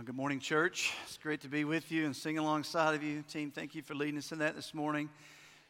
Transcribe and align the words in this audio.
Uh, 0.00 0.02
good 0.02 0.16
morning, 0.16 0.40
church. 0.40 0.94
It's 1.04 1.18
great 1.18 1.42
to 1.42 1.48
be 1.48 1.66
with 1.66 1.92
you 1.92 2.06
and 2.06 2.16
sing 2.16 2.38
alongside 2.38 2.94
of 2.94 3.02
you. 3.02 3.20
Team, 3.20 3.50
thank 3.50 3.74
you 3.74 3.82
for 3.82 3.94
leading 3.94 4.16
us 4.16 4.32
in 4.32 4.38
that 4.38 4.56
this 4.56 4.72
morning. 4.72 5.10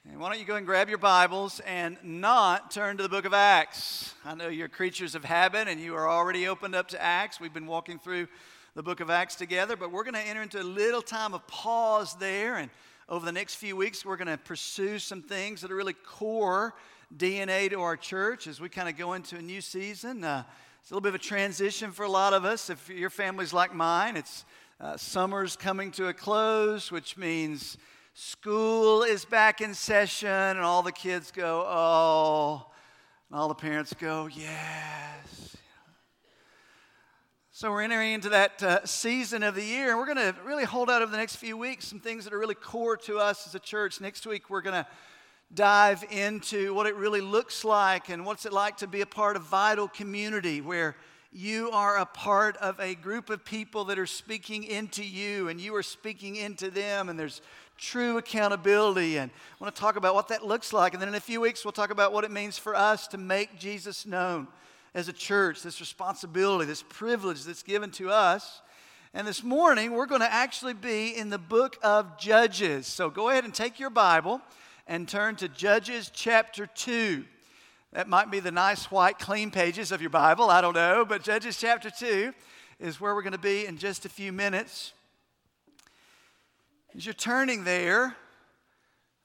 And 0.08 0.20
why 0.20 0.30
don't 0.30 0.38
you 0.38 0.44
go 0.44 0.54
and 0.54 0.64
grab 0.64 0.88
your 0.88 0.98
Bibles 0.98 1.58
and 1.66 1.96
not 2.04 2.70
turn 2.70 2.96
to 2.98 3.02
the 3.02 3.08
book 3.08 3.24
of 3.24 3.34
Acts? 3.34 4.14
I 4.24 4.36
know 4.36 4.46
you're 4.46 4.68
creatures 4.68 5.16
of 5.16 5.24
habit 5.24 5.66
and 5.66 5.80
you 5.80 5.96
are 5.96 6.08
already 6.08 6.46
opened 6.46 6.76
up 6.76 6.86
to 6.88 7.02
Acts. 7.02 7.40
We've 7.40 7.52
been 7.52 7.66
walking 7.66 7.98
through 7.98 8.28
the 8.76 8.84
book 8.84 9.00
of 9.00 9.10
Acts 9.10 9.34
together, 9.34 9.74
but 9.74 9.90
we're 9.90 10.04
going 10.04 10.14
to 10.14 10.20
enter 10.20 10.42
into 10.42 10.60
a 10.60 10.62
little 10.62 11.02
time 11.02 11.34
of 11.34 11.44
pause 11.48 12.14
there. 12.20 12.56
And 12.56 12.70
over 13.08 13.26
the 13.26 13.32
next 13.32 13.56
few 13.56 13.74
weeks, 13.74 14.04
we're 14.04 14.16
going 14.16 14.28
to 14.28 14.38
pursue 14.38 15.00
some 15.00 15.22
things 15.22 15.60
that 15.62 15.72
are 15.72 15.76
really 15.76 15.94
core 15.94 16.74
DNA 17.16 17.68
to 17.70 17.80
our 17.80 17.96
church 17.96 18.46
as 18.46 18.60
we 18.60 18.68
kind 18.68 18.88
of 18.88 18.96
go 18.96 19.14
into 19.14 19.34
a 19.34 19.42
new 19.42 19.60
season. 19.60 20.22
Uh, 20.22 20.44
it's 20.80 20.90
a 20.90 20.94
little 20.94 21.02
bit 21.02 21.10
of 21.10 21.14
a 21.16 21.18
transition 21.18 21.92
for 21.92 22.04
a 22.04 22.08
lot 22.08 22.32
of 22.32 22.44
us. 22.44 22.70
If 22.70 22.88
your 22.88 23.10
family's 23.10 23.52
like 23.52 23.74
mine, 23.74 24.16
it's 24.16 24.44
uh, 24.80 24.96
summer's 24.96 25.54
coming 25.54 25.90
to 25.92 26.08
a 26.08 26.14
close, 26.14 26.90
which 26.90 27.18
means 27.18 27.76
school 28.14 29.02
is 29.02 29.26
back 29.26 29.60
in 29.60 29.74
session, 29.74 30.28
and 30.28 30.60
all 30.60 30.82
the 30.82 30.90
kids 30.90 31.30
go, 31.30 31.64
oh, 31.66 32.66
and 33.28 33.38
all 33.38 33.48
the 33.48 33.54
parents 33.54 33.92
go, 33.92 34.26
yes. 34.26 35.56
So 37.52 37.70
we're 37.70 37.82
entering 37.82 38.14
into 38.14 38.30
that 38.30 38.62
uh, 38.62 38.86
season 38.86 39.42
of 39.42 39.54
the 39.54 39.62
year, 39.62 39.90
and 39.90 39.98
we're 39.98 40.06
going 40.06 40.16
to 40.16 40.34
really 40.46 40.64
hold 40.64 40.88
out 40.88 41.02
over 41.02 41.12
the 41.12 41.18
next 41.18 41.36
few 41.36 41.58
weeks 41.58 41.84
some 41.84 42.00
things 42.00 42.24
that 42.24 42.32
are 42.32 42.38
really 42.38 42.54
core 42.54 42.96
to 42.96 43.18
us 43.18 43.46
as 43.46 43.54
a 43.54 43.60
church. 43.60 44.00
Next 44.00 44.26
week, 44.26 44.48
we're 44.48 44.62
going 44.62 44.82
to 44.82 44.86
dive 45.52 46.04
into 46.10 46.72
what 46.74 46.86
it 46.86 46.94
really 46.94 47.20
looks 47.20 47.64
like 47.64 48.08
and 48.08 48.24
what's 48.24 48.46
it 48.46 48.52
like 48.52 48.76
to 48.76 48.86
be 48.86 49.00
a 49.00 49.06
part 49.06 49.34
of 49.34 49.42
vital 49.42 49.88
community 49.88 50.60
where 50.60 50.94
you 51.32 51.70
are 51.72 51.98
a 51.98 52.06
part 52.06 52.56
of 52.58 52.78
a 52.78 52.94
group 52.94 53.30
of 53.30 53.44
people 53.44 53.84
that 53.84 53.98
are 53.98 54.06
speaking 54.06 54.62
into 54.62 55.04
you 55.04 55.48
and 55.48 55.60
you 55.60 55.74
are 55.74 55.82
speaking 55.82 56.36
into 56.36 56.70
them 56.70 57.08
and 57.08 57.18
there's 57.18 57.40
true 57.76 58.18
accountability. 58.18 59.16
And 59.16 59.30
I 59.30 59.64
want 59.64 59.74
to 59.74 59.80
talk 59.80 59.96
about 59.96 60.14
what 60.14 60.28
that 60.28 60.44
looks 60.44 60.72
like. 60.72 60.92
And 60.92 61.00
then 61.00 61.08
in 61.08 61.14
a 61.14 61.20
few 61.20 61.40
weeks 61.40 61.64
we'll 61.64 61.72
talk 61.72 61.90
about 61.90 62.12
what 62.12 62.24
it 62.24 62.30
means 62.30 62.56
for 62.56 62.76
us 62.76 63.08
to 63.08 63.18
make 63.18 63.58
Jesus 63.58 64.06
known 64.06 64.46
as 64.94 65.08
a 65.08 65.12
church 65.12 65.62
this 65.62 65.80
responsibility 65.80 66.64
this 66.64 66.84
privilege 66.88 67.44
that's 67.44 67.64
given 67.64 67.90
to 67.92 68.10
us. 68.10 68.60
And 69.14 69.26
this 69.26 69.42
morning 69.42 69.92
we're 69.92 70.06
going 70.06 70.20
to 70.20 70.32
actually 70.32 70.74
be 70.74 71.16
in 71.16 71.30
the 71.30 71.38
book 71.38 71.76
of 71.82 72.18
Judges. 72.18 72.86
So 72.86 73.10
go 73.10 73.30
ahead 73.30 73.44
and 73.44 73.52
take 73.52 73.80
your 73.80 73.90
Bible 73.90 74.40
and 74.86 75.08
turn 75.08 75.36
to 75.36 75.48
Judges 75.48 76.10
chapter 76.12 76.66
2. 76.66 77.24
That 77.92 78.08
might 78.08 78.30
be 78.30 78.40
the 78.40 78.52
nice 78.52 78.90
white 78.90 79.18
clean 79.18 79.50
pages 79.50 79.92
of 79.92 80.00
your 80.00 80.10
Bible, 80.10 80.50
I 80.50 80.60
don't 80.60 80.74
know, 80.74 81.04
but 81.04 81.22
Judges 81.22 81.56
chapter 81.56 81.90
2 81.90 82.32
is 82.78 83.00
where 83.00 83.14
we're 83.14 83.22
going 83.22 83.32
to 83.32 83.38
be 83.38 83.66
in 83.66 83.78
just 83.78 84.04
a 84.04 84.08
few 84.08 84.32
minutes. 84.32 84.92
As 86.96 87.04
you're 87.04 87.12
turning 87.12 87.64
there, 87.64 88.16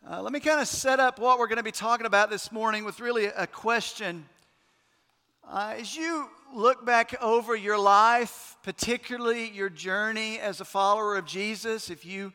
uh, 0.10 0.22
let 0.22 0.32
me 0.32 0.40
kind 0.40 0.60
of 0.60 0.68
set 0.68 1.00
up 1.00 1.20
what 1.20 1.40
we're 1.40 1.48
going 1.48 1.58
to 1.58 1.64
be 1.64 1.72
talking 1.72 2.06
about 2.06 2.30
this 2.30 2.52
morning 2.52 2.86
with 2.86 3.00
really 3.00 3.26
a 3.26 3.48
question. 3.48 4.26
Uh, 5.48 5.76
as 5.78 5.96
you 5.96 6.28
look 6.54 6.86
back 6.86 7.16
over 7.22 7.56
your 7.56 7.78
life, 7.78 8.56
particularly 8.64 9.50
your 9.50 9.70
journey 9.70 10.40
as 10.40 10.62
a 10.62 10.66
follower 10.66 11.18
of 11.18 11.26
Jesus, 11.26 11.90
if 11.90 12.06
you 12.06 12.34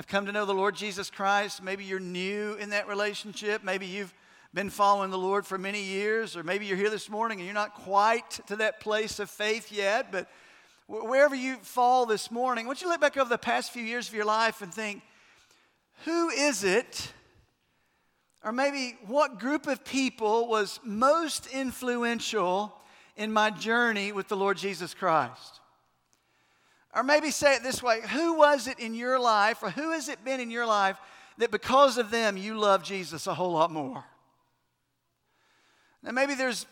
have 0.00 0.06
come 0.06 0.24
to 0.24 0.32
know 0.32 0.46
the 0.46 0.54
Lord 0.54 0.74
Jesus 0.74 1.10
Christ. 1.10 1.62
Maybe 1.62 1.84
you're 1.84 2.00
new 2.00 2.54
in 2.54 2.70
that 2.70 2.88
relationship. 2.88 3.62
Maybe 3.62 3.84
you've 3.84 4.14
been 4.54 4.70
following 4.70 5.10
the 5.10 5.18
Lord 5.18 5.44
for 5.44 5.58
many 5.58 5.82
years, 5.82 6.38
or 6.38 6.42
maybe 6.42 6.64
you're 6.64 6.78
here 6.78 6.88
this 6.88 7.10
morning 7.10 7.38
and 7.38 7.44
you're 7.44 7.52
not 7.52 7.74
quite 7.74 8.30
to 8.46 8.56
that 8.56 8.80
place 8.80 9.18
of 9.18 9.28
faith 9.28 9.70
yet. 9.70 10.10
But 10.10 10.26
wherever 10.86 11.34
you 11.34 11.56
fall 11.56 12.06
this 12.06 12.30
morning, 12.30 12.66
once 12.66 12.80
you 12.80 12.88
look 12.88 13.02
back 13.02 13.18
over 13.18 13.28
the 13.28 13.36
past 13.36 13.72
few 13.72 13.82
years 13.82 14.08
of 14.08 14.14
your 14.14 14.24
life 14.24 14.62
and 14.62 14.72
think, 14.72 15.02
who 16.06 16.30
is 16.30 16.64
it, 16.64 17.12
or 18.42 18.52
maybe 18.52 18.96
what 19.06 19.38
group 19.38 19.66
of 19.66 19.84
people 19.84 20.48
was 20.48 20.80
most 20.82 21.46
influential 21.48 22.74
in 23.18 23.30
my 23.34 23.50
journey 23.50 24.12
with 24.12 24.28
the 24.28 24.36
Lord 24.36 24.56
Jesus 24.56 24.94
Christ? 24.94 25.59
Or 26.94 27.02
maybe 27.02 27.30
say 27.30 27.54
it 27.54 27.62
this 27.62 27.82
way 27.82 28.00
Who 28.12 28.34
was 28.34 28.66
it 28.66 28.78
in 28.78 28.94
your 28.94 29.18
life, 29.18 29.62
or 29.62 29.70
who 29.70 29.92
has 29.92 30.08
it 30.08 30.24
been 30.24 30.40
in 30.40 30.50
your 30.50 30.66
life 30.66 30.98
that 31.38 31.50
because 31.50 31.98
of 31.98 32.10
them 32.10 32.36
you 32.36 32.58
love 32.58 32.82
Jesus 32.82 33.26
a 33.26 33.34
whole 33.34 33.52
lot 33.52 33.70
more? 33.70 34.04
Now, 36.02 36.12
maybe 36.12 36.34
there's 36.34 36.66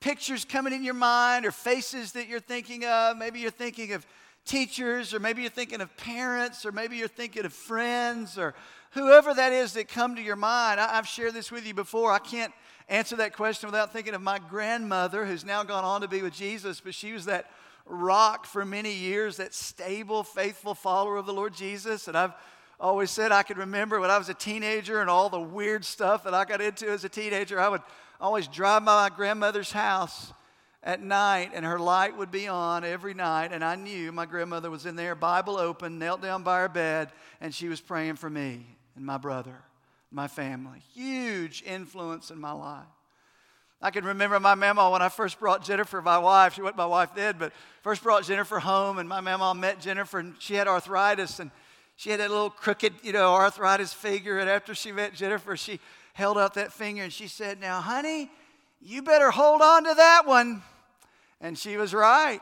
pictures 0.00 0.44
coming 0.44 0.72
in 0.72 0.82
your 0.82 0.94
mind 0.94 1.44
or 1.44 1.50
faces 1.50 2.12
that 2.12 2.28
you're 2.28 2.40
thinking 2.40 2.84
of. 2.84 3.16
Maybe 3.16 3.40
you're 3.40 3.50
thinking 3.50 3.92
of 3.92 4.06
teachers, 4.46 5.12
or 5.12 5.20
maybe 5.20 5.42
you're 5.42 5.50
thinking 5.50 5.80
of 5.80 5.94
parents, 5.96 6.64
or 6.64 6.72
maybe 6.72 6.96
you're 6.96 7.08
thinking 7.08 7.44
of 7.44 7.52
friends, 7.52 8.38
or 8.38 8.54
whoever 8.92 9.34
that 9.34 9.52
is 9.52 9.74
that 9.74 9.88
come 9.88 10.16
to 10.16 10.22
your 10.22 10.36
mind. 10.36 10.80
I, 10.80 10.96
have 10.96 11.06
shared 11.06 11.34
this 11.34 11.52
with 11.52 11.66
you 11.66 11.74
before. 11.74 12.10
I 12.10 12.18
can't 12.18 12.52
answer 12.88 13.16
that 13.16 13.36
question 13.36 13.68
without 13.68 13.92
thinking 13.92 14.14
of 14.14 14.22
my 14.22 14.38
grandmother, 14.38 15.26
who's 15.26 15.44
now 15.44 15.62
gone 15.62 15.84
on 15.84 16.00
to 16.00 16.08
be 16.08 16.22
with 16.22 16.32
Jesus, 16.32 16.80
but 16.80 16.94
she 16.94 17.12
was 17.12 17.26
that 17.26 17.50
rock 17.90 18.46
for 18.46 18.64
many 18.64 18.92
years, 18.92 19.36
that 19.36 19.54
stable, 19.54 20.22
faithful 20.22 20.74
follower 20.74 21.16
of 21.16 21.26
the 21.26 21.32
Lord 21.32 21.54
Jesus. 21.54 22.08
And 22.08 22.16
I've 22.16 22.32
always 22.78 23.10
said 23.10 23.32
I 23.32 23.42
could 23.42 23.58
remember 23.58 24.00
when 24.00 24.10
I 24.10 24.18
was 24.18 24.28
a 24.28 24.34
teenager 24.34 25.00
and 25.00 25.10
all 25.10 25.28
the 25.28 25.40
weird 25.40 25.84
stuff 25.84 26.24
that 26.24 26.34
I 26.34 26.44
got 26.44 26.60
into 26.60 26.88
as 26.88 27.04
a 27.04 27.08
teenager. 27.08 27.60
I 27.60 27.68
would 27.68 27.82
always 28.20 28.46
drive 28.46 28.84
by 28.84 29.08
my 29.08 29.14
grandmother's 29.14 29.72
house 29.72 30.32
at 30.82 31.02
night 31.02 31.50
and 31.52 31.64
her 31.64 31.78
light 31.78 32.16
would 32.16 32.30
be 32.30 32.48
on 32.48 32.84
every 32.84 33.14
night. 33.14 33.52
And 33.52 33.64
I 33.64 33.74
knew 33.74 34.12
my 34.12 34.26
grandmother 34.26 34.70
was 34.70 34.86
in 34.86 34.96
there, 34.96 35.14
Bible 35.14 35.58
open, 35.58 35.98
knelt 35.98 36.22
down 36.22 36.42
by 36.42 36.60
her 36.60 36.68
bed, 36.68 37.10
and 37.40 37.54
she 37.54 37.68
was 37.68 37.80
praying 37.80 38.16
for 38.16 38.30
me 38.30 38.66
and 38.96 39.04
my 39.04 39.18
brother, 39.18 39.56
my 40.10 40.28
family. 40.28 40.82
Huge 40.94 41.62
influence 41.66 42.30
in 42.30 42.40
my 42.40 42.52
life. 42.52 42.86
I 43.82 43.90
can 43.90 44.04
remember 44.04 44.38
my 44.38 44.54
mama 44.54 44.90
when 44.90 45.00
I 45.00 45.08
first 45.08 45.38
brought 45.40 45.64
Jennifer, 45.64 46.02
my 46.02 46.18
wife. 46.18 46.54
She 46.54 46.62
wasn't 46.62 46.76
my 46.76 46.86
wife 46.86 47.10
then, 47.14 47.36
but 47.38 47.52
first 47.82 48.02
brought 48.02 48.24
Jennifer 48.24 48.58
home, 48.58 48.98
and 48.98 49.08
my 49.08 49.20
mama 49.20 49.54
met 49.54 49.80
Jennifer, 49.80 50.18
and 50.18 50.34
she 50.38 50.54
had 50.54 50.68
arthritis, 50.68 51.38
and 51.38 51.50
she 51.96 52.10
had 52.10 52.20
that 52.20 52.30
little 52.30 52.50
crooked, 52.50 52.94
you 53.02 53.12
know, 53.12 53.34
arthritis 53.34 53.92
finger. 53.92 54.38
And 54.38 54.48
after 54.48 54.74
she 54.74 54.92
met 54.92 55.14
Jennifer, 55.14 55.56
she 55.56 55.80
held 56.14 56.38
out 56.38 56.54
that 56.54 56.72
finger 56.72 57.02
and 57.02 57.12
she 57.12 57.28
said, 57.28 57.60
Now, 57.60 57.80
honey, 57.80 58.30
you 58.80 59.02
better 59.02 59.30
hold 59.30 59.62
on 59.62 59.84
to 59.84 59.94
that 59.94 60.22
one. 60.26 60.62
And 61.40 61.58
she 61.58 61.76
was 61.76 61.94
right. 61.94 62.40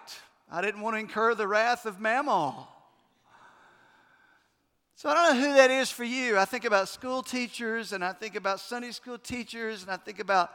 I 0.51 0.63
didn't 0.63 0.81
want 0.81 0.95
to 0.95 1.01
incur 1.01 1.35
the 1.35 1.47
wrath 1.47 1.87
of 1.87 2.01
Mama. 2.01 2.69
So 4.97 5.09
I 5.09 5.15
don't 5.15 5.35
know 5.35 5.49
who 5.49 5.55
that 5.55 5.71
is 5.71 5.91
for 5.91 6.05
you. 6.05 6.39
I 6.39 6.45
think 6.45 6.65
about 6.65 6.89
school 6.89 7.23
teachers, 7.23 7.93
and 7.93 8.05
I 8.05 8.13
think 8.13 8.35
about 8.35 8.59
Sunday 8.59 8.91
school 8.91 9.19
teachers, 9.19 9.83
and 9.83 9.91
I 9.93 9.97
think 9.97 10.19
about 10.19 10.51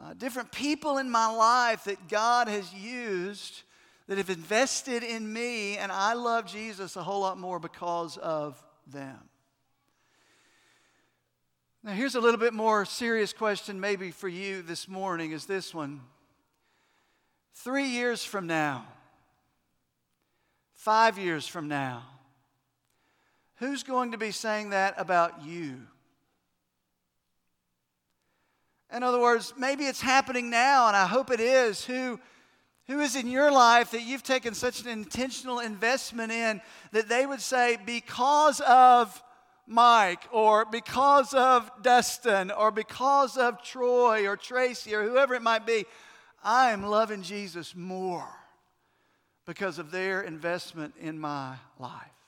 uh, 0.00 0.14
different 0.14 0.52
people 0.52 0.98
in 0.98 1.10
my 1.10 1.30
life 1.30 1.84
that 1.84 2.08
God 2.08 2.48
has 2.48 2.72
used 2.74 3.62
that 4.08 4.18
have 4.18 4.30
invested 4.30 5.02
in 5.02 5.32
me, 5.32 5.76
and 5.76 5.92
I 5.92 6.14
love 6.14 6.46
Jesus 6.46 6.96
a 6.96 7.02
whole 7.02 7.20
lot 7.20 7.38
more 7.38 7.58
because 7.58 8.16
of 8.16 8.62
them. 8.86 9.18
Now, 11.84 11.92
here's 11.92 12.14
a 12.14 12.20
little 12.20 12.38
bit 12.38 12.52
more 12.52 12.84
serious 12.84 13.32
question, 13.32 13.80
maybe 13.80 14.10
for 14.10 14.28
you 14.28 14.62
this 14.62 14.88
morning, 14.88 15.32
is 15.32 15.46
this 15.46 15.74
one. 15.74 16.00
Three 17.54 17.88
years 17.88 18.24
from 18.24 18.46
now, 18.46 18.86
five 20.74 21.18
years 21.18 21.46
from 21.46 21.68
now, 21.68 22.04
who's 23.56 23.82
going 23.82 24.12
to 24.12 24.18
be 24.18 24.30
saying 24.30 24.70
that 24.70 24.94
about 24.96 25.44
you? 25.44 25.80
In 28.92 29.02
other 29.02 29.20
words, 29.20 29.54
maybe 29.56 29.84
it's 29.84 30.00
happening 30.00 30.50
now, 30.50 30.86
and 30.86 30.96
I 30.96 31.06
hope 31.06 31.30
it 31.30 31.40
is. 31.40 31.84
Who, 31.84 32.20
who 32.86 33.00
is 33.00 33.16
in 33.16 33.26
your 33.26 33.50
life 33.50 33.92
that 33.92 34.02
you've 34.02 34.22
taken 34.22 34.54
such 34.54 34.82
an 34.82 34.88
intentional 34.88 35.60
investment 35.60 36.30
in 36.30 36.60
that 36.92 37.08
they 37.08 37.24
would 37.24 37.40
say, 37.40 37.78
because 37.86 38.60
of 38.60 39.22
Mike, 39.66 40.24
or 40.30 40.66
because 40.66 41.32
of 41.32 41.70
Dustin, 41.82 42.50
or 42.50 42.70
because 42.70 43.38
of 43.38 43.62
Troy, 43.62 44.28
or 44.28 44.36
Tracy, 44.36 44.94
or 44.94 45.08
whoever 45.08 45.34
it 45.34 45.42
might 45.42 45.64
be, 45.64 45.86
I 46.44 46.72
am 46.72 46.84
loving 46.84 47.22
Jesus 47.22 47.74
more 47.74 48.28
because 49.46 49.78
of 49.78 49.90
their 49.90 50.22
investment 50.22 50.94
in 51.00 51.18
my 51.18 51.56
life. 51.78 52.21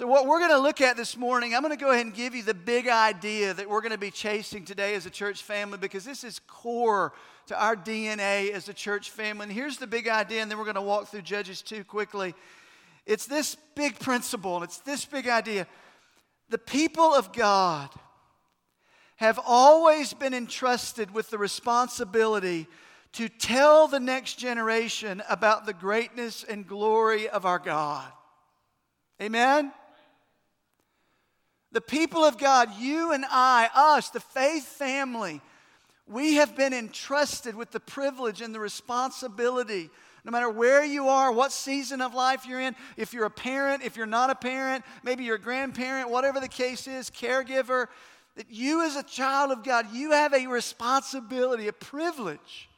So, 0.00 0.06
what 0.06 0.26
we're 0.26 0.38
going 0.38 0.52
to 0.52 0.58
look 0.58 0.80
at 0.80 0.96
this 0.96 1.14
morning, 1.14 1.54
I'm 1.54 1.60
going 1.60 1.76
to 1.76 1.84
go 1.84 1.90
ahead 1.90 2.06
and 2.06 2.14
give 2.14 2.34
you 2.34 2.42
the 2.42 2.54
big 2.54 2.88
idea 2.88 3.52
that 3.52 3.68
we're 3.68 3.82
going 3.82 3.92
to 3.92 3.98
be 3.98 4.10
chasing 4.10 4.64
today 4.64 4.94
as 4.94 5.04
a 5.04 5.10
church 5.10 5.42
family 5.42 5.76
because 5.76 6.06
this 6.06 6.24
is 6.24 6.38
core 6.46 7.12
to 7.48 7.62
our 7.62 7.76
DNA 7.76 8.50
as 8.50 8.70
a 8.70 8.72
church 8.72 9.10
family. 9.10 9.42
And 9.42 9.52
here's 9.52 9.76
the 9.76 9.86
big 9.86 10.08
idea, 10.08 10.40
and 10.40 10.50
then 10.50 10.56
we're 10.56 10.64
going 10.64 10.76
to 10.76 10.80
walk 10.80 11.08
through 11.08 11.20
Judges 11.20 11.60
2 11.60 11.84
quickly. 11.84 12.34
It's 13.04 13.26
this 13.26 13.58
big 13.74 13.98
principle, 13.98 14.54
and 14.56 14.64
it's 14.64 14.78
this 14.78 15.04
big 15.04 15.28
idea. 15.28 15.66
The 16.48 16.56
people 16.56 17.12
of 17.12 17.34
God 17.34 17.90
have 19.16 19.38
always 19.44 20.14
been 20.14 20.32
entrusted 20.32 21.12
with 21.12 21.28
the 21.28 21.36
responsibility 21.36 22.68
to 23.12 23.28
tell 23.28 23.86
the 23.86 24.00
next 24.00 24.36
generation 24.36 25.22
about 25.28 25.66
the 25.66 25.74
greatness 25.74 26.42
and 26.42 26.66
glory 26.66 27.28
of 27.28 27.44
our 27.44 27.58
God. 27.58 28.10
Amen? 29.20 29.72
The 31.72 31.80
people 31.80 32.24
of 32.24 32.38
God, 32.38 32.70
you 32.78 33.12
and 33.12 33.24
I, 33.28 33.70
us, 33.74 34.10
the 34.10 34.20
faith 34.20 34.66
family, 34.66 35.40
we 36.06 36.34
have 36.34 36.56
been 36.56 36.72
entrusted 36.72 37.54
with 37.54 37.70
the 37.70 37.80
privilege 37.80 38.40
and 38.40 38.54
the 38.54 38.60
responsibility 38.60 39.90
no 40.24 40.32
matter 40.32 40.50
where 40.50 40.84
you 40.84 41.08
are, 41.08 41.32
what 41.32 41.52
season 41.52 42.00
of 42.00 42.14
life 42.14 42.46
you're 42.46 42.60
in, 42.60 42.76
if 42.96 43.12
you're 43.12 43.24
a 43.24 43.30
parent, 43.30 43.82
if 43.82 43.96
you're 43.96 44.06
not 44.06 44.30
a 44.30 44.34
parent, 44.34 44.84
maybe 45.02 45.24
you're 45.24 45.36
a 45.36 45.40
grandparent, 45.40 46.10
whatever 46.10 46.40
the 46.40 46.48
case 46.48 46.86
is, 46.86 47.10
caregiver, 47.10 47.86
that 48.36 48.46
you 48.50 48.84
as 48.84 48.96
a 48.96 49.02
child 49.02 49.50
of 49.50 49.64
God, 49.64 49.86
you 49.92 50.12
have 50.12 50.34
a 50.34 50.46
responsibility, 50.46 51.68
a 51.68 51.72
privilege 51.72 52.68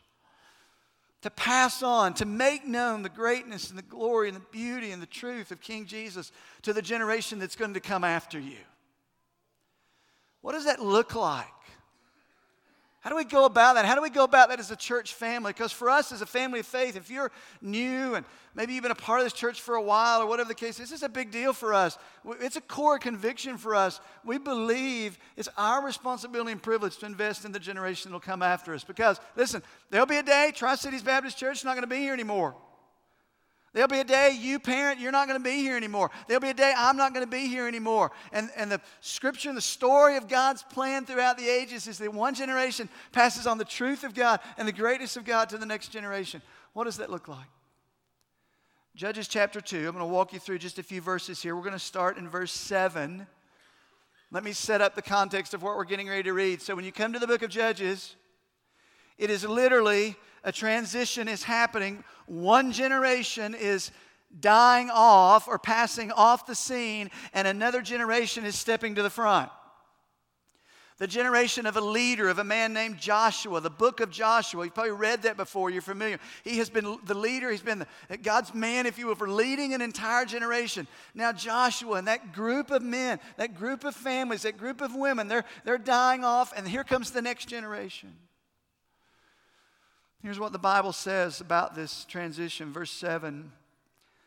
to 1.23 1.31
pass 1.31 1.83
on, 1.83 2.15
to 2.15 2.25
make 2.25 2.67
known 2.67 3.03
the 3.03 3.09
greatness 3.09 3.71
and 3.71 3.79
the 3.79 3.83
glory 3.83 4.29
and 4.29 4.37
the 4.37 4.47
beauty 4.51 4.91
and 4.91 5.01
the 5.01 5.07
truth 5.07 5.51
of 5.51 5.61
King 5.61 5.87
Jesus 5.87 6.33
to 6.63 6.73
the 6.73 6.83
generation 6.83 7.39
that's 7.39 7.57
going 7.57 7.75
to 7.75 7.81
come 7.81 8.03
after 8.03 8.39
you. 8.41 8.57
What 10.43 10.53
does 10.53 10.67
that 10.67 10.83
look 10.83 11.15
like? 11.15 11.47
How 13.01 13.11
do 13.11 13.17
we 13.17 13.25
go 13.25 13.47
about 13.47 13.75
that? 13.75 13.85
How 13.85 13.97
do 13.97 14.03
we 14.03 14.11
go 14.11 14.23
about 14.23 14.51
that 14.51 14.61
as 14.61 14.71
a 14.71 14.77
church 14.77 15.15
family? 15.15 15.53
Because 15.53 15.73
for 15.73 15.91
us 15.91 16.13
as 16.13 16.23
a 16.23 16.27
family 16.27 16.61
of 16.61 16.67
faith, 16.67 16.95
if 16.95 17.11
you're 17.11 17.33
new 17.61 18.15
and 18.15 18.25
maybe 18.55 18.75
you've 18.75 18.85
been 18.85 18.93
a 18.93 18.95
part 18.95 19.19
of 19.19 19.27
this 19.27 19.33
church 19.33 19.61
for 19.61 19.75
a 19.75 19.83
while 19.83 20.23
or 20.23 20.27
whatever 20.27 20.47
the 20.47 20.55
case, 20.55 20.79
this 20.79 20.93
is 20.93 21.03
a 21.03 21.09
big 21.09 21.33
deal 21.33 21.53
for 21.53 21.75
us. 21.75 21.99
It's 22.41 22.55
a 22.55 22.61
core 22.61 23.01
conviction 23.01 23.59
for 23.59 23.75
us. 23.75 24.01
We 24.25 24.39
believe 24.39 25.19
it's 25.37 25.49
our 25.57 25.85
responsibility 25.85 26.53
and 26.53 26.63
privilege 26.63 26.97
to 26.99 27.07
invest 27.07 27.45
in 27.45 27.51
the 27.51 27.59
generation 27.59 28.11
that 28.11 28.15
will 28.15 28.21
come 28.21 28.41
after 28.41 28.73
us. 28.73 28.85
Because, 28.85 29.19
listen, 29.35 29.65
there'll 29.91 30.07
be 30.07 30.19
a 30.19 30.23
day, 30.23 30.53
Tri 30.55 30.77
Cities 30.77 31.03
Baptist 31.03 31.37
Church 31.39 31.59
is 31.59 31.65
not 31.65 31.73
going 31.73 31.83
to 31.83 31.89
be 31.89 31.99
here 31.99 32.13
anymore. 32.13 32.55
There'll 33.73 33.89
be 33.89 34.01
a 34.01 34.05
day, 34.05 34.37
you 34.39 34.59
parent, 34.59 35.01
you're 35.01 35.13
not 35.13 35.29
going 35.29 35.41
to 35.41 35.45
be 35.45 35.57
here 35.57 35.79
anymore. 35.79 36.11
There'll 36.29 36.43
be 36.43 36.51
a 36.51 36.55
day, 36.55 36.75
I'm 36.77 36.99
not 36.99 37.15
going 37.15 37.25
to 37.25 37.31
be 37.31 37.47
here 37.47 37.67
anymore. 37.67 38.13
And, 38.31 38.51
and 38.55 38.71
the 38.71 38.83
scripture 39.01 39.49
and 39.49 39.57
the 39.57 39.63
story 39.63 40.19
of 40.19 40.29
God's 40.29 40.63
plan 40.63 41.07
throughout 41.07 41.39
the 41.39 41.49
ages 41.49 41.87
is 41.87 41.97
that 41.99 42.13
one 42.13 42.35
generation 42.35 42.91
passes 43.13 43.47
on 43.47 43.57
the 43.57 43.65
truth 43.65 44.05
of 44.05 44.13
God 44.13 44.41
and 44.59 44.69
the 44.69 44.73
greatness 44.73 45.17
of 45.17 45.25
God 45.25 45.49
to 45.49 45.59
the 45.59 45.65
next 45.65 45.89
generation. 45.89 46.43
What 46.75 46.85
does 46.85 46.99
that 46.99 47.11
look 47.11 47.29
like? 47.29 47.47
Judges 48.95 49.27
chapter 49.27 49.63
2. 49.63 49.79
I'm 49.79 49.85
going 49.85 49.99
to 49.99 50.05
walk 50.05 50.35
you 50.35 50.39
through 50.39 50.59
just 50.59 50.79
a 50.79 50.83
few 50.83 51.01
verses 51.01 51.41
here. 51.41 51.57
We're 51.57 51.63
going 51.63 51.73
to 51.73 51.79
start 51.79 52.19
in 52.19 52.29
verse 52.29 52.53
7. 52.53 53.27
Let 54.31 54.45
me 54.45 54.53
set 54.53 54.83
up 54.83 54.95
the 54.95 55.03
context 55.03 55.55
of 55.55 55.63
what 55.63 55.77
we're 55.77 55.85
getting 55.85 56.11
ready 56.11 56.25
to 56.25 56.35
read. 56.35 56.61
So 56.61 56.75
when 56.75 56.85
you 56.85 56.93
come 56.93 57.15
to 57.15 57.19
the 57.19 57.27
book 57.27 57.43
of 57.43 57.49
Judges, 57.49 58.17
it 59.17 59.31
is 59.31 59.47
literally 59.47 60.17
a 60.45 60.53
transition 60.53 61.29
is 61.29 61.43
happening. 61.43 62.05
One 62.27 62.73
generation 62.73 63.55
is 63.55 63.91
dying 64.41 64.91
off 64.91 65.49
or 65.49 65.59
passing 65.59 66.11
off 66.13 66.47
the 66.47 66.55
scene, 66.55 67.11
and 67.35 67.47
another 67.47 67.83
generation 67.83 68.45
is 68.45 68.59
stepping 68.59 68.95
to 68.95 69.03
the 69.03 69.11
front. 69.11 69.51
The 70.99 71.07
generation 71.09 71.67
of 71.67 71.77
a 71.77 71.81
leader, 71.81 72.29
of 72.29 72.39
a 72.39 72.45
man 72.45 72.73
named 72.73 72.99
Joshua, 72.99 73.61
the 73.61 73.71
book 73.71 73.99
of 73.99 74.11
Joshua. 74.11 74.65
You've 74.65 74.75
probably 74.75 74.93
read 74.93 75.23
that 75.23 75.37
before, 75.37 75.69
you're 75.69 75.83
familiar. 75.83 76.21
He 76.45 76.59
has 76.59 76.71
been 76.71 76.97
the 77.07 77.15
leader, 77.15 77.51
he's 77.51 77.61
been 77.61 77.85
the, 78.09 78.17
God's 78.19 78.55
man, 78.55 78.87
if 78.87 78.99
you 78.99 79.09
will, 79.09 79.17
for 79.17 79.29
leading 79.29 79.75
an 79.75 79.83
entire 79.83 80.25
generation. 80.25 80.87
Now, 81.15 81.33
Joshua 81.33 81.95
and 81.97 82.07
that 82.07 82.33
group 82.33 82.71
of 82.71 82.83
men, 82.83 83.19
that 83.37 83.57
group 83.57 83.83
of 83.85 83.97
families, 83.97 84.43
that 84.43 84.59
group 84.59 84.81
of 84.81 84.95
women, 84.95 85.27
they're, 85.27 85.45
they're 85.65 85.79
dying 85.79 86.25
off, 86.25 86.53
and 86.57 86.69
here 86.69 86.85
comes 86.85 87.11
the 87.11 87.23
next 87.23 87.47
generation. 87.47 88.15
Here's 90.23 90.39
what 90.39 90.53
the 90.53 90.59
Bible 90.59 90.93
says 90.93 91.41
about 91.41 91.75
this 91.75 92.05
transition, 92.05 92.73
verse 92.73 92.93
7. 92.93 93.51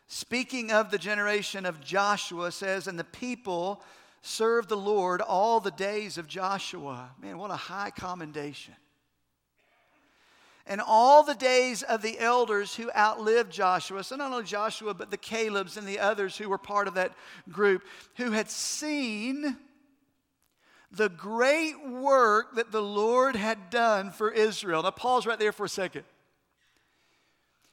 Speaking 0.08 0.70
of 0.70 0.90
the 0.90 0.98
generation 0.98 1.64
of 1.64 1.80
Joshua, 1.80 2.52
says, 2.52 2.86
And 2.86 2.98
the 2.98 3.04
people 3.04 3.82
served 4.20 4.68
the 4.68 4.76
Lord 4.76 5.22
all 5.22 5.58
the 5.58 5.70
days 5.70 6.18
of 6.18 6.28
Joshua. 6.28 7.12
Man, 7.18 7.38
what 7.38 7.50
a 7.50 7.56
high 7.56 7.90
commendation. 7.90 8.74
And 10.66 10.82
all 10.82 11.22
the 11.22 11.34
days 11.34 11.82
of 11.82 12.02
the 12.02 12.18
elders 12.18 12.76
who 12.76 12.90
outlived 12.94 13.50
Joshua, 13.50 14.04
so 14.04 14.16
not 14.16 14.32
only 14.32 14.44
Joshua, 14.44 14.92
but 14.92 15.10
the 15.10 15.16
Calebs 15.16 15.78
and 15.78 15.86
the 15.86 16.00
others 16.00 16.36
who 16.36 16.50
were 16.50 16.58
part 16.58 16.88
of 16.88 16.94
that 16.94 17.12
group, 17.50 17.82
who 18.16 18.32
had 18.32 18.50
seen 18.50 19.56
the 20.90 21.08
great 21.08 21.74
work 21.88 22.54
that 22.56 22.72
the 22.72 22.82
Lord 22.82 23.36
had 23.36 23.70
done 23.70 24.10
for 24.10 24.30
Israel. 24.30 24.82
Now, 24.82 24.90
pause 24.90 25.26
right 25.26 25.38
there 25.38 25.52
for 25.52 25.64
a 25.64 25.68
second. 25.68 26.04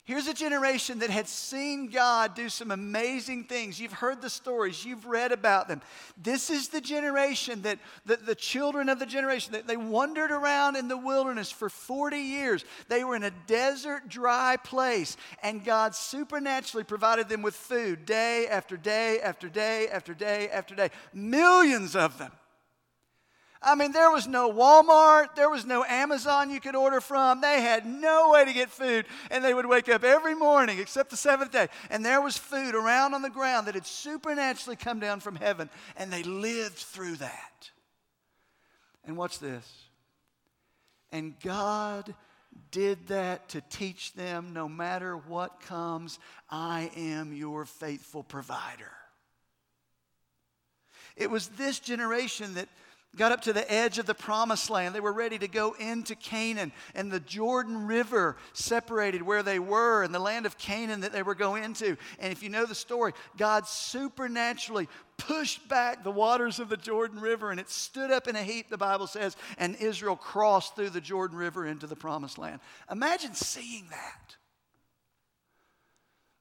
Here's 0.06 0.28
a 0.28 0.34
generation 0.34 1.00
that 1.00 1.10
had 1.10 1.30
seen 1.30 1.88
God 1.88 2.36
do 2.36 2.50
some 2.50 2.72
amazing 2.72 3.46
things. 3.46 3.80
You've 3.80 3.94
heard 3.94 4.22
the 4.22 4.30
stories, 4.30 4.84
you've 4.84 5.06
read 5.06 5.32
about 5.32 5.70
them. 5.70 5.82
This 6.22 6.50
is 6.50 6.68
the 6.68 6.82
generation 6.82 7.62
that 7.62 7.80
the, 8.06 8.18
the 8.18 8.36
children 8.36 8.90
of 8.90 9.00
the 9.00 9.06
generation 9.06 9.54
that 9.54 9.66
they 9.66 9.78
wandered 9.78 10.30
around 10.30 10.76
in 10.76 10.90
the 10.90 10.98
wilderness 10.98 11.52
for 11.52 11.70
40 11.70 12.18
years. 12.18 12.66
They 12.90 13.06
were 13.06 13.16
in 13.16 13.24
a 13.24 13.32
desert, 13.48 14.10
dry 14.10 14.58
place, 14.58 15.16
and 15.42 15.64
God 15.64 15.96
supernaturally 15.96 16.84
provided 16.84 17.30
them 17.30 17.42
with 17.42 17.56
food 17.56 18.06
day 18.06 18.48
after 18.48 18.76
day 18.76 19.22
after 19.22 19.48
day 19.48 19.88
after 19.88 20.14
day 20.14 20.50
after 20.50 20.76
day. 20.76 20.90
Millions 21.14 21.96
of 21.96 22.18
them. 22.18 22.34
I 23.64 23.76
mean, 23.76 23.94
there 23.94 24.12
was 24.12 24.28
no 24.28 24.52
Walmart, 24.52 25.36
there 25.36 25.50
was 25.50 25.66
no 25.66 25.86
Amazon 25.86 26.50
you 26.50 26.60
could 26.60 26.76
order 26.76 27.00
from. 27.00 27.42
They 27.42 27.62
had 27.62 27.86
no 27.86 28.32
way 28.32 28.46
to 28.46 28.54
get 28.54 28.70
food. 28.70 29.06
And 29.32 29.44
they 29.44 29.54
would 29.54 29.66
wake 29.66 29.88
up 29.88 30.04
every 30.04 30.36
morning, 30.36 30.80
except 30.80 31.10
the 31.10 31.18
seventh 31.18 31.52
day, 31.52 31.70
and 31.90 32.06
there 32.06 32.22
was 32.22 32.38
food 32.38 32.76
around 32.76 33.14
on 33.14 33.22
the 33.22 33.30
ground 33.30 33.68
that 33.68 33.76
had 33.76 33.86
supernaturally 33.86 34.76
come 34.76 35.00
down 35.00 35.22
from 35.22 35.36
heaven. 35.36 35.70
And 35.96 36.12
they 36.12 36.24
lived 36.24 36.78
through 36.78 37.16
that. 37.18 37.70
And 39.06 39.16
watch 39.18 39.40
this. 39.40 39.70
And 41.12 41.40
God 41.42 42.14
did 42.72 43.08
that 43.08 43.50
to 43.50 43.62
teach 43.62 44.14
them 44.14 44.54
no 44.54 44.68
matter 44.68 45.16
what 45.16 45.62
comes, 45.62 46.20
I 46.50 46.92
am 46.96 47.34
your 47.34 47.66
faithful 47.66 48.24
provider. 48.24 48.92
It 51.16 51.30
was 51.30 51.50
this 51.50 51.80
generation 51.80 52.56
that 52.56 52.70
got 53.16 53.32
up 53.32 53.42
to 53.42 53.54
the 53.54 53.72
edge 53.72 54.00
of 54.00 54.06
the 54.06 54.14
promised 54.14 54.70
land. 54.70 54.96
They 54.96 55.00
were 55.00 55.14
ready 55.14 55.38
to 55.40 55.48
go 55.48 55.74
into 55.80 56.16
Canaan, 56.16 56.72
and 56.96 57.12
the 57.12 57.20
Jordan 57.20 57.88
River 57.88 58.38
separated 58.54 59.22
where 59.22 59.44
they 59.44 59.60
were 59.60 60.04
and 60.04 60.14
the 60.14 60.20
land 60.20 60.46
of 60.46 60.58
Canaan 60.58 61.02
that 61.02 61.12
they 61.12 61.24
were 61.24 61.36
going 61.36 61.64
into. 61.64 61.98
And 62.20 62.32
if 62.32 62.42
you 62.42 62.50
know 62.50 62.66
the 62.66 62.76
story, 62.76 63.14
God 63.38 63.68
supernaturally 63.68 64.88
pushed 65.18 65.68
back 65.70 66.04
the 66.04 66.12
waters 66.12 66.60
of 66.60 66.70
the 66.70 66.78
Jordan 66.78 67.20
River, 67.20 67.52
and 67.52 67.60
it 67.60 67.70
stood 67.70 68.12
up 68.12 68.28
in 68.28 68.36
a 68.36 68.44
heap, 68.44 68.70
the 68.70 68.78
Bible 68.78 69.08
says, 69.08 69.36
and 69.58 69.76
Israel 69.76 70.16
crossed 70.16 70.76
through 70.76 70.90
the 70.90 71.02
Jordan 71.02 71.38
River 71.38 71.66
into 71.66 71.88
the 71.88 71.96
promised 71.96 72.38
land. 72.38 72.60
Imagine 72.92 73.34
seeing 73.34 73.86
that. 73.90 74.36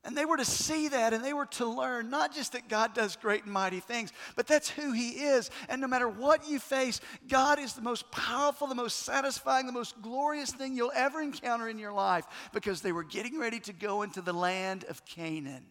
And 0.04 0.16
they 0.16 0.24
were 0.24 0.36
to 0.36 0.44
see 0.44 0.88
that 0.88 1.12
and 1.12 1.24
they 1.24 1.32
were 1.32 1.46
to 1.46 1.66
learn 1.66 2.10
not 2.10 2.34
just 2.34 2.52
that 2.52 2.68
God 2.68 2.92
does 2.92 3.14
great 3.14 3.44
and 3.44 3.52
mighty 3.52 3.78
things, 3.78 4.12
but 4.34 4.48
that's 4.48 4.68
who 4.68 4.92
He 4.92 5.10
is. 5.10 5.48
And 5.68 5.80
no 5.80 5.86
matter 5.86 6.08
what 6.08 6.48
you 6.48 6.58
face, 6.58 7.00
God 7.28 7.60
is 7.60 7.74
the 7.74 7.82
most 7.82 8.10
powerful, 8.10 8.66
the 8.66 8.74
most 8.74 9.00
satisfying, 9.00 9.66
the 9.66 9.72
most 9.72 10.02
glorious 10.02 10.50
thing 10.50 10.74
you'll 10.76 10.92
ever 10.94 11.20
encounter 11.20 11.68
in 11.68 11.78
your 11.78 11.92
life 11.92 12.26
because 12.52 12.80
they 12.80 12.90
were 12.90 13.04
getting 13.04 13.38
ready 13.38 13.60
to 13.60 13.72
go 13.72 14.02
into 14.02 14.20
the 14.20 14.32
land 14.32 14.84
of 14.88 15.04
Canaan. 15.04 15.66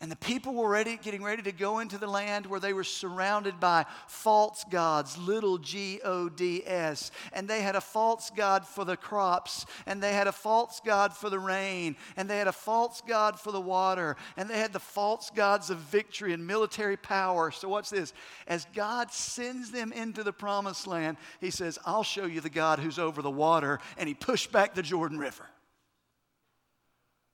And 0.00 0.12
the 0.12 0.16
people 0.16 0.54
were 0.54 0.68
ready, 0.68 0.96
getting 0.96 1.24
ready 1.24 1.42
to 1.42 1.50
go 1.50 1.80
into 1.80 1.98
the 1.98 2.06
land 2.06 2.46
where 2.46 2.60
they 2.60 2.72
were 2.72 2.84
surrounded 2.84 3.58
by 3.58 3.84
false 4.06 4.64
gods, 4.70 5.18
little 5.18 5.58
g 5.58 6.00
O 6.04 6.28
D 6.28 6.62
S. 6.64 7.10
And 7.32 7.48
they 7.48 7.62
had 7.62 7.74
a 7.74 7.80
false 7.80 8.30
god 8.30 8.64
for 8.64 8.84
the 8.84 8.96
crops, 8.96 9.66
and 9.86 10.00
they 10.00 10.12
had 10.12 10.28
a 10.28 10.32
false 10.32 10.80
god 10.84 11.16
for 11.16 11.30
the 11.30 11.40
rain, 11.40 11.96
and 12.16 12.30
they 12.30 12.38
had 12.38 12.46
a 12.46 12.52
false 12.52 13.02
god 13.08 13.40
for 13.40 13.50
the 13.50 13.60
water, 13.60 14.16
and 14.36 14.48
they 14.48 14.60
had 14.60 14.72
the 14.72 14.78
false 14.78 15.30
gods 15.30 15.68
of 15.68 15.78
victory 15.78 16.32
and 16.32 16.46
military 16.46 16.96
power. 16.96 17.50
So, 17.50 17.68
watch 17.68 17.90
this. 17.90 18.12
As 18.46 18.68
God 18.74 19.10
sends 19.10 19.72
them 19.72 19.92
into 19.92 20.22
the 20.22 20.32
promised 20.32 20.86
land, 20.86 21.16
He 21.40 21.50
says, 21.50 21.76
I'll 21.84 22.04
show 22.04 22.26
you 22.26 22.40
the 22.40 22.48
God 22.48 22.78
who's 22.78 23.00
over 23.00 23.20
the 23.20 23.30
water. 23.32 23.80
And 23.96 24.06
He 24.06 24.14
pushed 24.14 24.52
back 24.52 24.76
the 24.76 24.82
Jordan 24.82 25.18
River. 25.18 25.46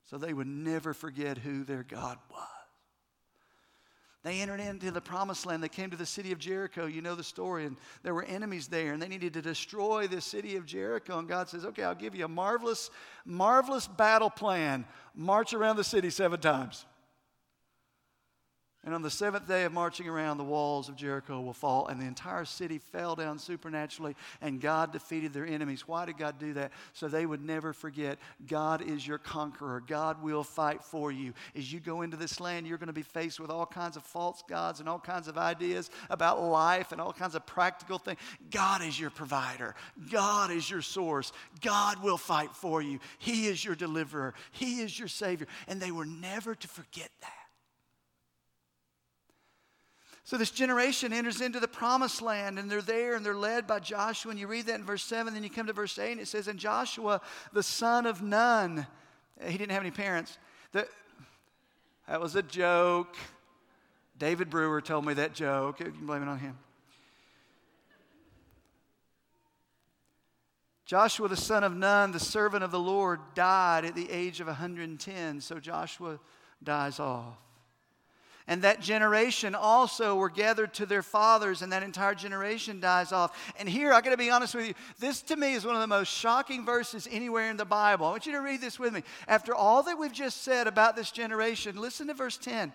So 0.05 0.17
they 0.19 0.33
would 0.33 0.47
never 0.47 0.95
forget 0.95 1.39
who 1.39 1.65
their 1.65 1.83
God 1.83 2.19
was. 2.31 2.54
They 4.25 4.41
entered 4.41 4.59
into 4.61 4.91
the 4.91 5.03
promised 5.03 5.45
land. 5.45 5.63
They 5.63 5.69
came 5.69 5.91
to 5.91 5.99
the 5.99 6.07
city 6.07 6.33
of 6.33 6.39
Jericho. 6.39 6.87
You 6.87 7.03
know 7.03 7.15
the 7.15 7.23
story. 7.23 7.67
And 7.67 7.77
there 8.03 8.15
were 8.15 8.25
enemies 8.25 8.69
there, 8.69 8.95
and 8.95 9.01
they 9.01 9.07
needed 9.07 9.35
to 9.35 9.43
destroy 9.43 10.07
the 10.07 10.23
city 10.23 10.57
of 10.57 10.65
Jericho. 10.65 11.19
And 11.19 11.29
God 11.29 11.51
says, 11.51 11.67
Okay, 11.67 11.85
I'll 11.85 11.95
give 11.95 12.15
you 12.15 12.25
a 12.25 12.29
marvelous, 12.29 12.91
marvelous 13.27 13.87
battle 13.87 14.31
plan. 14.31 14.87
March 15.15 15.53
around 15.53 15.77
the 15.77 15.85
city 15.85 16.09
seven 16.09 16.41
times. 16.41 16.87
And 18.85 18.95
on 18.95 19.01
the 19.01 19.11
seventh 19.11 19.49
day 19.49 19.65
of 19.65 19.73
marching 19.73 20.09
around, 20.09 20.37
the 20.37 20.45
walls 20.45 20.91
of 20.91 20.97
Jericho 20.97 21.41
will 21.41 21.55
fall, 21.55 21.87
and 21.87 21.99
the 21.99 22.05
entire 22.05 22.45
city 22.45 22.79
fell 22.79 23.17
down 23.17 23.39
supernaturally, 23.39 24.15
and 24.43 24.61
God 24.61 24.93
defeated 24.93 25.33
their 25.33 25.47
enemies. 25.47 25.89
Why 25.89 26.05
did 26.05 26.19
God 26.19 26.39
do 26.39 26.53
that? 26.53 26.71
So 26.93 27.09
they 27.09 27.25
would 27.25 27.43
never 27.43 27.73
forget 27.73 28.19
God 28.47 28.83
is 28.83 29.07
your 29.07 29.17
conqueror. 29.17 29.83
God 29.87 30.23
will 30.23 30.45
fight 30.45 30.85
for 30.85 31.11
you. 31.11 31.33
As 31.57 31.73
you 31.73 31.81
go 31.81 32.03
into 32.03 32.19
this 32.19 32.41
land, 32.41 32.67
you're 32.67 32.77
going 32.77 32.89
to 32.89 32.93
be 32.93 33.01
faced 33.03 33.41
with 33.41 33.49
all 33.51 33.65
kinds 33.65 33.97
of 33.97 34.03
false 34.03 34.43
gods 34.47 34.81
and 34.81 34.89
all 34.89 34.99
kinds 34.99 35.29
of 35.29 35.39
ideas 35.39 35.89
about 36.11 36.43
life 36.43 36.93
and 36.93 37.01
all 37.01 37.13
kinds 37.13 37.35
of 37.35 37.47
practical 37.47 37.99
things. 37.99 38.19
God 38.51 38.83
is 38.83 39.01
your 39.01 39.11
provider, 39.11 39.75
God 40.11 40.51
is 40.51 40.69
your 40.69 40.83
source. 40.83 41.33
God 41.63 42.03
will 42.03 42.19
fight 42.19 42.55
for 42.55 42.83
you. 42.83 42.99
He 43.19 43.47
is 43.47 43.65
your 43.65 43.75
deliverer, 43.75 44.35
He 44.53 44.81
is 44.81 44.99
your 44.99 45.09
Savior. 45.09 45.47
And 45.69 45.81
they 45.81 45.91
were 45.91 46.05
never 46.05 46.55
to 46.55 46.69
forget 46.69 47.09
that. 47.23 47.44
So 50.25 50.39
this 50.39 50.51
generation 50.51 51.13
enters 51.13 51.43
into 51.43 51.61
the 51.61 51.69
promised 51.69 52.23
land 52.23 52.59
and 52.59 52.71
they're 52.71 52.81
there 52.81 53.15
and 53.15 53.25
they're 53.25 53.37
led 53.37 53.67
by 53.67 53.79
Joshua. 53.79 54.31
And 54.31 54.41
you 54.41 54.47
read 54.47 54.67
that 54.67 54.77
in 54.77 54.85
verse 54.85 55.05
7, 55.05 55.35
then 55.35 55.45
you 55.45 55.51
come 55.51 55.67
to 55.67 55.75
verse 55.75 55.99
8 55.99 56.13
and 56.13 56.21
it 56.21 56.29
says, 56.29 56.49
And 56.49 56.59
Joshua, 56.59 57.21
the 57.53 57.63
son 57.63 58.07
of 58.07 58.23
Nun, 58.23 58.87
uh, 59.43 59.47
he 59.47 59.59
didn't 59.59 59.73
have 59.73 59.83
any 59.83 59.91
parents. 59.91 60.39
The, 60.73 60.89
that 62.09 62.23
was 62.23 62.37
a 62.37 62.43
joke. 62.43 63.17
David 64.19 64.49
Brewer 64.49 64.81
told 64.81 65.05
me 65.05 65.13
that 65.13 65.35
joke. 65.35 65.81
You 65.81 65.87
can 65.87 66.07
blame 66.07 66.23
it 66.23 66.29
on 66.29 66.39
him. 66.39 66.57
Joshua, 70.87 71.29
the 71.29 71.37
son 71.37 71.65
of 71.65 71.77
Nun, 71.77 72.13
the 72.13 72.21
servant 72.21 72.65
of 72.65 72.71
the 72.71 72.79
Lord, 72.79 73.21
died 73.35 73.85
at 73.85 73.95
the 73.95 74.11
age 74.11 74.41
of 74.41 74.47
110. 74.47 75.41
So 75.43 75.59
Joshua 75.59 76.19
dies 76.63 76.99
off. 76.99 77.37
And 78.47 78.61
that 78.61 78.81
generation 78.81 79.55
also 79.55 80.17
were 80.17 80.29
gathered 80.29 80.75
to 80.75 80.85
their 80.85 81.03
fathers, 81.03 81.63
and 81.63 81.73
that 81.73 81.83
entire 81.83 82.15
generation 82.15 82.79
dies 82.79 83.11
off. 83.11 83.55
And 83.59 83.67
here, 83.67 83.93
I 83.93 84.03
gotta 84.03 84.19
be 84.19 84.31
honest 84.31 84.55
with 84.55 84.67
you, 84.69 84.75
this 84.99 85.23
to 85.23 85.37
me 85.37 85.55
is 85.55 85.65
one 85.65 85.75
of 85.75 85.81
the 85.81 85.87
most 85.87 86.13
shocking 86.13 86.67
verses 86.67 87.09
anywhere 87.11 87.51
in 87.51 87.57
the 87.57 87.65
Bible. 87.65 88.07
I 88.07 88.11
want 88.11 88.27
you 88.27 88.33
to 88.33 88.43
read 88.43 88.61
this 88.61 88.79
with 88.79 88.93
me. 88.93 89.03
After 89.29 89.55
all 89.55 89.83
that 89.85 89.99
we've 89.99 90.13
just 90.13 90.43
said 90.43 90.67
about 90.67 90.95
this 90.95 91.11
generation, 91.11 91.81
listen 91.81 92.09
to 92.09 92.15
verse 92.15 92.37
10. 92.37 92.73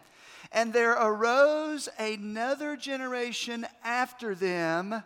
And 0.52 0.74
there 0.74 0.94
arose 0.94 1.88
another 2.00 2.76
generation 2.76 3.68
after 3.84 4.34
them 4.34 5.04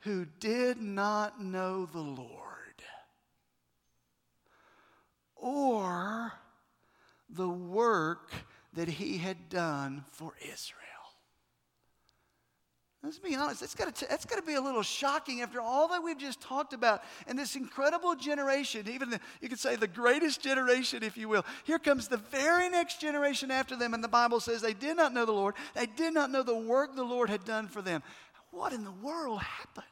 who 0.00 0.24
did 0.40 0.80
not 0.80 1.42
know 1.42 1.84
the 1.84 2.00
Lord 2.00 2.30
or 5.36 6.32
the 7.28 7.48
work 7.48 8.30
that 8.74 8.88
he 8.88 9.18
had 9.18 9.48
done 9.48 10.04
for 10.10 10.32
Israel. 10.40 10.78
Let's 13.04 13.18
be 13.18 13.34
honest, 13.34 13.58
that's 13.58 13.74
got, 13.74 13.92
to, 13.96 14.08
that's 14.08 14.24
got 14.24 14.36
to 14.36 14.42
be 14.42 14.54
a 14.54 14.60
little 14.60 14.84
shocking 14.84 15.42
after 15.42 15.60
all 15.60 15.88
that 15.88 16.04
we've 16.04 16.18
just 16.18 16.40
talked 16.40 16.72
about. 16.72 17.02
And 17.26 17.36
this 17.36 17.56
incredible 17.56 18.14
generation, 18.14 18.88
even 18.88 19.10
the, 19.10 19.18
you 19.40 19.48
could 19.48 19.58
say 19.58 19.74
the 19.74 19.88
greatest 19.88 20.40
generation, 20.40 21.02
if 21.02 21.16
you 21.16 21.28
will. 21.28 21.44
Here 21.64 21.80
comes 21.80 22.06
the 22.06 22.18
very 22.18 22.68
next 22.68 23.00
generation 23.00 23.50
after 23.50 23.74
them, 23.74 23.92
and 23.92 24.04
the 24.04 24.08
Bible 24.08 24.38
says 24.38 24.62
they 24.62 24.72
did 24.72 24.96
not 24.96 25.12
know 25.12 25.26
the 25.26 25.32
Lord. 25.32 25.56
They 25.74 25.86
did 25.86 26.14
not 26.14 26.30
know 26.30 26.44
the 26.44 26.56
work 26.56 26.94
the 26.94 27.02
Lord 27.02 27.28
had 27.28 27.44
done 27.44 27.66
for 27.66 27.82
them. 27.82 28.04
What 28.52 28.72
in 28.72 28.84
the 28.84 28.92
world 28.92 29.42
happened? 29.42 29.86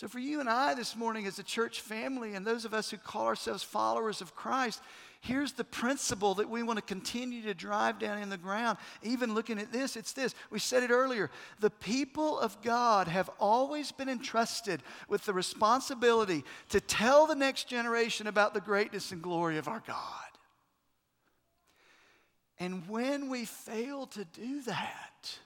So, 0.00 0.08
for 0.08 0.18
you 0.18 0.40
and 0.40 0.48
I 0.48 0.72
this 0.72 0.96
morning 0.96 1.26
as 1.26 1.38
a 1.38 1.42
church 1.42 1.82
family, 1.82 2.32
and 2.32 2.46
those 2.46 2.64
of 2.64 2.72
us 2.72 2.90
who 2.90 2.96
call 2.96 3.26
ourselves 3.26 3.62
followers 3.62 4.22
of 4.22 4.34
Christ, 4.34 4.80
here's 5.20 5.52
the 5.52 5.62
principle 5.62 6.36
that 6.36 6.48
we 6.48 6.62
want 6.62 6.78
to 6.78 6.82
continue 6.82 7.42
to 7.42 7.52
drive 7.52 7.98
down 7.98 8.16
in 8.16 8.30
the 8.30 8.38
ground. 8.38 8.78
Even 9.02 9.34
looking 9.34 9.58
at 9.58 9.72
this, 9.72 9.96
it's 9.96 10.14
this. 10.14 10.34
We 10.48 10.58
said 10.58 10.82
it 10.82 10.90
earlier. 10.90 11.30
The 11.58 11.68
people 11.68 12.38
of 12.38 12.62
God 12.62 13.08
have 13.08 13.28
always 13.38 13.92
been 13.92 14.08
entrusted 14.08 14.82
with 15.06 15.26
the 15.26 15.34
responsibility 15.34 16.44
to 16.70 16.80
tell 16.80 17.26
the 17.26 17.34
next 17.34 17.68
generation 17.68 18.26
about 18.26 18.54
the 18.54 18.62
greatness 18.62 19.12
and 19.12 19.20
glory 19.20 19.58
of 19.58 19.68
our 19.68 19.82
God. 19.86 20.30
And 22.58 22.88
when 22.88 23.28
we 23.28 23.44
fail 23.44 24.06
to 24.06 24.24
do 24.24 24.62
that, 24.62 25.38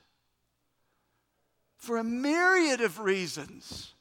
for 1.77 1.97
a 1.97 2.05
myriad 2.05 2.81
of 2.83 3.01
reasons, 3.01 3.95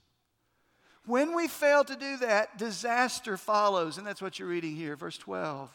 when 1.05 1.35
we 1.35 1.47
fail 1.47 1.83
to 1.83 1.95
do 1.95 2.17
that, 2.17 2.57
disaster 2.57 3.35
follows. 3.37 3.97
And 3.97 4.07
that's 4.07 4.21
what 4.21 4.39
you're 4.39 4.47
reading 4.47 4.75
here, 4.75 4.95
verse 4.95 5.17
12. 5.17 5.69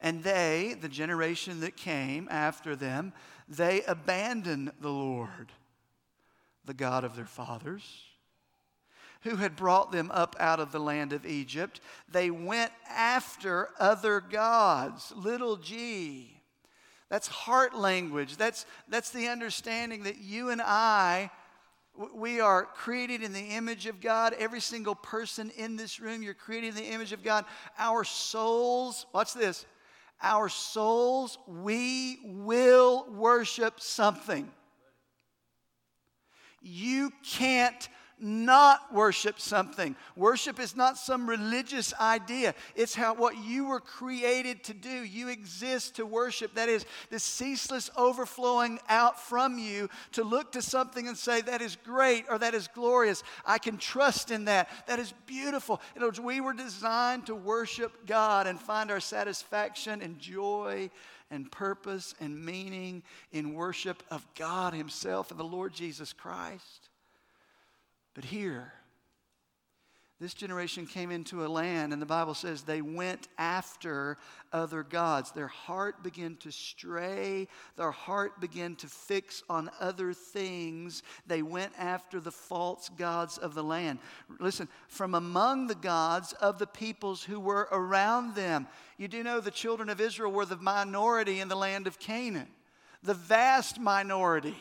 And 0.00 0.22
they, 0.22 0.76
the 0.80 0.88
generation 0.88 1.60
that 1.60 1.76
came 1.76 2.28
after 2.30 2.76
them, 2.76 3.12
they 3.48 3.82
abandoned 3.82 4.72
the 4.80 4.90
Lord, 4.90 5.52
the 6.64 6.74
God 6.74 7.04
of 7.04 7.16
their 7.16 7.26
fathers, 7.26 8.02
who 9.22 9.36
had 9.36 9.56
brought 9.56 9.92
them 9.92 10.10
up 10.12 10.36
out 10.38 10.60
of 10.60 10.72
the 10.72 10.80
land 10.80 11.12
of 11.12 11.24
Egypt. 11.24 11.80
They 12.10 12.30
went 12.30 12.72
after 12.90 13.70
other 13.78 14.20
gods, 14.20 15.12
little 15.16 15.56
g. 15.56 16.40
That's 17.08 17.28
heart 17.28 17.74
language. 17.74 18.36
That's, 18.36 18.66
that's 18.88 19.10
the 19.10 19.28
understanding 19.28 20.02
that 20.02 20.18
you 20.18 20.50
and 20.50 20.60
I 20.62 21.30
we 22.14 22.40
are 22.40 22.64
created 22.64 23.22
in 23.22 23.32
the 23.32 23.40
image 23.40 23.86
of 23.86 24.00
God. 24.00 24.34
Every 24.38 24.60
single 24.60 24.94
person 24.94 25.50
in 25.56 25.76
this 25.76 26.00
room, 26.00 26.22
you're 26.22 26.34
created 26.34 26.70
in 26.70 26.74
the 26.76 26.90
image 26.90 27.12
of 27.12 27.22
God. 27.22 27.44
Our 27.78 28.04
souls, 28.04 29.06
watch 29.12 29.34
this, 29.34 29.64
our 30.22 30.48
souls, 30.48 31.38
we 31.46 32.18
will 32.24 33.06
worship 33.10 33.80
something. 33.80 34.50
You 36.60 37.12
can't 37.22 37.88
not 38.24 38.92
worship 38.92 39.38
something. 39.38 39.94
Worship 40.16 40.58
is 40.58 40.74
not 40.74 40.96
some 40.96 41.28
religious 41.28 41.92
idea. 42.00 42.54
It's 42.74 42.94
how 42.94 43.14
what 43.14 43.36
you 43.36 43.66
were 43.66 43.80
created 43.80 44.64
to 44.64 44.74
do. 44.74 44.88
You 44.88 45.28
exist 45.28 45.96
to 45.96 46.06
worship. 46.06 46.54
That 46.54 46.70
is 46.70 46.86
the 47.10 47.18
ceaseless 47.18 47.90
overflowing 47.96 48.80
out 48.88 49.20
from 49.20 49.58
you 49.58 49.90
to 50.12 50.24
look 50.24 50.52
to 50.52 50.62
something 50.62 51.06
and 51.06 51.16
say 51.16 51.42
that 51.42 51.60
is 51.60 51.76
great 51.84 52.24
or 52.30 52.38
that 52.38 52.54
is 52.54 52.68
glorious. 52.68 53.22
I 53.44 53.58
can 53.58 53.76
trust 53.76 54.30
in 54.30 54.46
that. 54.46 54.68
That 54.86 54.98
is 54.98 55.12
beautiful. 55.26 55.80
In 55.94 56.00
other 56.00 56.08
words, 56.08 56.20
we 56.20 56.40
were 56.40 56.54
designed 56.54 57.26
to 57.26 57.34
worship 57.34 58.06
God 58.06 58.46
and 58.46 58.58
find 58.58 58.90
our 58.90 59.00
satisfaction 59.00 60.00
and 60.00 60.18
joy 60.18 60.90
and 61.30 61.50
purpose 61.50 62.14
and 62.20 62.42
meaning 62.42 63.02
in 63.32 63.54
worship 63.54 64.02
of 64.10 64.26
God 64.34 64.72
Himself 64.72 65.30
and 65.30 65.38
the 65.38 65.44
Lord 65.44 65.74
Jesus 65.74 66.12
Christ. 66.12 66.88
But 68.14 68.24
here, 68.24 68.72
this 70.20 70.32
generation 70.32 70.86
came 70.86 71.10
into 71.10 71.44
a 71.44 71.48
land, 71.48 71.92
and 71.92 72.00
the 72.00 72.06
Bible 72.06 72.34
says 72.34 72.62
they 72.62 72.80
went 72.80 73.26
after 73.36 74.16
other 74.52 74.84
gods. 74.84 75.32
Their 75.32 75.48
heart 75.48 76.04
began 76.04 76.36
to 76.36 76.52
stray, 76.52 77.48
their 77.76 77.90
heart 77.90 78.40
began 78.40 78.76
to 78.76 78.86
fix 78.86 79.42
on 79.50 79.68
other 79.80 80.12
things. 80.12 81.02
They 81.26 81.42
went 81.42 81.72
after 81.76 82.20
the 82.20 82.30
false 82.30 82.88
gods 82.90 83.38
of 83.38 83.54
the 83.54 83.64
land. 83.64 83.98
Listen, 84.38 84.68
from 84.86 85.16
among 85.16 85.66
the 85.66 85.74
gods 85.74 86.32
of 86.34 86.60
the 86.60 86.68
peoples 86.68 87.24
who 87.24 87.40
were 87.40 87.68
around 87.72 88.36
them, 88.36 88.68
you 88.96 89.08
do 89.08 89.24
know 89.24 89.40
the 89.40 89.50
children 89.50 89.90
of 89.90 90.00
Israel 90.00 90.30
were 90.30 90.46
the 90.46 90.56
minority 90.56 91.40
in 91.40 91.48
the 91.48 91.56
land 91.56 91.88
of 91.88 91.98
Canaan, 91.98 92.48
the 93.02 93.14
vast 93.14 93.80
minority 93.80 94.56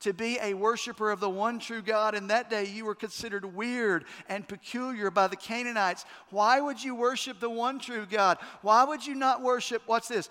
to 0.00 0.12
be 0.12 0.38
a 0.40 0.54
worshiper 0.54 1.10
of 1.10 1.20
the 1.20 1.30
one 1.30 1.58
true 1.58 1.82
God. 1.82 2.14
In 2.14 2.26
that 2.28 2.50
day, 2.50 2.66
you 2.66 2.84
were 2.84 2.94
considered 2.94 3.44
weird 3.44 4.04
and 4.28 4.46
peculiar 4.46 5.10
by 5.10 5.26
the 5.26 5.36
Canaanites. 5.36 6.04
Why 6.30 6.60
would 6.60 6.82
you 6.82 6.94
worship 6.94 7.40
the 7.40 7.50
one 7.50 7.78
true 7.78 8.06
God? 8.06 8.38
Why 8.62 8.84
would 8.84 9.06
you 9.06 9.14
not 9.14 9.42
worship, 9.42 9.82
what's 9.86 10.08
this? 10.08 10.28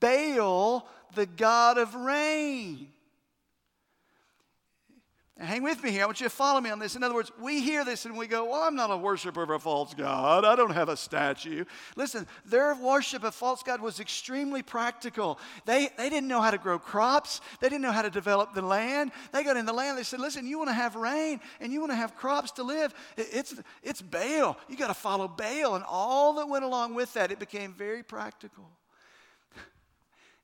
Baal, 0.00 0.88
the 1.14 1.26
God 1.26 1.78
of 1.78 1.94
rain. 1.94 2.88
Now, 5.38 5.44
hang 5.44 5.62
with 5.62 5.84
me 5.84 5.90
here. 5.90 6.02
I 6.02 6.06
want 6.06 6.18
you 6.18 6.24
to 6.24 6.34
follow 6.34 6.62
me 6.62 6.70
on 6.70 6.78
this. 6.78 6.96
In 6.96 7.02
other 7.02 7.14
words, 7.14 7.30
we 7.38 7.60
hear 7.60 7.84
this 7.84 8.06
and 8.06 8.16
we 8.16 8.26
go, 8.26 8.46
Well, 8.46 8.62
I'm 8.62 8.74
not 8.74 8.90
a 8.90 8.96
worshiper 8.96 9.42
of 9.42 9.50
a 9.50 9.58
false 9.58 9.92
God. 9.92 10.46
I 10.46 10.56
don't 10.56 10.70
have 10.70 10.88
a 10.88 10.96
statue. 10.96 11.66
Listen, 11.94 12.26
their 12.46 12.74
worship 12.74 13.22
of 13.22 13.34
false 13.34 13.62
God 13.62 13.82
was 13.82 14.00
extremely 14.00 14.62
practical. 14.62 15.38
They, 15.66 15.90
they 15.98 16.08
didn't 16.08 16.28
know 16.28 16.40
how 16.40 16.50
to 16.50 16.58
grow 16.58 16.78
crops, 16.78 17.42
they 17.60 17.68
didn't 17.68 17.82
know 17.82 17.92
how 17.92 18.02
to 18.02 18.08
develop 18.08 18.54
the 18.54 18.62
land. 18.62 19.12
They 19.32 19.44
got 19.44 19.58
in 19.58 19.66
the 19.66 19.74
land, 19.74 19.98
they 19.98 20.04
said, 20.04 20.20
Listen, 20.20 20.46
you 20.46 20.56
want 20.56 20.70
to 20.70 20.74
have 20.74 20.96
rain 20.96 21.40
and 21.60 21.70
you 21.70 21.80
want 21.80 21.92
to 21.92 21.96
have 21.96 22.16
crops 22.16 22.52
to 22.52 22.62
live. 22.62 22.94
It's, 23.18 23.54
it's 23.82 24.00
Baal. 24.00 24.56
You 24.68 24.76
got 24.78 24.88
to 24.88 24.94
follow 24.94 25.28
Baal. 25.28 25.74
And 25.74 25.84
all 25.86 26.34
that 26.36 26.48
went 26.48 26.64
along 26.64 26.94
with 26.94 27.12
that, 27.12 27.30
it 27.30 27.38
became 27.38 27.74
very 27.74 28.02
practical. 28.02 28.70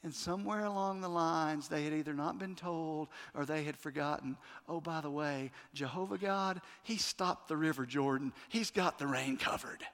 And 0.04 0.12
somewhere 0.12 0.64
along 0.64 1.00
the 1.00 1.08
lines, 1.08 1.68
they 1.68 1.84
had 1.84 1.92
either 1.92 2.12
not 2.12 2.38
been 2.38 2.56
told 2.56 3.08
or 3.34 3.44
they 3.44 3.62
had 3.62 3.76
forgotten. 3.76 4.36
Oh, 4.68 4.80
by 4.80 5.00
the 5.00 5.10
way, 5.10 5.52
Jehovah 5.74 6.18
God, 6.18 6.60
He 6.82 6.96
stopped 6.96 7.48
the 7.48 7.56
river 7.56 7.86
Jordan, 7.86 8.32
He's 8.48 8.70
got 8.70 8.98
the 8.98 9.06
rain 9.06 9.36
covered. 9.36 9.84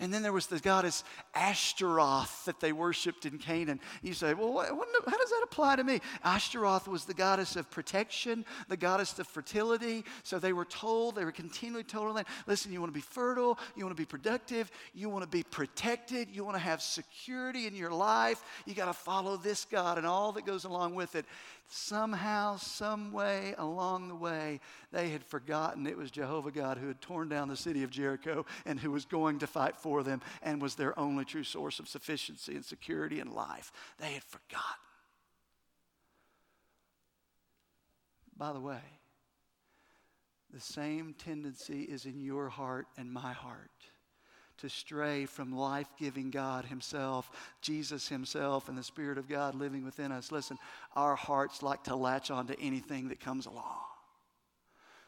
And 0.00 0.12
then 0.12 0.22
there 0.22 0.32
was 0.32 0.46
the 0.46 0.58
goddess 0.58 1.04
Ashtaroth 1.34 2.46
that 2.46 2.58
they 2.58 2.72
worshiped 2.72 3.26
in 3.26 3.38
Canaan. 3.38 3.80
You 4.02 4.14
say, 4.14 4.32
well, 4.32 4.52
what, 4.52 4.74
what, 4.74 4.88
how 5.06 5.16
does 5.16 5.28
that 5.28 5.42
apply 5.44 5.76
to 5.76 5.84
me? 5.84 6.00
Ashtaroth 6.24 6.88
was 6.88 7.04
the 7.04 7.14
goddess 7.14 7.54
of 7.54 7.70
protection, 7.70 8.46
the 8.68 8.78
goddess 8.78 9.18
of 9.18 9.28
fertility. 9.28 10.04
So 10.22 10.38
they 10.38 10.54
were 10.54 10.64
told, 10.64 11.14
they 11.14 11.24
were 11.24 11.32
continually 11.32 11.84
told, 11.84 12.18
listen, 12.46 12.72
you 12.72 12.80
want 12.80 12.92
to 12.92 12.98
be 12.98 13.02
fertile, 13.02 13.58
you 13.76 13.84
want 13.84 13.94
to 13.94 14.00
be 14.00 14.06
productive, 14.06 14.70
you 14.94 15.10
want 15.10 15.22
to 15.22 15.28
be 15.28 15.42
protected, 15.42 16.28
you 16.32 16.44
want 16.44 16.56
to 16.56 16.62
have 16.62 16.80
security 16.80 17.66
in 17.66 17.74
your 17.74 17.92
life, 17.92 18.42
you 18.64 18.74
got 18.74 18.86
to 18.86 18.94
follow 18.94 19.36
this 19.36 19.66
God 19.66 19.98
and 19.98 20.06
all 20.06 20.32
that 20.32 20.46
goes 20.46 20.64
along 20.64 20.94
with 20.94 21.14
it 21.14 21.26
somehow, 21.72 22.56
some 22.56 23.12
way 23.12 23.54
along 23.56 24.08
the 24.08 24.14
way, 24.14 24.60
they 24.92 25.10
had 25.10 25.24
forgotten 25.24 25.86
it 25.86 25.96
was 25.96 26.10
Jehovah 26.10 26.50
God 26.50 26.78
who 26.78 26.88
had 26.88 27.00
torn 27.00 27.28
down 27.28 27.48
the 27.48 27.56
city 27.56 27.82
of 27.82 27.90
Jericho 27.90 28.44
and 28.66 28.78
who 28.78 28.90
was 28.90 29.04
going 29.04 29.38
to 29.38 29.46
fight 29.46 29.76
for 29.76 30.02
them 30.02 30.20
and 30.42 30.60
was 30.60 30.74
their 30.74 30.98
only 30.98 31.24
true 31.24 31.44
source 31.44 31.78
of 31.78 31.88
sufficiency 31.88 32.54
and 32.54 32.64
security 32.64 33.20
and 33.20 33.32
life. 33.32 33.72
They 33.98 34.12
had 34.12 34.24
forgotten. 34.24 34.64
By 38.36 38.52
the 38.52 38.60
way, 38.60 38.80
the 40.52 40.60
same 40.60 41.14
tendency 41.14 41.82
is 41.82 42.06
in 42.06 42.20
your 42.20 42.48
heart 42.48 42.86
and 42.96 43.12
my 43.12 43.32
heart 43.32 43.70
to 44.60 44.68
stray 44.68 45.26
from 45.26 45.56
life 45.56 45.88
giving 45.98 46.30
God 46.30 46.64
Himself, 46.64 47.30
Jesus 47.60 48.08
Himself, 48.08 48.68
and 48.68 48.76
the 48.76 48.82
Spirit 48.82 49.18
of 49.18 49.28
God 49.28 49.54
living 49.54 49.84
within 49.84 50.12
us. 50.12 50.32
Listen, 50.32 50.58
our 50.94 51.16
hearts 51.16 51.62
like 51.62 51.84
to 51.84 51.96
latch 51.96 52.30
onto 52.30 52.54
anything 52.60 53.08
that 53.08 53.20
comes 53.20 53.46
along. 53.46 53.78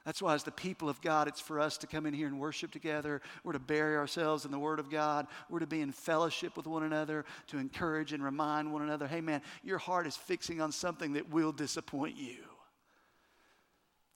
That's 0.05 0.21
why, 0.21 0.35
as 0.35 0.43
the 0.43 0.51
people 0.51 0.89
of 0.89 1.01
God, 1.01 1.29
it's 1.29 1.41
for 1.41 1.61
us 1.61 1.79
to 1.79 1.87
come 1.87 2.07
in 2.07 2.15
here 2.15 2.27
and 2.27 2.41
worship 2.41 2.73
together. 2.73 3.23
We're 3.45 3.53
to 3.53 3.61
bury 3.61 3.97
ourselves 3.97 4.45
in 4.45 4.51
the 4.51 4.59
Word 4.59 4.81
of 4.81 4.91
God. 4.91 5.29
We're 5.49 5.61
to 5.61 5.67
be 5.67 5.81
in 5.81 5.93
fellowship 5.93 6.57
with 6.57 6.67
one 6.67 6.83
another, 6.83 7.25
to 7.49 7.59
encourage 7.59 8.13
and 8.13 8.25
remind 8.25 8.73
one 8.73 8.83
another 8.83 9.07
hey, 9.07 9.21
man, 9.21 9.43
your 9.63 9.79
heart 9.79 10.07
is 10.07 10.17
fixing 10.17 10.61
on 10.61 10.73
something 10.73 11.13
that 11.13 11.31
will 11.31 11.53
disappoint 11.53 12.17
you. 12.17 12.39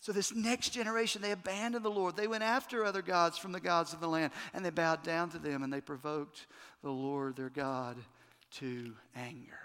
So, 0.07 0.13
this 0.13 0.33
next 0.33 0.69
generation, 0.69 1.21
they 1.21 1.33
abandoned 1.33 1.85
the 1.85 1.91
Lord. 1.91 2.15
They 2.15 2.29
went 2.29 2.45
after 2.45 2.85
other 2.85 3.03
gods 3.03 3.39
from 3.39 3.51
the 3.51 3.59
gods 3.59 3.93
of 3.93 3.99
the 3.99 4.07
land, 4.07 4.33
and 4.55 4.65
they 4.65 4.71
bowed 4.71 5.03
down 5.03 5.31
to 5.31 5.39
them, 5.41 5.65
and 5.65 5.73
they 5.73 5.81
provoked 5.81 6.47
the 6.85 6.93
Lord 6.93 7.35
their 7.35 7.51
God 7.51 7.97
to 8.59 8.95
anger. 9.17 9.59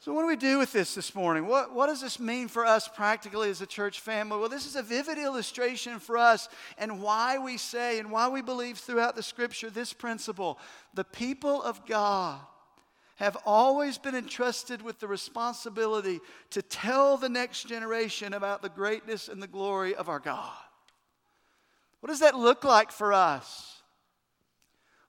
So, 0.00 0.12
what 0.12 0.20
do 0.20 0.26
we 0.26 0.36
do 0.36 0.58
with 0.58 0.70
this 0.70 0.94
this 0.94 1.14
morning? 1.14 1.46
What, 1.46 1.72
what 1.72 1.86
does 1.86 2.02
this 2.02 2.20
mean 2.20 2.48
for 2.48 2.66
us 2.66 2.88
practically 2.88 3.48
as 3.48 3.62
a 3.62 3.66
church 3.66 4.00
family? 4.00 4.38
Well, 4.38 4.50
this 4.50 4.66
is 4.66 4.76
a 4.76 4.82
vivid 4.82 5.16
illustration 5.16 5.98
for 5.98 6.18
us 6.18 6.50
and 6.76 7.00
why 7.00 7.38
we 7.38 7.56
say 7.56 7.98
and 7.98 8.10
why 8.10 8.28
we 8.28 8.42
believe 8.42 8.76
throughout 8.76 9.16
the 9.16 9.22
scripture 9.22 9.70
this 9.70 9.94
principle 9.94 10.58
the 10.92 11.04
people 11.04 11.62
of 11.62 11.86
God 11.86 12.40
have 13.16 13.36
always 13.44 13.98
been 13.98 14.14
entrusted 14.14 14.82
with 14.82 15.00
the 15.00 15.08
responsibility 15.08 16.20
to 16.50 16.62
tell 16.62 17.16
the 17.16 17.28
next 17.28 17.66
generation 17.66 18.34
about 18.34 18.62
the 18.62 18.68
greatness 18.68 19.28
and 19.28 19.42
the 19.42 19.46
glory 19.46 19.94
of 19.94 20.08
our 20.08 20.20
God. 20.20 20.52
What 22.00 22.08
does 22.08 22.20
that 22.20 22.38
look 22.38 22.62
like 22.62 22.92
for 22.92 23.12
us? 23.12 23.75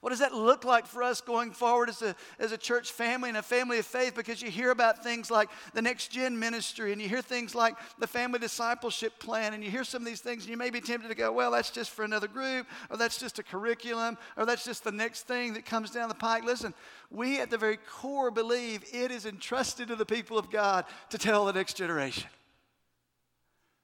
What 0.08 0.12
does 0.12 0.20
that 0.20 0.34
look 0.34 0.64
like 0.64 0.88
for 0.88 1.04
us 1.04 1.20
going 1.20 1.52
forward 1.52 1.90
as 1.90 2.02
a, 2.02 2.16
as 2.40 2.54
a 2.54 2.58
church 2.58 2.94
family 2.94 3.28
and 3.28 3.38
a 3.38 3.44
family 3.44 3.78
of 3.78 3.86
faith? 3.86 4.16
Because 4.16 4.42
you 4.42 4.50
hear 4.50 4.72
about 4.72 5.04
things 5.04 5.30
like 5.30 5.50
the 5.74 5.82
next 5.82 6.12
gen 6.12 6.40
ministry 6.40 6.94
and 6.94 7.02
you 7.02 7.10
hear 7.10 7.22
things 7.22 7.54
like 7.54 7.76
the 8.00 8.08
family 8.08 8.40
discipleship 8.40 9.20
plan 9.20 9.54
and 9.54 9.62
you 9.62 9.70
hear 9.70 9.84
some 9.84 10.04
of 10.04 10.06
these 10.06 10.22
things 10.22 10.44
and 10.44 10.50
you 10.50 10.56
may 10.56 10.70
be 10.70 10.80
tempted 10.80 11.10
to 11.10 11.14
go, 11.14 11.34
well, 11.34 11.52
that's 11.52 11.72
just 11.72 11.92
for 11.92 12.06
another 12.06 12.30
group 12.30 12.68
or 12.90 12.96
that's 12.96 13.20
just 13.20 13.38
a 13.38 13.44
curriculum 13.44 14.18
or 14.38 14.46
that's 14.46 14.64
just 14.64 14.86
the 14.86 14.94
next 14.94 15.24
thing 15.24 15.52
that 15.56 15.66
comes 15.66 15.92
down 15.92 16.08
the 16.08 16.16
pike. 16.16 16.46
Listen, 16.46 16.74
we 17.12 17.42
at 17.42 17.50
the 17.50 17.58
very 17.58 17.76
core 17.76 18.32
believe 18.32 18.86
it 18.94 19.12
is 19.12 19.26
entrusted 19.26 19.90
to 19.90 19.98
the 19.98 20.06
people 20.06 20.38
of 20.38 20.50
God 20.50 20.86
to 21.10 21.18
tell 21.18 21.44
the 21.44 21.52
next 21.52 21.74
generation. 21.74 22.30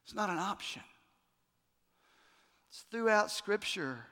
It's 0.06 0.16
not 0.16 0.30
an 0.30 0.40
option. 0.40 0.84
It's 2.70 2.86
throughout 2.90 3.30
Scripture. 3.30 4.06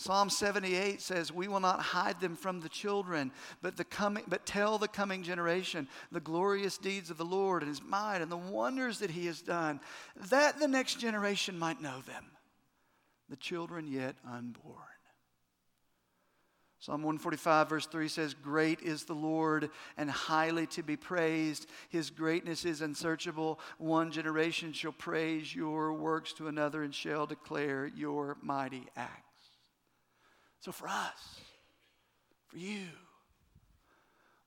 Psalm 0.00 0.30
78 0.30 1.02
says, 1.02 1.30
We 1.30 1.46
will 1.46 1.60
not 1.60 1.82
hide 1.82 2.22
them 2.22 2.34
from 2.34 2.60
the 2.60 2.70
children, 2.70 3.30
but, 3.60 3.76
the 3.76 3.84
coming, 3.84 4.24
but 4.26 4.46
tell 4.46 4.78
the 4.78 4.88
coming 4.88 5.22
generation 5.22 5.86
the 6.10 6.20
glorious 6.20 6.78
deeds 6.78 7.10
of 7.10 7.18
the 7.18 7.24
Lord 7.26 7.60
and 7.60 7.68
his 7.68 7.82
might 7.82 8.22
and 8.22 8.32
the 8.32 8.36
wonders 8.38 9.00
that 9.00 9.10
he 9.10 9.26
has 9.26 9.42
done, 9.42 9.78
that 10.30 10.58
the 10.58 10.68
next 10.68 11.00
generation 11.00 11.58
might 11.58 11.82
know 11.82 12.00
them, 12.06 12.24
the 13.28 13.36
children 13.36 13.86
yet 13.86 14.16
unborn. 14.26 14.78
Psalm 16.78 17.02
145, 17.02 17.68
verse 17.68 17.84
3 17.84 18.08
says, 18.08 18.32
Great 18.32 18.80
is 18.80 19.04
the 19.04 19.12
Lord 19.12 19.68
and 19.98 20.10
highly 20.10 20.66
to 20.68 20.82
be 20.82 20.96
praised. 20.96 21.66
His 21.90 22.08
greatness 22.08 22.64
is 22.64 22.80
unsearchable. 22.80 23.60
One 23.76 24.12
generation 24.12 24.72
shall 24.72 24.92
praise 24.92 25.54
your 25.54 25.92
works 25.92 26.32
to 26.34 26.48
another 26.48 26.84
and 26.84 26.94
shall 26.94 27.26
declare 27.26 27.86
your 27.86 28.38
mighty 28.40 28.86
acts. 28.96 29.29
So 30.60 30.72
for 30.72 30.88
us, 30.88 31.40
for 32.48 32.58
you, 32.58 32.86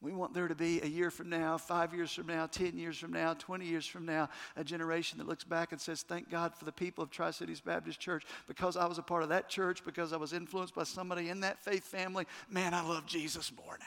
we 0.04 0.12
want 0.12 0.34
there 0.34 0.50
to 0.50 0.56
be 0.56 0.82
a 0.82 0.86
year 0.86 1.10
from 1.10 1.30
now, 1.30 1.58
five 1.58 1.94
years 1.94 2.12
from 2.12 2.28
now, 2.28 2.46
10 2.46 2.78
years 2.78 2.98
from 2.98 3.14
now, 3.14 3.36
20 3.36 3.66
years 3.66 3.86
from 3.86 4.06
now, 4.06 4.28
a 4.58 4.64
generation 4.64 5.18
that 5.18 5.28
looks 5.28 5.46
back 5.46 5.72
and 5.72 5.80
says, 5.80 6.02
Thank 6.02 6.30
God 6.30 6.54
for 6.54 6.66
the 6.66 6.74
people 6.74 7.04
of 7.04 7.10
Tri 7.10 7.32
Cities 7.32 7.62
Baptist 7.62 8.02
Church 8.02 8.26
because 8.46 8.76
I 8.76 8.86
was 8.86 8.98
a 8.98 9.02
part 9.02 9.24
of 9.24 9.30
that 9.30 9.48
church, 9.48 9.84
because 9.86 10.12
I 10.12 10.18
was 10.18 10.34
influenced 10.34 10.76
by 10.76 10.84
somebody 10.84 11.30
in 11.30 11.40
that 11.40 11.64
faith 11.64 11.86
family. 11.86 12.26
Man, 12.50 12.74
I 12.74 12.86
love 12.86 13.06
Jesus 13.06 13.50
more 13.56 13.78
now. 13.80 13.86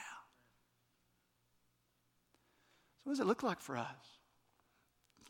So, 2.97 3.03
what 3.03 3.13
does 3.13 3.19
it 3.19 3.27
look 3.27 3.43
like 3.43 3.61
for 3.61 3.77
us? 3.77 4.16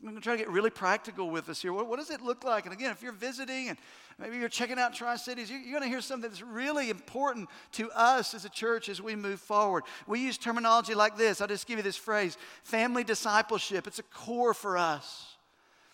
I'm 0.00 0.10
going 0.10 0.16
to 0.16 0.22
try 0.22 0.34
to 0.34 0.38
get 0.38 0.48
really 0.48 0.70
practical 0.70 1.28
with 1.28 1.48
us 1.48 1.60
here. 1.60 1.72
What, 1.72 1.88
what 1.88 1.98
does 1.98 2.10
it 2.10 2.22
look 2.22 2.44
like? 2.44 2.66
And 2.66 2.72
again, 2.72 2.92
if 2.92 3.02
you're 3.02 3.12
visiting 3.12 3.68
and 3.68 3.78
maybe 4.16 4.36
you're 4.36 4.48
checking 4.48 4.78
out 4.78 4.94
Tri 4.94 5.16
Cities, 5.16 5.50
you're, 5.50 5.58
you're 5.58 5.72
going 5.72 5.82
to 5.82 5.88
hear 5.88 6.00
something 6.00 6.30
that's 6.30 6.40
really 6.40 6.88
important 6.88 7.48
to 7.72 7.90
us 7.90 8.32
as 8.32 8.44
a 8.44 8.48
church 8.48 8.88
as 8.88 9.02
we 9.02 9.16
move 9.16 9.40
forward. 9.40 9.82
We 10.06 10.20
use 10.20 10.38
terminology 10.38 10.94
like 10.94 11.16
this. 11.16 11.40
I'll 11.40 11.48
just 11.48 11.66
give 11.66 11.78
you 11.78 11.82
this 11.82 11.96
phrase 11.96 12.38
family 12.62 13.02
discipleship. 13.02 13.88
It's 13.88 13.98
a 13.98 14.04
core 14.04 14.54
for 14.54 14.78
us, 14.78 15.36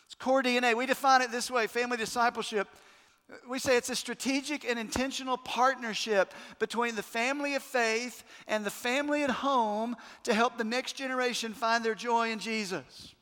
it's 0.04 0.14
core 0.14 0.42
DNA. 0.42 0.74
We 0.76 0.84
define 0.84 1.22
it 1.22 1.30
this 1.30 1.50
way 1.50 1.66
family 1.66 1.96
discipleship. 1.96 2.68
We 3.48 3.58
say 3.58 3.78
it's 3.78 3.88
a 3.88 3.96
strategic 3.96 4.66
and 4.68 4.78
intentional 4.78 5.38
partnership 5.38 6.34
between 6.58 6.94
the 6.94 7.02
family 7.02 7.54
of 7.54 7.62
faith 7.62 8.22
and 8.46 8.66
the 8.66 8.70
family 8.70 9.22
at 9.22 9.30
home 9.30 9.96
to 10.24 10.34
help 10.34 10.58
the 10.58 10.64
next 10.64 10.92
generation 10.92 11.54
find 11.54 11.82
their 11.82 11.94
joy 11.94 12.30
in 12.30 12.38
Jesus. 12.38 13.13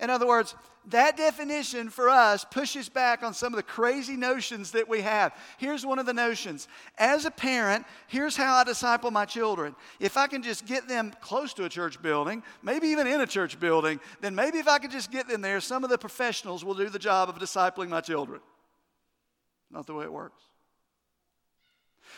In 0.00 0.08
other 0.08 0.26
words, 0.26 0.54
that 0.86 1.18
definition 1.18 1.90
for 1.90 2.08
us 2.08 2.44
pushes 2.50 2.88
back 2.88 3.22
on 3.22 3.34
some 3.34 3.52
of 3.52 3.58
the 3.58 3.62
crazy 3.62 4.16
notions 4.16 4.72
that 4.72 4.88
we 4.88 5.02
have. 5.02 5.36
Here's 5.58 5.84
one 5.84 5.98
of 5.98 6.06
the 6.06 6.14
notions. 6.14 6.68
As 6.96 7.26
a 7.26 7.30
parent, 7.30 7.84
here's 8.08 8.34
how 8.34 8.56
I 8.56 8.64
disciple 8.64 9.10
my 9.10 9.26
children. 9.26 9.76
If 10.00 10.16
I 10.16 10.26
can 10.26 10.42
just 10.42 10.64
get 10.64 10.88
them 10.88 11.12
close 11.20 11.52
to 11.54 11.64
a 11.64 11.68
church 11.68 12.00
building, 12.00 12.42
maybe 12.62 12.88
even 12.88 13.06
in 13.06 13.20
a 13.20 13.26
church 13.26 13.60
building, 13.60 14.00
then 14.22 14.34
maybe 14.34 14.58
if 14.58 14.68
I 14.68 14.78
could 14.78 14.90
just 14.90 15.10
get 15.10 15.28
them 15.28 15.42
there, 15.42 15.60
some 15.60 15.84
of 15.84 15.90
the 15.90 15.98
professionals 15.98 16.64
will 16.64 16.74
do 16.74 16.88
the 16.88 16.98
job 16.98 17.28
of 17.28 17.36
discipling 17.36 17.90
my 17.90 18.00
children. 18.00 18.40
Not 19.70 19.86
the 19.86 19.94
way 19.94 20.04
it 20.04 20.12
works. 20.12 20.42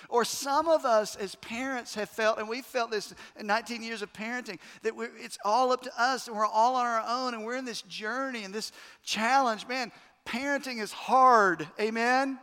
Or 0.08 0.24
some 0.24 0.68
of 0.68 0.84
us 0.84 1.16
as 1.16 1.34
parents 1.36 1.94
have 1.94 2.08
felt, 2.08 2.38
and 2.38 2.48
we've 2.48 2.64
felt 2.64 2.90
this 2.90 3.14
in 3.38 3.46
19 3.46 3.82
years 3.82 4.02
of 4.02 4.12
parenting, 4.12 4.58
that 4.82 4.94
it's 5.18 5.38
all 5.44 5.72
up 5.72 5.82
to 5.82 5.92
us 6.00 6.28
and 6.28 6.36
we're 6.36 6.46
all 6.46 6.76
on 6.76 6.86
our 6.86 7.04
own 7.06 7.34
and 7.34 7.44
we're 7.44 7.56
in 7.56 7.64
this 7.64 7.82
journey 7.82 8.44
and 8.44 8.54
this 8.54 8.72
challenge. 9.04 9.66
Man, 9.68 9.92
parenting 10.26 10.80
is 10.80 10.92
hard. 10.92 11.66
Amen? 11.80 12.38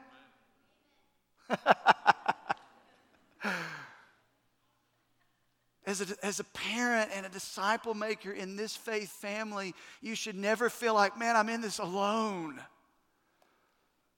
as, 5.85 6.01
a, 6.01 6.05
as 6.23 6.39
a 6.39 6.43
parent 6.43 7.09
and 7.15 7.25
a 7.25 7.29
disciple 7.29 7.93
maker 7.93 8.31
in 8.31 8.55
this 8.55 8.75
faith 8.75 9.09
family, 9.09 9.73
you 10.01 10.13
should 10.15 10.35
never 10.35 10.69
feel 10.69 10.93
like, 10.93 11.17
man, 11.17 11.35
I'm 11.35 11.49
in 11.49 11.62
this 11.62 11.79
alone. 11.79 12.62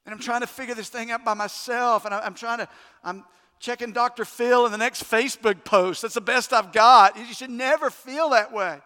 And 0.05 0.13
I'm 0.13 0.19
trying 0.19 0.41
to 0.41 0.47
figure 0.47 0.75
this 0.75 0.89
thing 0.89 1.11
out 1.11 1.23
by 1.23 1.33
myself. 1.33 2.05
And 2.05 2.13
I, 2.13 2.25
am 2.25 2.33
trying 2.33 2.59
to, 2.59 2.67
I'm 3.03 3.23
checking 3.59 3.91
Dr. 3.91 4.25
Phil 4.25 4.65
in 4.65 4.71
the 4.71 4.77
next 4.77 5.03
Facebook 5.03 5.63
post. 5.63 6.01
That's 6.01 6.15
the 6.15 6.21
best 6.21 6.53
I've 6.53 6.71
got. 6.71 7.17
You 7.17 7.33
should 7.33 7.51
never 7.51 7.89
feel 7.89 8.29
that 8.29 8.51
way. 8.51 8.79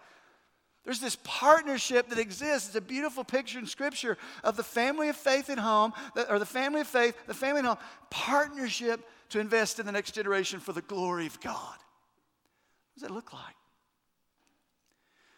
There's 0.83 0.99
this 0.99 1.17
partnership 1.23 2.09
that 2.09 2.19
exists. 2.19 2.67
It's 2.67 2.75
a 2.75 2.81
beautiful 2.81 3.23
picture 3.23 3.57
in 3.57 3.65
Scripture 3.65 4.17
of 4.43 4.55
the 4.55 4.63
family 4.63 5.09
of 5.09 5.15
faith 5.15 5.49
at 5.49 5.57
home, 5.57 5.93
or 6.29 6.37
the 6.37 6.45
family 6.45 6.81
of 6.81 6.87
faith, 6.87 7.15
the 7.25 7.33
family 7.33 7.59
at 7.59 7.65
home, 7.65 7.77
partnership 8.11 9.01
to 9.29 9.39
invest 9.39 9.79
in 9.79 9.87
the 9.87 9.91
next 9.91 10.11
generation 10.11 10.59
for 10.59 10.73
the 10.73 10.83
glory 10.83 11.25
of 11.25 11.41
God. 11.41 11.55
What 11.55 12.93
does 12.95 13.03
that 13.03 13.11
look 13.11 13.33
like? 13.33 13.55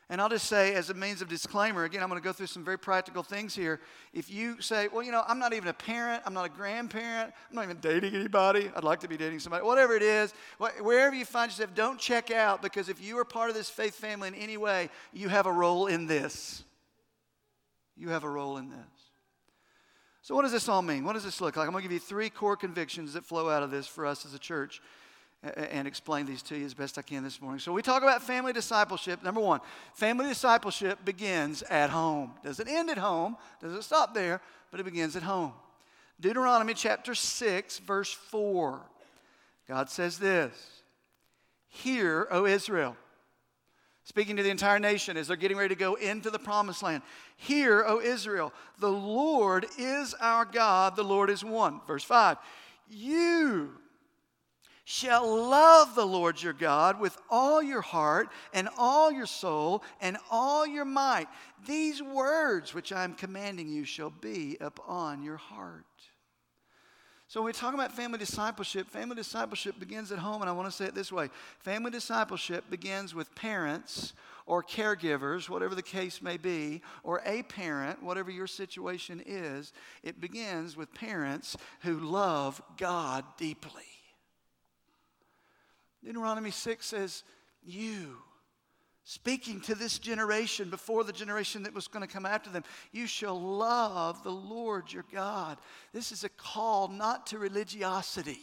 And 0.10 0.22
I'll 0.22 0.30
just 0.30 0.48
say, 0.48 0.74
as 0.74 0.89
a 0.89 0.93
means 0.93 1.22
of 1.22 1.28
disclaimer, 1.28 1.84
again, 1.84 2.02
I'm 2.02 2.08
going 2.08 2.22
to 2.22 2.24
go 2.24 2.32
through 2.32 2.48
some 2.48 2.63
very 2.63 2.80
practical 2.80 3.24
things 3.24 3.54
here. 3.54 3.82
If 4.13 4.32
you 4.32 4.62
say, 4.62 4.88
well, 4.88 5.04
you 5.04 5.12
know, 5.12 5.22
I'm 5.28 5.38
not 5.38 5.52
even 5.52 5.67
a 5.67 5.74
parent, 5.74 6.24
I'm 6.26 6.34
not 6.34 6.46
a 6.46 6.50
grandparent, 6.50 7.34
I'm 7.50 7.56
not 7.56 7.65
even 7.65 7.78
dating 7.82 8.15
anybody, 8.15 8.72
I'd 8.74 8.86
like 8.86 9.02
to 9.02 9.10
be 9.10 9.17
dating 9.17 9.39
somebody, 9.39 9.65
whatever 9.65 9.96
it 9.96 10.02
is, 10.02 10.34
wherever 10.60 11.13
you 11.13 11.26
find 11.26 11.52
yourself, 11.52 11.76
don't 11.76 12.00
check 12.00 12.32
out 12.32 12.62
because 12.62 12.88
if 12.88 13.04
you 13.04 13.20
are 13.20 13.26
part 13.26 13.50
of 13.50 13.56
this 13.56 13.70
faith 13.70 13.96
family 13.96 14.30
in 14.30 14.36
any 14.36 14.56
way, 14.56 14.89
you 15.12 15.28
have 15.28 15.46
a 15.46 15.52
role 15.52 15.88
in 15.88 16.08
this. 16.08 16.63
You 17.98 18.10
have 18.10 18.24
a 18.24 18.30
role 18.30 18.58
in 18.58 18.70
this. 18.70 18.78
So, 20.22 20.36
what 20.36 20.43
does 20.43 20.52
this 20.52 20.70
all 20.70 20.82
mean? 20.82 21.04
What 21.04 21.13
does 21.13 21.24
this 21.24 21.41
look 21.41 21.58
like? 21.58 21.67
I'm 21.67 21.72
going 21.72 21.84
to 21.84 21.89
give 21.89 21.93
you 21.93 22.00
three 22.00 22.30
core 22.30 22.56
convictions 22.56 23.13
that 23.13 23.26
flow 23.26 23.50
out 23.50 23.63
of 23.63 23.72
this 23.72 23.88
for 23.88 24.06
us 24.06 24.26
as 24.26 24.34
a 24.34 24.39
church 24.39 24.82
and 25.43 25.88
explain 25.88 26.26
these 26.26 26.41
to 26.43 26.58
you 26.58 26.65
as 26.65 26.73
best 26.73 26.97
I 26.97 27.02
can 27.02 27.23
this 27.23 27.41
morning. 27.41 27.60
So, 27.60 27.71
we 27.71 27.82
talk 27.82 28.04
about 28.04 28.23
family 28.23 28.54
discipleship. 28.54 29.23
Number 29.23 29.41
one, 29.41 29.62
family 29.93 30.28
discipleship 30.28 31.00
begins 31.06 31.62
at 31.63 31.89
home. 31.89 32.34
Doesn't 32.43 32.67
end 32.67 32.89
at 32.89 32.97
home, 32.97 33.38
doesn't 33.62 33.84
stop 33.84 34.13
there, 34.13 34.41
but 34.71 34.80
it 34.80 34.84
begins 34.84 35.15
at 35.15 35.23
home. 35.23 35.54
Deuteronomy 36.19 36.73
chapter 36.73 37.13
6, 37.13 37.80
verse 37.80 38.12
4. 38.12 38.82
God 39.67 39.89
says 39.89 40.17
this 40.17 40.54
Hear, 41.67 42.28
O 42.32 42.45
Israel, 42.45 42.95
speaking 44.04 44.38
to 44.38 44.43
the 44.43 44.50
entire 44.50 44.80
nation 44.80 45.17
as 45.17 45.28
they're 45.28 45.38
getting 45.38 45.58
ready 45.58 45.76
to 45.76 45.80
go 45.80 45.95
into 45.95 46.30
the 46.30 46.39
promised 46.39 46.82
land. 46.82 47.04
Hear, 47.36 47.84
O 47.86 48.00
Israel, 48.00 48.54
the 48.80 48.91
Lord 48.91 49.67
is 49.78 50.15
our 50.19 50.45
God, 50.45 50.95
the 50.95 51.04
Lord 51.04 51.30
is 51.30 51.43
one. 51.43 51.82
Verse 51.86 52.04
5. 52.04 52.38
You 52.89 53.73
shall 54.89 55.50
love 55.50 55.95
the 55.95 56.06
Lord 56.06 56.41
your 56.41 56.54
God 56.54 56.97
with 56.97 57.17
all 57.30 57.62
your 57.62 57.82
heart 57.82 58.30
and 58.54 58.69
all 58.78 59.12
your 59.12 59.26
soul 59.26 59.84
and 60.00 60.15
all 60.32 60.65
your 60.65 60.86
might. 60.86 61.28
These 61.65 62.02
words 62.02 62.73
which 62.73 62.93
I 62.93 63.04
am 63.04 63.13
commanding 63.13 63.67
you 63.67 63.84
shall 63.84 64.12
be 64.12 64.56
upon 64.62 65.23
your 65.23 65.36
heart. 65.36 65.84
So, 67.28 67.41
when 67.41 67.47
we 67.47 67.52
talk 67.52 67.73
about 67.73 67.91
family 67.91 68.17
discipleship, 68.17 68.88
family 68.88 69.17
discipleship 69.17 69.78
begins 69.78 70.13
at 70.13 70.19
home, 70.19 70.39
and 70.39 70.50
I 70.50 70.54
want 70.54 70.69
to 70.69 70.76
say 70.76 70.86
it 70.86 70.95
this 70.95 71.12
way 71.12 71.32
family 71.60 71.91
discipleship 71.91 72.69
begins 72.69 73.13
with 73.13 73.36
parents 73.36 74.13
or 74.45 74.63
caregivers, 74.63 75.50
whatever 75.50 75.76
the 75.76 75.82
case 75.82 76.21
may 76.21 76.38
be, 76.38 76.82
or 77.04 77.21
a 77.26 77.43
parent, 77.43 78.02
whatever 78.02 78.32
your 78.32 78.47
situation 78.47 79.21
is. 79.26 79.73
It 80.02 80.21
begins 80.21 80.78
with 80.78 80.93
parents 80.93 81.58
who 81.82 82.00
love 82.00 82.62
God 82.78 83.26
deeply. 83.38 83.97
Deuteronomy 86.08 86.52
6 86.52 86.86
says, 86.86 87.24
You, 87.62 88.15
speaking 89.04 89.60
to 89.62 89.76
this 89.76 90.00
generation 90.00 90.70
before 90.70 91.04
the 91.04 91.12
generation 91.12 91.63
that 91.63 91.74
was 91.74 91.89
going 91.89 92.08
to 92.08 92.12
come 92.12 92.26
after 92.26 92.50
them, 92.50 92.63
you 92.93 93.08
shall 93.08 93.38
love 93.38 94.24
the 94.24 94.32
Lord 94.32 94.93
your 94.93 95.04
God. 95.12 95.58
This 95.91 96.13
is 96.13 96.24
a 96.24 96.30
call 96.30 96.88
not 96.88 97.28
to 97.28 97.39
religiosity. 97.39 98.39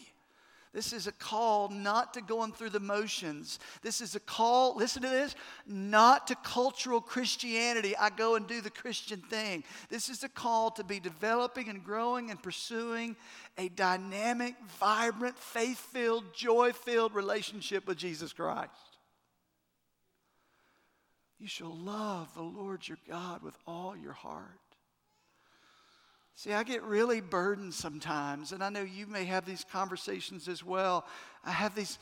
This 0.75 0.93
is 0.93 1.07
a 1.07 1.13
call 1.13 1.69
not 1.69 2.15
to 2.15 2.21
going 2.21 2.53
through 2.53 2.71
the 2.71 2.81
motions. 2.81 3.61
This 3.83 4.01
is 4.01 4.17
a 4.17 4.21
call, 4.21 4.75
listen 4.75 5.03
to 5.03 5.09
this, 5.09 5.37
not 5.69 6.27
to 6.27 6.35
cultural 6.35 7.01
Christianity. 7.01 7.97
I 7.97 8.11
go 8.11 8.35
and 8.35 8.45
do 8.49 8.61
the 8.61 8.71
Christian 8.71 9.21
thing. 9.21 9.63
This 9.89 10.09
is 10.09 10.25
a 10.25 10.29
call 10.29 10.73
to 10.73 10.83
be 10.83 10.99
developing 10.99 11.69
and 11.69 11.85
growing 11.85 12.31
and 12.31 12.43
pursuing 12.43 13.15
a 13.57 13.69
dynamic, 13.69 14.57
vibrant, 14.81 15.39
faith 15.39 15.79
filled, 15.79 16.35
joy 16.35 16.73
filled 16.73 17.15
relationship 17.15 17.87
with 17.87 17.97
Jesus 17.97 18.33
Christ. 18.33 18.73
You 21.39 21.47
shall 21.47 21.75
love 21.75 22.35
the 22.35 22.43
Lord 22.43 22.89
your 22.89 22.99
God 23.09 23.43
with 23.43 23.55
all 23.65 23.97
your 23.97 24.13
heart 24.13 24.59
See, 26.37 26.53
I 26.53 26.65
get 26.65 26.83
really 26.83 27.21
burdened 27.21 27.75
sometimes, 27.75 28.53
and 28.53 28.63
I 28.63 28.69
know 28.69 28.83
you 28.83 29.07
may 29.07 29.25
have 29.25 29.47
these 29.47 29.65
conversations 29.71 30.49
as 30.49 30.65
well. 30.65 31.07
I 31.45 31.53
have 31.53 31.75
these 31.75 31.99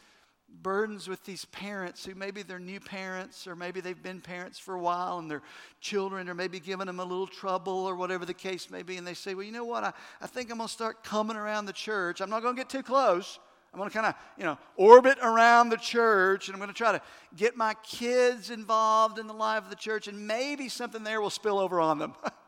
burdens 0.62 1.08
with 1.08 1.24
these 1.24 1.44
parents 1.46 2.04
who 2.04 2.14
maybe 2.14 2.42
they're 2.42 2.58
new 2.58 2.80
parents 2.80 3.46
or 3.46 3.56
maybe 3.56 3.80
they've 3.80 4.02
been 4.02 4.20
parents 4.20 4.58
for 4.58 4.74
a 4.74 4.78
while 4.78 5.18
and 5.18 5.30
their 5.30 5.42
children 5.80 6.28
are 6.28 6.34
maybe 6.34 6.60
giving 6.60 6.86
them 6.86 7.00
a 7.00 7.04
little 7.04 7.26
trouble 7.26 7.72
or 7.72 7.96
whatever 7.96 8.26
the 8.26 8.34
case 8.34 8.70
may 8.70 8.82
be. 8.82 8.96
And 8.96 9.06
they 9.06 9.14
say, 9.14 9.34
Well, 9.34 9.44
you 9.44 9.52
know 9.52 9.64
what? 9.64 9.84
I, 9.84 9.92
I 10.20 10.26
think 10.26 10.50
I'm 10.50 10.58
going 10.58 10.68
to 10.68 10.72
start 10.72 11.04
coming 11.04 11.36
around 11.36 11.66
the 11.66 11.72
church. 11.72 12.20
I'm 12.20 12.30
not 12.30 12.42
going 12.42 12.54
to 12.54 12.60
get 12.60 12.68
too 12.68 12.82
close. 12.82 13.38
I'm 13.72 13.78
going 13.78 13.88
to 13.88 13.94
kind 13.94 14.06
of, 14.06 14.14
you 14.36 14.44
know, 14.44 14.58
orbit 14.76 15.16
around 15.22 15.70
the 15.70 15.78
church 15.78 16.48
and 16.48 16.54
I'm 16.54 16.58
going 16.58 16.68
to 16.68 16.76
try 16.76 16.92
to 16.92 17.00
get 17.34 17.56
my 17.56 17.74
kids 17.82 18.50
involved 18.50 19.18
in 19.18 19.26
the 19.26 19.32
life 19.32 19.64
of 19.64 19.70
the 19.70 19.76
church 19.76 20.08
and 20.08 20.26
maybe 20.26 20.68
something 20.68 21.02
there 21.02 21.22
will 21.22 21.30
spill 21.30 21.58
over 21.58 21.80
on 21.80 21.98
them. 21.98 22.14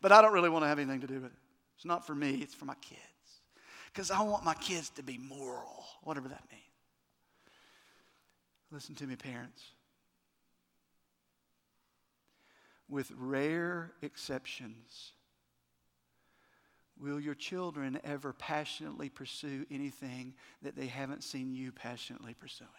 But 0.00 0.12
I 0.12 0.22
don't 0.22 0.32
really 0.32 0.48
want 0.48 0.64
to 0.64 0.68
have 0.68 0.78
anything 0.78 1.00
to 1.00 1.06
do 1.06 1.14
with 1.14 1.26
it. 1.26 1.38
It's 1.76 1.84
not 1.84 2.06
for 2.06 2.14
me, 2.14 2.36
it's 2.36 2.54
for 2.54 2.64
my 2.64 2.74
kids. 2.80 3.00
Because 3.92 4.10
I 4.10 4.22
want 4.22 4.44
my 4.44 4.54
kids 4.54 4.90
to 4.90 5.02
be 5.02 5.18
moral, 5.18 5.84
whatever 6.02 6.28
that 6.28 6.42
means. 6.50 6.62
Listen 8.70 8.94
to 8.96 9.06
me, 9.06 9.16
parents. 9.16 9.62
With 12.88 13.10
rare 13.16 13.92
exceptions, 14.02 15.12
will 16.98 17.20
your 17.20 17.34
children 17.34 18.00
ever 18.04 18.32
passionately 18.32 19.08
pursue 19.08 19.64
anything 19.70 20.34
that 20.62 20.76
they 20.76 20.86
haven't 20.86 21.24
seen 21.24 21.52
you 21.52 21.72
passionately 21.72 22.34
pursuing? 22.34 22.70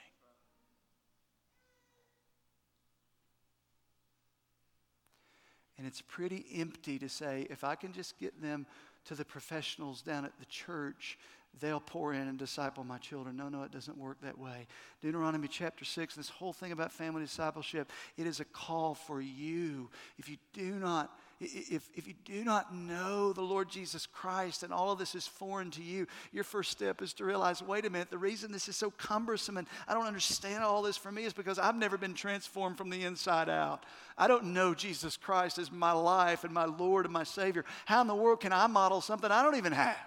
And 5.81 5.87
it's 5.87 6.01
pretty 6.01 6.45
empty 6.57 6.99
to 6.99 7.09
say, 7.09 7.47
if 7.49 7.63
I 7.63 7.73
can 7.73 7.91
just 7.91 8.19
get 8.19 8.39
them 8.39 8.67
to 9.05 9.15
the 9.15 9.25
professionals 9.25 10.03
down 10.03 10.25
at 10.25 10.37
the 10.37 10.45
church, 10.45 11.17
they'll 11.59 11.79
pour 11.79 12.13
in 12.13 12.27
and 12.27 12.37
disciple 12.37 12.83
my 12.83 12.99
children. 12.99 13.35
No, 13.35 13.49
no, 13.49 13.63
it 13.63 13.71
doesn't 13.71 13.97
work 13.97 14.21
that 14.21 14.37
way. 14.37 14.67
Deuteronomy 15.01 15.47
chapter 15.47 15.83
6, 15.83 16.13
this 16.13 16.29
whole 16.29 16.53
thing 16.53 16.71
about 16.71 16.91
family 16.91 17.23
discipleship, 17.23 17.91
it 18.15 18.27
is 18.27 18.39
a 18.39 18.45
call 18.45 18.93
for 18.93 19.21
you. 19.21 19.89
If 20.19 20.29
you 20.29 20.37
do 20.53 20.73
not 20.75 21.17
if, 21.41 21.89
if 21.95 22.07
you 22.07 22.13
do 22.23 22.43
not 22.43 22.73
know 22.73 23.33
the 23.33 23.41
Lord 23.41 23.69
Jesus 23.69 24.05
Christ 24.05 24.61
and 24.61 24.71
all 24.71 24.91
of 24.91 24.99
this 24.99 25.15
is 25.15 25.27
foreign 25.27 25.71
to 25.71 25.81
you, 25.81 26.05
your 26.31 26.43
first 26.43 26.69
step 26.69 27.01
is 27.01 27.13
to 27.13 27.25
realize 27.25 27.61
wait 27.61 27.85
a 27.85 27.89
minute, 27.89 28.11
the 28.11 28.17
reason 28.17 28.51
this 28.51 28.67
is 28.67 28.77
so 28.77 28.91
cumbersome 28.91 29.57
and 29.57 29.67
I 29.87 29.93
don't 29.93 30.05
understand 30.05 30.63
all 30.63 30.81
this 30.81 30.97
for 30.97 31.11
me 31.11 31.25
is 31.25 31.33
because 31.33 31.57
I've 31.57 31.75
never 31.75 31.97
been 31.97 32.13
transformed 32.13 32.77
from 32.77 32.89
the 32.89 33.03
inside 33.03 33.49
out. 33.49 33.85
I 34.17 34.27
don't 34.27 34.53
know 34.53 34.75
Jesus 34.75 35.17
Christ 35.17 35.57
as 35.57 35.71
my 35.71 35.91
life 35.91 36.43
and 36.43 36.53
my 36.53 36.65
Lord 36.65 37.05
and 37.05 37.13
my 37.13 37.23
Savior. 37.23 37.65
How 37.85 38.01
in 38.01 38.07
the 38.07 38.15
world 38.15 38.39
can 38.39 38.53
I 38.53 38.67
model 38.67 39.01
something 39.01 39.31
I 39.31 39.41
don't 39.41 39.57
even 39.57 39.73
have? 39.73 39.97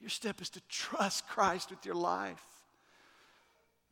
Your 0.00 0.10
step 0.10 0.40
is 0.40 0.50
to 0.50 0.60
trust 0.68 1.26
Christ 1.28 1.70
with 1.70 1.84
your 1.84 1.94
life. 1.94 2.42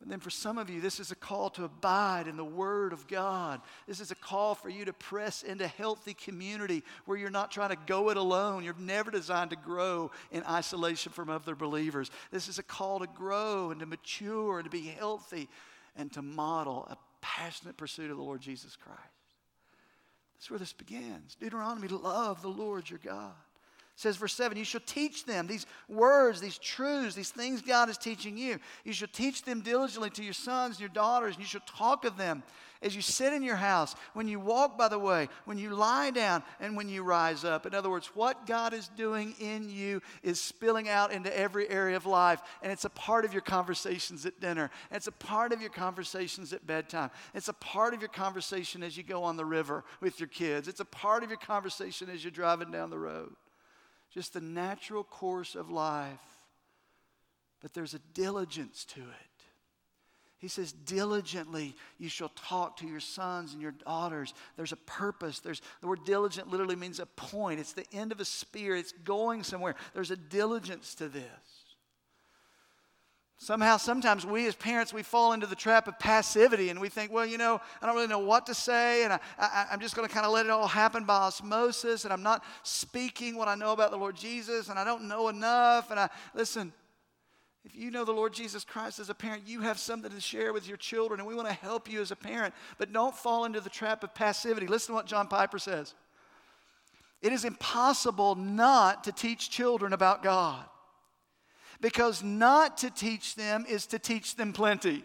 But 0.01 0.09
then 0.09 0.19
for 0.19 0.31
some 0.31 0.57
of 0.57 0.67
you, 0.67 0.81
this 0.81 0.99
is 0.99 1.11
a 1.11 1.15
call 1.15 1.51
to 1.51 1.63
abide 1.63 2.27
in 2.27 2.35
the 2.35 2.43
Word 2.43 2.91
of 2.91 3.07
God. 3.07 3.61
This 3.87 3.99
is 3.99 4.09
a 4.09 4.15
call 4.15 4.55
for 4.55 4.67
you 4.67 4.83
to 4.85 4.93
press 4.93 5.43
into 5.43 5.67
healthy 5.67 6.15
community 6.15 6.83
where 7.05 7.19
you're 7.19 7.29
not 7.29 7.51
trying 7.51 7.69
to 7.69 7.77
go 7.85 8.09
it 8.09 8.17
alone. 8.17 8.63
You're 8.63 8.73
never 8.79 9.11
designed 9.11 9.51
to 9.51 9.55
grow 9.55 10.09
in 10.31 10.43
isolation 10.43 11.11
from 11.11 11.29
other 11.29 11.53
believers. 11.53 12.09
This 12.31 12.47
is 12.47 12.57
a 12.57 12.63
call 12.63 12.97
to 12.99 13.07
grow 13.07 13.69
and 13.69 13.79
to 13.79 13.85
mature 13.85 14.57
and 14.57 14.65
to 14.65 14.71
be 14.71 14.87
healthy 14.87 15.47
and 15.95 16.11
to 16.13 16.23
model 16.23 16.87
a 16.89 16.97
passionate 17.21 17.77
pursuit 17.77 18.09
of 18.09 18.17
the 18.17 18.23
Lord 18.23 18.41
Jesus 18.41 18.75
Christ. 18.75 18.99
That's 20.33 20.49
where 20.49 20.57
this 20.57 20.73
begins. 20.73 21.35
Deuteronomy, 21.39 21.89
love 21.89 22.41
the 22.41 22.47
Lord 22.47 22.89
your 22.89 22.99
God 23.03 23.35
says, 24.01 24.17
verse 24.17 24.33
7, 24.33 24.57
you 24.57 24.65
shall 24.65 24.81
teach 24.85 25.25
them 25.25 25.45
these 25.45 25.67
words, 25.87 26.41
these 26.41 26.57
truths, 26.57 27.13
these 27.13 27.29
things 27.29 27.61
God 27.61 27.87
is 27.87 27.99
teaching 27.99 28.35
you. 28.35 28.57
You 28.83 28.93
shall 28.93 29.07
teach 29.07 29.43
them 29.43 29.61
diligently 29.61 30.09
to 30.11 30.23
your 30.23 30.33
sons 30.33 30.75
and 30.75 30.79
your 30.79 30.89
daughters, 30.89 31.35
and 31.35 31.43
you 31.43 31.47
shall 31.47 31.61
talk 31.67 32.03
of 32.03 32.17
them 32.17 32.41
as 32.81 32.95
you 32.95 33.01
sit 33.03 33.31
in 33.31 33.43
your 33.43 33.57
house, 33.57 33.95
when 34.13 34.27
you 34.27 34.39
walk 34.39 34.75
by 34.75 34.87
the 34.87 34.97
way, 34.97 35.29
when 35.45 35.59
you 35.59 35.69
lie 35.69 36.09
down, 36.09 36.41
and 36.59 36.75
when 36.75 36.89
you 36.89 37.03
rise 37.03 37.45
up. 37.45 37.67
In 37.67 37.75
other 37.75 37.91
words, 37.91 38.07
what 38.15 38.47
God 38.47 38.73
is 38.73 38.87
doing 38.97 39.35
in 39.39 39.69
you 39.69 40.01
is 40.23 40.41
spilling 40.41 40.89
out 40.89 41.11
into 41.11 41.37
every 41.37 41.69
area 41.69 41.95
of 41.95 42.07
life, 42.07 42.41
and 42.63 42.71
it's 42.71 42.85
a 42.85 42.89
part 42.89 43.23
of 43.23 43.33
your 43.33 43.43
conversations 43.43 44.25
at 44.25 44.41
dinner, 44.41 44.71
it's 44.89 45.05
a 45.05 45.11
part 45.11 45.53
of 45.53 45.61
your 45.61 45.69
conversations 45.69 46.53
at 46.53 46.65
bedtime, 46.65 47.11
it's 47.35 47.49
a 47.49 47.53
part 47.53 47.93
of 47.93 48.01
your 48.01 48.09
conversation 48.09 48.81
as 48.81 48.97
you 48.97 49.03
go 49.03 49.23
on 49.23 49.37
the 49.37 49.45
river 49.45 49.83
with 49.99 50.19
your 50.19 50.29
kids, 50.29 50.67
it's 50.67 50.79
a 50.79 50.85
part 50.85 51.21
of 51.21 51.29
your 51.29 51.37
conversation 51.37 52.09
as 52.09 52.23
you're 52.23 52.31
driving 52.31 52.71
down 52.71 52.89
the 52.89 52.97
road 52.97 53.35
just 54.13 54.33
the 54.33 54.41
natural 54.41 55.03
course 55.03 55.55
of 55.55 55.69
life. 55.69 56.19
But 57.61 57.73
there's 57.73 57.93
a 57.93 57.99
diligence 58.13 58.85
to 58.85 59.01
it. 59.01 59.31
He 60.37 60.47
says, 60.47 60.71
diligently 60.71 61.75
you 61.99 62.09
shall 62.09 62.29
talk 62.29 62.77
to 62.77 62.87
your 62.87 62.99
sons 62.99 63.53
and 63.53 63.61
your 63.61 63.73
daughters. 63.73 64.33
There's 64.57 64.71
a 64.71 64.77
purpose. 64.77 65.39
There's 65.39 65.61
the 65.81 65.87
word 65.87 66.03
diligent 66.03 66.49
literally 66.49 66.75
means 66.75 66.99
a 66.99 67.05
point. 67.05 67.59
It's 67.59 67.73
the 67.73 67.85
end 67.93 68.11
of 68.11 68.19
a 68.19 68.25
spear. 68.25 68.75
It's 68.75 68.91
going 68.91 69.43
somewhere. 69.43 69.75
There's 69.93 70.09
a 70.09 70.17
diligence 70.17 70.95
to 70.95 71.09
this. 71.09 71.23
Somehow, 73.43 73.77
sometimes 73.77 74.23
we 74.23 74.45
as 74.45 74.53
parents, 74.53 74.93
we 74.93 75.01
fall 75.01 75.33
into 75.33 75.47
the 75.47 75.55
trap 75.55 75.87
of 75.87 75.97
passivity 75.97 76.69
and 76.69 76.79
we 76.79 76.89
think, 76.89 77.11
well, 77.11 77.25
you 77.25 77.39
know, 77.39 77.59
I 77.81 77.87
don't 77.87 77.95
really 77.95 78.07
know 78.07 78.19
what 78.19 78.45
to 78.45 78.53
say 78.53 79.03
and 79.03 79.11
I, 79.11 79.19
I, 79.39 79.65
I'm 79.71 79.79
just 79.79 79.95
going 79.95 80.07
to 80.07 80.13
kind 80.13 80.27
of 80.27 80.31
let 80.31 80.45
it 80.45 80.51
all 80.51 80.67
happen 80.67 81.05
by 81.05 81.15
osmosis 81.15 82.03
and 82.03 82.13
I'm 82.13 82.21
not 82.21 82.43
speaking 82.61 83.35
what 83.35 83.47
I 83.47 83.55
know 83.55 83.71
about 83.71 83.89
the 83.89 83.97
Lord 83.97 84.15
Jesus 84.15 84.69
and 84.69 84.77
I 84.77 84.83
don't 84.83 85.07
know 85.07 85.27
enough. 85.27 85.89
And 85.89 85.99
I, 85.99 86.09
listen, 86.35 86.71
if 87.65 87.75
you 87.75 87.89
know 87.89 88.05
the 88.05 88.11
Lord 88.11 88.31
Jesus 88.31 88.63
Christ 88.63 88.99
as 88.99 89.09
a 89.09 89.15
parent, 89.15 89.47
you 89.47 89.61
have 89.61 89.79
something 89.79 90.11
to 90.11 90.21
share 90.21 90.53
with 90.53 90.67
your 90.67 90.77
children 90.77 91.19
and 91.19 91.27
we 91.27 91.33
want 91.33 91.47
to 91.47 91.55
help 91.55 91.91
you 91.91 91.99
as 91.99 92.11
a 92.11 92.15
parent. 92.15 92.53
But 92.77 92.93
don't 92.93 93.15
fall 93.15 93.45
into 93.45 93.59
the 93.59 93.71
trap 93.71 94.03
of 94.03 94.13
passivity. 94.13 94.67
Listen 94.67 94.89
to 94.89 94.97
what 94.97 95.07
John 95.07 95.27
Piper 95.27 95.57
says. 95.57 95.95
It 97.23 97.33
is 97.33 97.43
impossible 97.43 98.35
not 98.35 99.03
to 99.05 99.11
teach 99.11 99.49
children 99.49 99.93
about 99.93 100.21
God 100.21 100.63
because 101.81 102.23
not 102.23 102.77
to 102.77 102.89
teach 102.89 103.35
them 103.35 103.65
is 103.67 103.85
to 103.87 103.99
teach 103.99 104.35
them 104.35 104.53
plenty. 104.53 105.03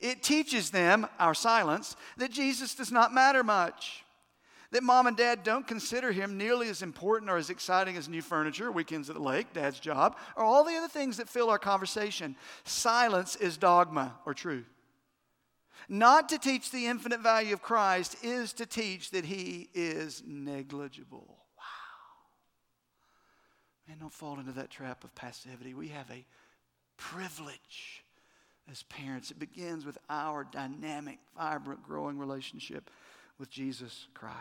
It 0.00 0.22
teaches 0.22 0.70
them, 0.70 1.06
our 1.18 1.34
silence, 1.34 1.94
that 2.16 2.30
Jesus 2.30 2.74
does 2.74 2.90
not 2.90 3.14
matter 3.14 3.44
much. 3.44 4.04
That 4.72 4.82
mom 4.82 5.06
and 5.06 5.16
dad 5.16 5.42
don't 5.42 5.66
consider 5.66 6.12
him 6.12 6.38
nearly 6.38 6.68
as 6.68 6.82
important 6.82 7.30
or 7.30 7.36
as 7.36 7.50
exciting 7.50 7.96
as 7.96 8.08
new 8.08 8.22
furniture, 8.22 8.70
weekends 8.70 9.10
at 9.10 9.16
the 9.16 9.22
lake, 9.22 9.52
dad's 9.52 9.80
job, 9.80 10.16
or 10.36 10.44
all 10.44 10.64
the 10.64 10.76
other 10.76 10.88
things 10.88 11.16
that 11.16 11.28
fill 11.28 11.50
our 11.50 11.58
conversation. 11.58 12.36
Silence 12.64 13.36
is 13.36 13.56
dogma 13.56 14.14
or 14.24 14.32
truth. 14.32 14.68
Not 15.88 16.28
to 16.28 16.38
teach 16.38 16.70
the 16.70 16.86
infinite 16.86 17.20
value 17.20 17.52
of 17.52 17.62
Christ 17.62 18.16
is 18.22 18.52
to 18.54 18.66
teach 18.66 19.10
that 19.10 19.24
he 19.24 19.68
is 19.74 20.22
negligible. 20.24 21.39
And 23.90 23.98
don't 23.98 24.12
fall 24.12 24.38
into 24.38 24.52
that 24.52 24.70
trap 24.70 25.02
of 25.02 25.12
passivity. 25.14 25.74
We 25.74 25.88
have 25.88 26.08
a 26.10 26.24
privilege 26.96 28.04
as 28.70 28.84
parents. 28.84 29.32
It 29.32 29.38
begins 29.38 29.84
with 29.84 29.98
our 30.08 30.44
dynamic, 30.44 31.18
vibrant, 31.36 31.82
growing 31.82 32.16
relationship 32.16 32.88
with 33.38 33.50
Jesus 33.50 34.06
Christ. 34.14 34.36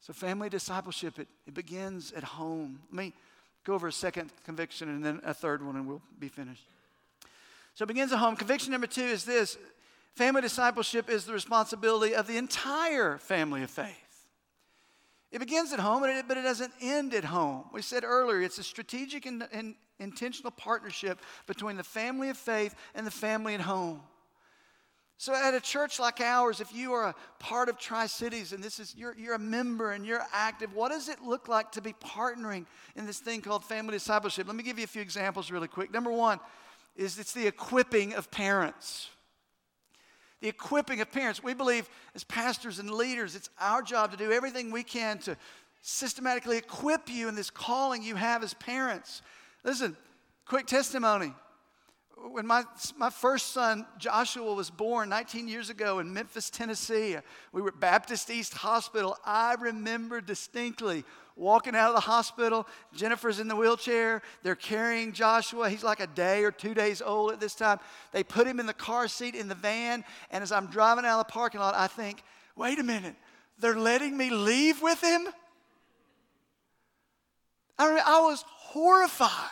So, 0.00 0.12
family 0.12 0.48
discipleship, 0.48 1.18
it, 1.18 1.28
it 1.46 1.54
begins 1.54 2.12
at 2.12 2.24
home. 2.24 2.80
Let 2.90 2.96
me 2.96 3.12
go 3.64 3.74
over 3.74 3.88
a 3.88 3.92
second 3.92 4.30
conviction 4.44 4.88
and 4.88 5.04
then 5.04 5.20
a 5.24 5.34
third 5.34 5.64
one, 5.64 5.76
and 5.76 5.86
we'll 5.86 6.02
be 6.18 6.28
finished. 6.28 6.64
So, 7.74 7.84
it 7.84 7.88
begins 7.88 8.12
at 8.12 8.18
home. 8.18 8.34
Conviction 8.34 8.72
number 8.72 8.86
two 8.86 9.02
is 9.02 9.24
this 9.24 9.56
family 10.14 10.42
discipleship 10.42 11.08
is 11.08 11.26
the 11.26 11.32
responsibility 11.32 12.14
of 12.14 12.26
the 12.26 12.36
entire 12.36 13.18
family 13.18 13.62
of 13.62 13.70
faith. 13.70 14.05
It 15.32 15.40
begins 15.40 15.72
at 15.72 15.80
home, 15.80 16.00
but 16.00 16.10
it, 16.10 16.42
doesn't 16.42 16.72
end 16.80 17.12
at 17.12 17.24
home. 17.24 17.64
We 17.72 17.82
said 17.82 18.04
earlier, 18.04 18.42
it's 18.42 18.58
a 18.58 18.62
strategic 18.62 19.26
and, 19.26 19.46
and 19.52 19.74
intentional 19.98 20.50
partnership 20.52 21.20
between 21.46 21.76
the 21.76 21.84
family 21.84 22.30
of 22.30 22.36
faith 22.36 22.74
and 22.94 23.06
the 23.06 23.10
family 23.10 23.54
at 23.54 23.60
home. 23.60 24.00
So, 25.18 25.34
at 25.34 25.54
a 25.54 25.60
church 25.60 25.98
like 25.98 26.20
ours, 26.20 26.60
if 26.60 26.74
you 26.74 26.92
are 26.92 27.08
a 27.08 27.14
part 27.38 27.70
of 27.70 27.78
Tri 27.78 28.06
Cities 28.06 28.52
and 28.52 28.62
this 28.62 28.78
is 28.78 28.94
you're, 28.94 29.16
you're 29.16 29.34
a 29.34 29.38
member 29.38 29.92
and 29.92 30.04
you're 30.04 30.22
active, 30.30 30.74
what 30.74 30.90
does 30.90 31.08
it 31.08 31.22
look 31.22 31.48
like 31.48 31.72
to 31.72 31.80
be 31.80 31.94
partnering 31.94 32.66
in 32.96 33.06
this 33.06 33.18
thing 33.18 33.40
called 33.40 33.64
family 33.64 33.92
discipleship? 33.92 34.46
Let 34.46 34.56
me 34.56 34.62
give 34.62 34.78
you 34.78 34.84
a 34.84 34.88
few 34.88 35.00
examples 35.00 35.50
really 35.50 35.68
quick. 35.68 35.90
Number 35.90 36.12
one 36.12 36.38
is 36.96 37.18
it's 37.18 37.32
the 37.32 37.46
equipping 37.46 38.12
of 38.12 38.30
parents 38.30 39.08
the 40.40 40.48
equipping 40.48 41.00
of 41.00 41.10
parents. 41.10 41.42
We 41.42 41.54
believe 41.54 41.88
as 42.14 42.24
pastors 42.24 42.78
and 42.78 42.90
leaders, 42.90 43.34
it's 43.34 43.50
our 43.60 43.82
job 43.82 44.10
to 44.12 44.16
do 44.16 44.32
everything 44.32 44.70
we 44.70 44.82
can 44.82 45.18
to 45.20 45.36
systematically 45.80 46.58
equip 46.58 47.08
you 47.08 47.28
in 47.28 47.34
this 47.34 47.50
calling 47.50 48.02
you 48.02 48.16
have 48.16 48.42
as 48.42 48.54
parents. 48.54 49.22
Listen, 49.64 49.96
quick 50.46 50.66
testimony. 50.66 51.32
When 52.16 52.46
my, 52.46 52.64
my 52.96 53.10
first 53.10 53.52
son, 53.52 53.86
Joshua, 53.98 54.54
was 54.54 54.70
born 54.70 55.10
19 55.10 55.48
years 55.48 55.68
ago 55.68 55.98
in 55.98 56.12
Memphis, 56.12 56.48
Tennessee, 56.48 57.16
we 57.52 57.60
were 57.60 57.68
at 57.68 57.78
Baptist 57.78 58.30
East 58.30 58.54
Hospital. 58.54 59.18
I 59.24 59.54
remember 59.60 60.22
distinctly 60.22 61.04
walking 61.36 61.76
out 61.76 61.90
of 61.90 61.94
the 61.94 62.00
hospital. 62.00 62.66
Jennifer's 62.94 63.38
in 63.38 63.48
the 63.48 63.54
wheelchair. 63.54 64.22
They're 64.42 64.54
carrying 64.54 65.12
Joshua. 65.12 65.68
He's 65.68 65.84
like 65.84 66.00
a 66.00 66.06
day 66.06 66.42
or 66.42 66.50
two 66.50 66.72
days 66.72 67.02
old 67.02 67.32
at 67.32 67.40
this 67.40 67.54
time. 67.54 67.78
They 68.12 68.24
put 68.24 68.46
him 68.46 68.58
in 68.58 68.66
the 68.66 68.72
car 68.72 69.08
seat 69.08 69.34
in 69.34 69.46
the 69.46 69.54
van. 69.54 70.02
And 70.30 70.42
as 70.42 70.52
I'm 70.52 70.68
driving 70.68 71.04
out 71.04 71.20
of 71.20 71.26
the 71.26 71.32
parking 71.32 71.60
lot, 71.60 71.74
I 71.74 71.86
think, 71.86 72.22
wait 72.56 72.78
a 72.78 72.82
minute, 72.82 73.14
they're 73.58 73.78
letting 73.78 74.16
me 74.16 74.30
leave 74.30 74.80
with 74.80 75.02
him? 75.02 75.28
I, 77.78 78.00
I 78.04 78.20
was 78.20 78.42
horrified. 78.46 79.50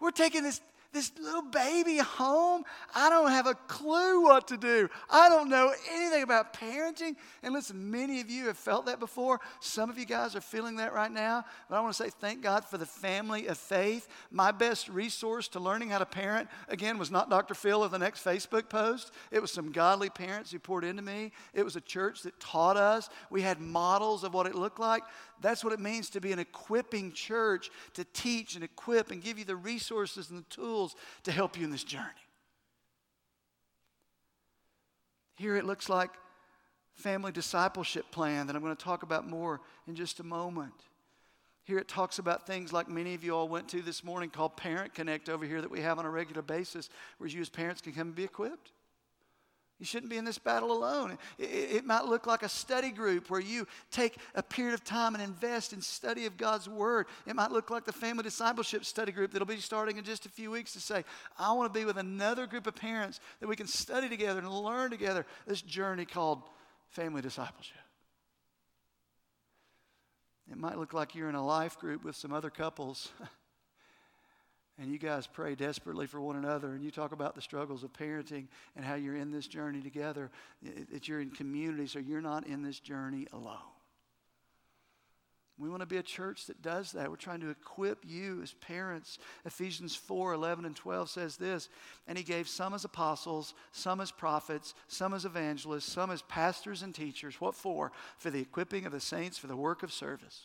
We're 0.00 0.12
taking 0.12 0.44
this 0.44 0.60
this 0.92 1.12
little 1.20 1.42
baby 1.42 1.98
home. 1.98 2.64
I 2.94 3.10
don't 3.10 3.30
have 3.30 3.46
a 3.46 3.54
clue 3.54 4.22
what 4.22 4.48
to 4.48 4.56
do. 4.56 4.88
I 5.10 5.28
don't 5.28 5.50
know 5.50 5.72
anything 5.92 6.22
about 6.22 6.54
parenting. 6.54 7.16
And 7.42 7.52
listen, 7.52 7.90
many 7.90 8.20
of 8.20 8.30
you 8.30 8.46
have 8.46 8.56
felt 8.56 8.86
that 8.86 8.98
before. 8.98 9.40
Some 9.60 9.90
of 9.90 9.98
you 9.98 10.06
guys 10.06 10.34
are 10.34 10.40
feeling 10.40 10.76
that 10.76 10.94
right 10.94 11.12
now. 11.12 11.44
But 11.68 11.76
I 11.76 11.80
want 11.80 11.94
to 11.94 12.02
say 12.02 12.10
thank 12.10 12.42
God 12.42 12.64
for 12.64 12.78
the 12.78 12.86
family 12.86 13.46
of 13.48 13.58
faith. 13.58 14.08
My 14.30 14.50
best 14.50 14.88
resource 14.88 15.48
to 15.48 15.60
learning 15.60 15.90
how 15.90 15.98
to 15.98 16.06
parent, 16.06 16.48
again, 16.68 16.98
was 16.98 17.10
not 17.10 17.28
Dr. 17.28 17.54
Phil 17.54 17.82
or 17.82 17.88
the 17.88 17.98
next 17.98 18.24
Facebook 18.24 18.68
post. 18.70 19.12
It 19.30 19.42
was 19.42 19.52
some 19.52 19.72
godly 19.72 20.08
parents 20.08 20.50
who 20.52 20.58
poured 20.58 20.84
into 20.84 21.02
me. 21.02 21.32
It 21.52 21.64
was 21.64 21.76
a 21.76 21.82
church 21.82 22.22
that 22.22 22.40
taught 22.40 22.78
us. 22.78 23.10
We 23.30 23.42
had 23.42 23.60
models 23.60 24.24
of 24.24 24.32
what 24.32 24.46
it 24.46 24.54
looked 24.54 24.80
like. 24.80 25.02
That's 25.40 25.62
what 25.62 25.72
it 25.72 25.80
means 25.80 26.10
to 26.10 26.20
be 26.20 26.32
an 26.32 26.38
equipping 26.38 27.12
church, 27.12 27.70
to 27.94 28.04
teach 28.04 28.54
and 28.54 28.64
equip 28.64 29.10
and 29.10 29.22
give 29.22 29.38
you 29.38 29.44
the 29.44 29.56
resources 29.56 30.30
and 30.30 30.38
the 30.40 30.54
tools 30.54 30.96
to 31.24 31.32
help 31.32 31.56
you 31.58 31.64
in 31.64 31.70
this 31.70 31.84
journey. 31.84 32.04
Here 35.36 35.56
it 35.56 35.64
looks 35.64 35.88
like 35.88 36.10
family 36.94 37.30
discipleship 37.30 38.10
plan 38.10 38.48
that 38.48 38.56
I'm 38.56 38.62
going 38.62 38.76
to 38.76 38.84
talk 38.84 39.04
about 39.04 39.28
more 39.28 39.60
in 39.86 39.94
just 39.94 40.18
a 40.18 40.24
moment. 40.24 40.74
Here 41.62 41.78
it 41.78 41.86
talks 41.86 42.18
about 42.18 42.46
things 42.46 42.72
like 42.72 42.88
many 42.88 43.14
of 43.14 43.22
you 43.22 43.36
all 43.36 43.46
went 43.46 43.68
to 43.68 43.82
this 43.82 44.02
morning 44.02 44.30
called 44.30 44.56
Parent 44.56 44.94
Connect 44.94 45.28
over 45.28 45.44
here 45.44 45.60
that 45.60 45.70
we 45.70 45.80
have 45.82 45.98
on 45.98 46.06
a 46.06 46.10
regular 46.10 46.42
basis, 46.42 46.88
where 47.18 47.28
you 47.28 47.40
as 47.40 47.50
parents 47.50 47.80
can 47.80 47.92
come 47.92 48.08
and 48.08 48.16
be 48.16 48.24
equipped. 48.24 48.72
You 49.78 49.86
shouldn't 49.86 50.10
be 50.10 50.16
in 50.16 50.24
this 50.24 50.38
battle 50.38 50.72
alone. 50.72 51.16
It, 51.38 51.44
it, 51.44 51.84
might 51.86 52.04
look 52.04 52.26
like 52.26 52.42
a 52.42 52.48
study 52.48 52.90
group 52.90 53.30
where 53.30 53.40
you 53.40 53.66
take 53.92 54.16
a 54.34 54.42
period 54.42 54.74
of 54.74 54.82
time 54.82 55.14
and 55.14 55.22
invest 55.22 55.72
in 55.72 55.80
study 55.80 56.26
of 56.26 56.36
God's 56.36 56.68
Word. 56.68 57.06
It 57.26 57.36
might 57.36 57.52
look 57.52 57.70
like 57.70 57.84
the 57.84 57.92
family 57.92 58.24
discipleship 58.24 58.84
study 58.84 59.12
group 59.12 59.30
that'll 59.30 59.46
be 59.46 59.58
starting 59.58 59.96
in 59.96 60.02
just 60.02 60.26
a 60.26 60.30
few 60.30 60.50
weeks 60.50 60.72
to 60.72 60.80
say, 60.80 61.04
I 61.38 61.52
want 61.52 61.72
to 61.72 61.78
be 61.78 61.84
with 61.84 61.96
another 61.96 62.48
group 62.48 62.66
of 62.66 62.74
parents 62.74 63.20
that 63.38 63.46
we 63.46 63.54
can 63.54 63.68
study 63.68 64.08
together 64.08 64.40
and 64.40 64.50
learn 64.50 64.90
together 64.90 65.24
this 65.46 65.62
journey 65.62 66.04
called 66.04 66.42
family 66.88 67.22
discipleship. 67.22 67.76
It 70.50 70.56
might 70.56 70.78
look 70.78 70.92
like 70.92 71.14
you're 71.14 71.28
in 71.28 71.36
a 71.36 71.44
life 71.44 71.78
group 71.78 72.04
with 72.04 72.16
some 72.16 72.32
other 72.32 72.50
couples. 72.50 73.12
and 74.80 74.92
you 74.92 74.98
guys 74.98 75.26
pray 75.26 75.54
desperately 75.54 76.06
for 76.06 76.20
one 76.20 76.36
another 76.36 76.72
and 76.72 76.84
you 76.84 76.90
talk 76.90 77.12
about 77.12 77.34
the 77.34 77.42
struggles 77.42 77.82
of 77.82 77.92
parenting 77.92 78.46
and 78.76 78.84
how 78.84 78.94
you're 78.94 79.16
in 79.16 79.30
this 79.30 79.48
journey 79.48 79.80
together, 79.80 80.30
that 80.92 81.08
you're 81.08 81.20
in 81.20 81.30
community 81.30 81.86
so 81.86 81.98
you're 81.98 82.20
not 82.20 82.46
in 82.46 82.62
this 82.62 82.78
journey 82.78 83.26
alone. 83.32 83.58
We 85.58 85.68
want 85.68 85.80
to 85.80 85.86
be 85.86 85.96
a 85.96 86.04
church 86.04 86.46
that 86.46 86.62
does 86.62 86.92
that. 86.92 87.10
We're 87.10 87.16
trying 87.16 87.40
to 87.40 87.50
equip 87.50 88.04
you 88.06 88.40
as 88.44 88.52
parents. 88.52 89.18
Ephesians 89.44 89.96
4 89.96 90.32
11 90.34 90.64
and 90.64 90.76
12 90.76 91.10
says 91.10 91.36
this 91.36 91.68
And 92.06 92.16
he 92.16 92.22
gave 92.22 92.46
some 92.46 92.74
as 92.74 92.84
apostles, 92.84 93.54
some 93.72 94.00
as 94.00 94.12
prophets, 94.12 94.74
some 94.86 95.12
as 95.12 95.24
evangelists, 95.24 95.92
some 95.92 96.12
as 96.12 96.22
pastors 96.22 96.82
and 96.82 96.94
teachers. 96.94 97.40
What 97.40 97.56
for? 97.56 97.90
For 98.18 98.30
the 98.30 98.40
equipping 98.40 98.86
of 98.86 98.92
the 98.92 99.00
saints 99.00 99.36
for 99.36 99.48
the 99.48 99.56
work 99.56 99.82
of 99.82 99.92
service, 99.92 100.42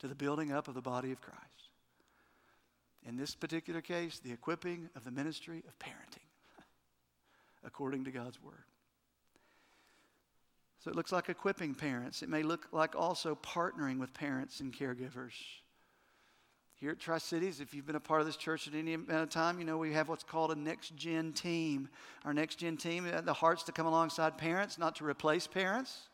to 0.00 0.08
the 0.08 0.16
building 0.16 0.50
up 0.50 0.66
of 0.66 0.74
the 0.74 0.82
body 0.82 1.12
of 1.12 1.20
Christ 1.20 1.55
in 3.06 3.16
this 3.16 3.34
particular 3.34 3.80
case, 3.80 4.18
the 4.18 4.32
equipping 4.32 4.88
of 4.96 5.04
the 5.04 5.10
ministry 5.10 5.62
of 5.68 5.78
parenting 5.78 6.26
according 7.64 8.04
to 8.04 8.10
God's 8.10 8.42
word. 8.42 8.64
So 10.80 10.90
it 10.90 10.96
looks 10.96 11.12
like 11.12 11.28
equipping 11.28 11.74
parents. 11.74 12.22
It 12.22 12.28
may 12.28 12.42
look 12.42 12.68
like 12.72 12.94
also 12.94 13.34
partnering 13.36 13.98
with 13.98 14.12
parents 14.12 14.60
and 14.60 14.72
caregivers. 14.72 15.32
Here 16.74 16.90
at 16.90 16.98
Tri 16.98 17.18
Cities, 17.18 17.60
if 17.60 17.72
you've 17.72 17.86
been 17.86 17.96
a 17.96 18.00
part 18.00 18.20
of 18.20 18.26
this 18.26 18.36
church 18.36 18.68
at 18.68 18.74
any 18.74 18.94
amount 18.94 19.22
of 19.22 19.30
time, 19.30 19.58
you 19.58 19.64
know 19.64 19.78
we 19.78 19.94
have 19.94 20.08
what's 20.08 20.22
called 20.22 20.52
a 20.52 20.54
next 20.54 20.94
gen 20.94 21.32
team. 21.32 21.88
Our 22.24 22.34
next 22.34 22.56
gen 22.56 22.76
team, 22.76 23.10
uh, 23.12 23.22
the 23.22 23.32
heart's 23.32 23.62
to 23.64 23.72
come 23.72 23.86
alongside 23.86 24.36
parents, 24.36 24.78
not 24.78 24.94
to 24.96 25.04
replace 25.04 25.46
parents. 25.46 26.08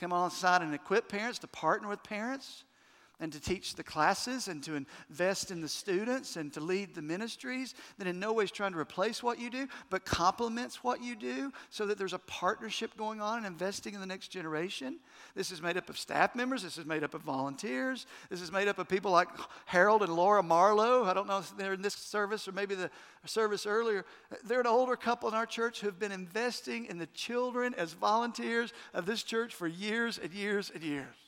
Come 0.00 0.12
alongside 0.12 0.62
and 0.62 0.74
equip 0.74 1.08
parents, 1.08 1.38
to 1.40 1.46
partner 1.46 1.88
with 1.88 2.02
parents 2.02 2.64
and 3.20 3.32
to 3.32 3.40
teach 3.40 3.74
the 3.74 3.82
classes 3.82 4.48
and 4.48 4.62
to 4.62 4.74
invest 5.08 5.50
in 5.50 5.60
the 5.60 5.68
students 5.68 6.36
and 6.36 6.52
to 6.52 6.60
lead 6.60 6.94
the 6.94 7.02
ministries 7.02 7.74
that 7.98 8.06
in 8.06 8.20
no 8.20 8.32
way 8.32 8.44
is 8.44 8.50
trying 8.50 8.72
to 8.72 8.78
replace 8.78 9.22
what 9.22 9.38
you 9.38 9.48
do, 9.48 9.66
but 9.88 10.04
complements 10.04 10.84
what 10.84 11.02
you 11.02 11.16
do 11.16 11.50
so 11.70 11.86
that 11.86 11.96
there's 11.96 12.12
a 12.12 12.18
partnership 12.18 12.96
going 12.96 13.20
on 13.20 13.38
and 13.38 13.46
investing 13.46 13.94
in 13.94 14.00
the 14.00 14.06
next 14.06 14.28
generation. 14.28 14.98
This 15.34 15.50
is 15.50 15.62
made 15.62 15.76
up 15.76 15.88
of 15.88 15.98
staff 15.98 16.34
members, 16.34 16.62
this 16.62 16.76
is 16.76 16.84
made 16.84 17.04
up 17.04 17.14
of 17.14 17.22
volunteers, 17.22 18.06
this 18.28 18.42
is 18.42 18.52
made 18.52 18.68
up 18.68 18.78
of 18.78 18.88
people 18.88 19.10
like 19.10 19.28
Harold 19.64 20.02
and 20.02 20.14
Laura 20.14 20.42
Marlowe. 20.42 21.04
I 21.04 21.14
don't 21.14 21.26
know 21.26 21.38
if 21.38 21.56
they're 21.56 21.74
in 21.74 21.82
this 21.82 21.94
service 21.94 22.46
or 22.46 22.52
maybe 22.52 22.74
the 22.74 22.90
service 23.24 23.66
earlier. 23.66 24.04
They're 24.44 24.60
an 24.60 24.66
older 24.66 24.96
couple 24.96 25.28
in 25.28 25.34
our 25.34 25.46
church 25.46 25.80
who 25.80 25.86
have 25.86 25.98
been 25.98 26.12
investing 26.12 26.86
in 26.86 26.98
the 26.98 27.06
children 27.06 27.74
as 27.74 27.92
volunteers 27.92 28.72
of 28.94 29.06
this 29.06 29.22
church 29.22 29.54
for 29.54 29.66
years 29.66 30.18
and 30.18 30.32
years 30.32 30.70
and 30.74 30.82
years. 30.82 31.25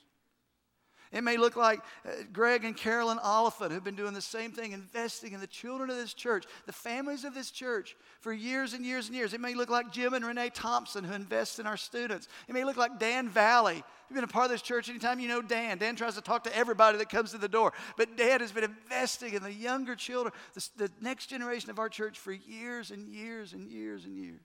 It 1.12 1.24
may 1.24 1.36
look 1.36 1.56
like 1.56 1.80
uh, 2.06 2.10
Greg 2.32 2.64
and 2.64 2.76
Carolyn 2.76 3.18
Oliphant, 3.22 3.72
who've 3.72 3.84
been 3.84 3.94
doing 3.94 4.12
the 4.12 4.20
same 4.20 4.50
thing, 4.50 4.72
investing 4.72 5.32
in 5.32 5.40
the 5.40 5.46
children 5.46 5.88
of 5.88 5.96
this 5.96 6.12
church, 6.12 6.44
the 6.66 6.72
families 6.72 7.24
of 7.24 7.34
this 7.34 7.50
church 7.50 7.96
for 8.20 8.32
years 8.32 8.74
and 8.74 8.84
years 8.84 9.06
and 9.06 9.16
years. 9.16 9.32
It 9.32 9.40
may 9.40 9.54
look 9.54 9.70
like 9.70 9.90
Jim 9.90 10.12
and 10.12 10.24
Renee 10.24 10.50
Thompson, 10.50 11.04
who 11.04 11.14
invest 11.14 11.58
in 11.58 11.66
our 11.66 11.78
students. 11.78 12.28
It 12.46 12.54
may 12.54 12.64
look 12.64 12.76
like 12.76 12.98
Dan 12.98 13.28
Valley. 13.28 13.76
You've 13.76 14.14
been 14.14 14.24
a 14.24 14.28
part 14.28 14.46
of 14.46 14.50
this 14.50 14.62
church 14.62 14.88
anytime 14.88 15.18
you 15.20 15.28
know 15.28 15.42
Dan. 15.42 15.78
Dan 15.78 15.96
tries 15.96 16.14
to 16.14 16.20
talk 16.20 16.44
to 16.44 16.56
everybody 16.56 16.98
that 16.98 17.08
comes 17.08 17.30
to 17.32 17.38
the 17.38 17.48
door. 17.48 17.72
But 17.96 18.16
Dan 18.16 18.40
has 18.40 18.52
been 18.52 18.64
investing 18.64 19.34
in 19.34 19.42
the 19.42 19.52
younger 19.52 19.96
children, 19.96 20.34
the, 20.54 20.68
the 20.76 20.90
next 21.00 21.26
generation 21.26 21.70
of 21.70 21.78
our 21.78 21.88
church 21.88 22.18
for 22.18 22.32
years 22.32 22.90
and 22.90 23.08
years 23.08 23.54
and 23.54 23.70
years 23.70 24.04
and 24.04 24.16
years. 24.16 24.40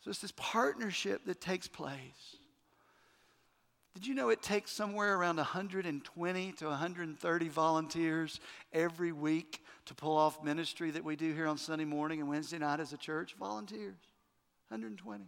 So 0.00 0.10
it's 0.10 0.20
this 0.20 0.32
partnership 0.36 1.24
that 1.26 1.40
takes 1.40 1.68
place. 1.68 2.36
Did 3.94 4.06
you 4.06 4.14
know 4.14 4.30
it 4.30 4.40
takes 4.40 4.72
somewhere 4.72 5.16
around 5.16 5.36
120 5.36 6.52
to 6.52 6.66
130 6.66 7.48
volunteers 7.48 8.40
every 8.72 9.12
week 9.12 9.62
to 9.84 9.94
pull 9.94 10.16
off 10.16 10.42
ministry 10.42 10.90
that 10.92 11.04
we 11.04 11.14
do 11.14 11.32
here 11.34 11.46
on 11.46 11.58
Sunday 11.58 11.84
morning 11.84 12.20
and 12.20 12.28
Wednesday 12.28 12.58
night 12.58 12.80
as 12.80 12.94
a 12.94 12.96
church? 12.96 13.36
Volunteers. 13.38 13.98
120. 14.68 15.24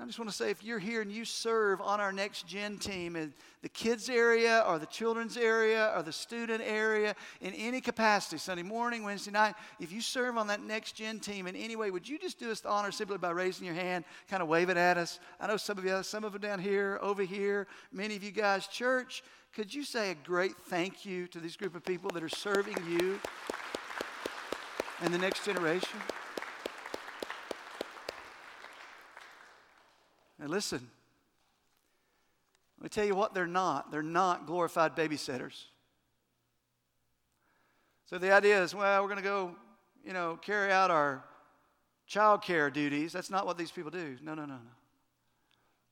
I 0.00 0.06
just 0.06 0.18
want 0.18 0.30
to 0.30 0.36
say 0.36 0.48
if 0.48 0.64
you're 0.64 0.78
here 0.78 1.02
and 1.02 1.12
you 1.12 1.26
serve 1.26 1.82
on 1.82 2.00
our 2.00 2.10
next 2.10 2.46
gen 2.46 2.78
team 2.78 3.16
in 3.16 3.34
the 3.60 3.68
kids 3.68 4.08
area 4.08 4.64
or 4.66 4.78
the 4.78 4.86
children's 4.86 5.36
area 5.36 5.92
or 5.94 6.02
the 6.02 6.12
student 6.12 6.62
area 6.64 7.14
in 7.42 7.52
any 7.52 7.82
capacity, 7.82 8.38
Sunday 8.38 8.62
morning, 8.62 9.02
Wednesday 9.02 9.30
night, 9.30 9.56
if 9.78 9.92
you 9.92 10.00
serve 10.00 10.38
on 10.38 10.46
that 10.46 10.62
next 10.62 10.92
gen 10.92 11.20
team 11.20 11.46
in 11.46 11.54
any 11.54 11.76
way, 11.76 11.90
would 11.90 12.08
you 12.08 12.18
just 12.18 12.38
do 12.38 12.50
us 12.50 12.60
the 12.60 12.70
honor 12.70 12.90
simply 12.90 13.18
by 13.18 13.30
raising 13.30 13.66
your 13.66 13.74
hand, 13.74 14.06
kind 14.26 14.42
of 14.42 14.48
wave 14.48 14.70
it 14.70 14.78
at 14.78 14.96
us? 14.96 15.20
I 15.38 15.48
know 15.48 15.58
some 15.58 15.76
of 15.76 15.84
you, 15.84 16.02
some 16.02 16.24
of 16.24 16.32
them 16.32 16.40
down 16.40 16.60
here, 16.60 16.98
over 17.02 17.22
here, 17.22 17.66
many 17.92 18.16
of 18.16 18.24
you 18.24 18.30
guys, 18.30 18.66
church, 18.68 19.22
could 19.52 19.74
you 19.74 19.84
say 19.84 20.12
a 20.12 20.14
great 20.14 20.56
thank 20.56 21.04
you 21.04 21.26
to 21.26 21.38
this 21.38 21.56
group 21.56 21.74
of 21.74 21.84
people 21.84 22.10
that 22.14 22.22
are 22.22 22.28
serving 22.30 22.76
you 22.88 23.20
and 25.02 25.12
the 25.12 25.18
next 25.18 25.44
generation? 25.44 26.00
Now, 30.40 30.46
listen. 30.46 30.88
Let 32.78 32.84
me 32.84 32.88
tell 32.88 33.04
you 33.04 33.14
what 33.14 33.34
they're 33.34 33.46
not. 33.46 33.92
They're 33.92 34.02
not 34.02 34.46
glorified 34.46 34.96
babysitters. 34.96 35.64
So 38.06 38.16
the 38.16 38.32
idea 38.32 38.62
is, 38.62 38.74
well, 38.74 39.02
we're 39.02 39.08
going 39.08 39.22
to 39.22 39.28
go, 39.28 39.54
you 40.02 40.14
know, 40.14 40.38
carry 40.40 40.72
out 40.72 40.90
our 40.90 41.22
child 42.06 42.42
care 42.42 42.70
duties. 42.70 43.12
That's 43.12 43.30
not 43.30 43.44
what 43.44 43.58
these 43.58 43.70
people 43.70 43.90
do. 43.90 44.16
No, 44.22 44.34
no, 44.34 44.46
no, 44.46 44.54
no. 44.54 44.70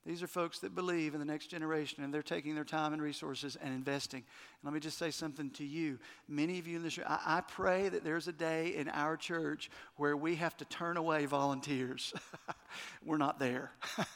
These 0.07 0.23
are 0.23 0.27
folks 0.27 0.61
that 0.61 0.75
believe 0.75 1.13
in 1.13 1.21
the 1.21 1.27
next 1.27 1.49
generation 1.49 2.03
and 2.03 2.15
they're 2.15 2.23
taking 2.23 2.55
their 2.55 2.65
time 2.65 2.95
and 2.95 3.03
resources 3.03 3.59
and 3.63 3.75
investing. 3.75 4.21
And 4.21 4.65
let 4.65 4.73
me 4.73 4.81
just 4.81 4.97
say 4.97 5.11
something 5.11 5.51
to 5.51 5.67
you. 5.67 5.99
Many 6.27 6.59
of 6.59 6.67
you 6.67 6.79
in 6.79 6.83
this 6.83 6.99
I, 7.07 7.21
I 7.27 7.41
pray 7.43 7.91
that 7.91 8.05
there's 8.05 8.27
a 8.27 8.33
day 8.33 8.75
in 8.77 8.89
our 8.89 9.19
church 9.19 9.71
where 9.97 10.17
we 10.17 10.37
have 10.37 10.57
to 10.57 10.65
turn 10.65 10.97
away 10.97 11.27
volunteers. 11.27 12.15
We're 13.05 13.19
not 13.19 13.39
there. 13.39 13.73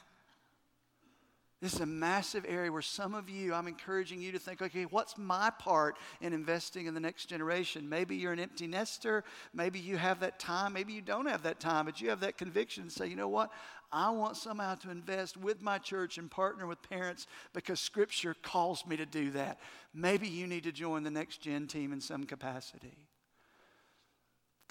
This 1.62 1.74
is 1.74 1.80
a 1.80 1.86
massive 1.86 2.44
area 2.48 2.72
where 2.72 2.82
some 2.82 3.14
of 3.14 3.30
you, 3.30 3.54
I'm 3.54 3.68
encouraging 3.68 4.20
you 4.20 4.32
to 4.32 4.38
think, 4.40 4.60
okay, 4.60 4.82
what's 4.82 5.16
my 5.16 5.48
part 5.60 5.96
in 6.20 6.32
investing 6.32 6.86
in 6.86 6.94
the 6.94 6.98
next 6.98 7.26
generation? 7.26 7.88
Maybe 7.88 8.16
you're 8.16 8.32
an 8.32 8.40
empty 8.40 8.66
nester. 8.66 9.22
Maybe 9.54 9.78
you 9.78 9.96
have 9.96 10.18
that 10.20 10.40
time. 10.40 10.72
Maybe 10.72 10.92
you 10.92 11.00
don't 11.00 11.28
have 11.28 11.44
that 11.44 11.60
time, 11.60 11.84
but 11.84 12.00
you 12.00 12.10
have 12.10 12.18
that 12.18 12.36
conviction 12.36 12.84
to 12.86 12.90
say, 12.90 13.06
you 13.06 13.14
know 13.14 13.28
what? 13.28 13.52
I 13.92 14.10
want 14.10 14.36
somehow 14.36 14.74
to 14.74 14.90
invest 14.90 15.36
with 15.36 15.62
my 15.62 15.78
church 15.78 16.18
and 16.18 16.28
partner 16.28 16.66
with 16.66 16.82
parents 16.82 17.28
because 17.52 17.78
Scripture 17.78 18.34
calls 18.42 18.84
me 18.84 18.96
to 18.96 19.06
do 19.06 19.30
that. 19.30 19.60
Maybe 19.94 20.26
you 20.26 20.48
need 20.48 20.64
to 20.64 20.72
join 20.72 21.04
the 21.04 21.12
next 21.12 21.42
gen 21.42 21.68
team 21.68 21.92
in 21.92 22.00
some 22.00 22.24
capacity. 22.24 23.06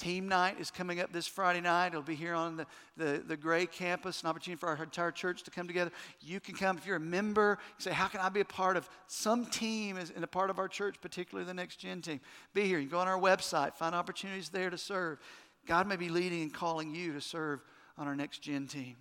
Team 0.01 0.27
night 0.27 0.59
is 0.59 0.71
coming 0.71 0.99
up 0.99 1.13
this 1.13 1.27
Friday 1.27 1.61
night. 1.61 1.89
It'll 1.89 2.01
be 2.01 2.15
here 2.15 2.33
on 2.33 2.57
the, 2.57 2.65
the, 2.97 3.23
the 3.23 3.37
Gray 3.37 3.67
campus, 3.67 4.23
an 4.23 4.29
opportunity 4.29 4.59
for 4.59 4.67
our 4.67 4.83
entire 4.83 5.11
church 5.11 5.43
to 5.43 5.51
come 5.51 5.67
together. 5.67 5.91
You 6.21 6.39
can 6.39 6.55
come 6.55 6.75
if 6.75 6.87
you're 6.87 6.95
a 6.95 6.99
member. 6.99 7.59
say, 7.77 7.91
How 7.91 8.07
can 8.07 8.19
I 8.19 8.29
be 8.29 8.39
a 8.39 8.45
part 8.45 8.77
of 8.77 8.89
some 9.05 9.45
team 9.45 9.97
and 9.97 10.23
a 10.23 10.27
part 10.27 10.49
of 10.49 10.57
our 10.57 10.67
church, 10.67 10.95
particularly 11.03 11.45
the 11.45 11.53
next 11.53 11.75
gen 11.75 12.01
team? 12.01 12.19
Be 12.55 12.63
here. 12.63 12.79
You 12.79 12.89
go 12.89 12.97
on 12.97 13.07
our 13.07 13.19
website, 13.19 13.75
find 13.75 13.93
opportunities 13.93 14.49
there 14.49 14.71
to 14.71 14.77
serve. 14.77 15.19
God 15.67 15.85
may 15.85 15.97
be 15.97 16.09
leading 16.09 16.41
and 16.41 16.51
calling 16.51 16.95
you 16.95 17.13
to 17.13 17.21
serve 17.21 17.59
on 17.95 18.07
our 18.07 18.15
next 18.15 18.39
gen 18.39 18.65
team. 18.65 18.95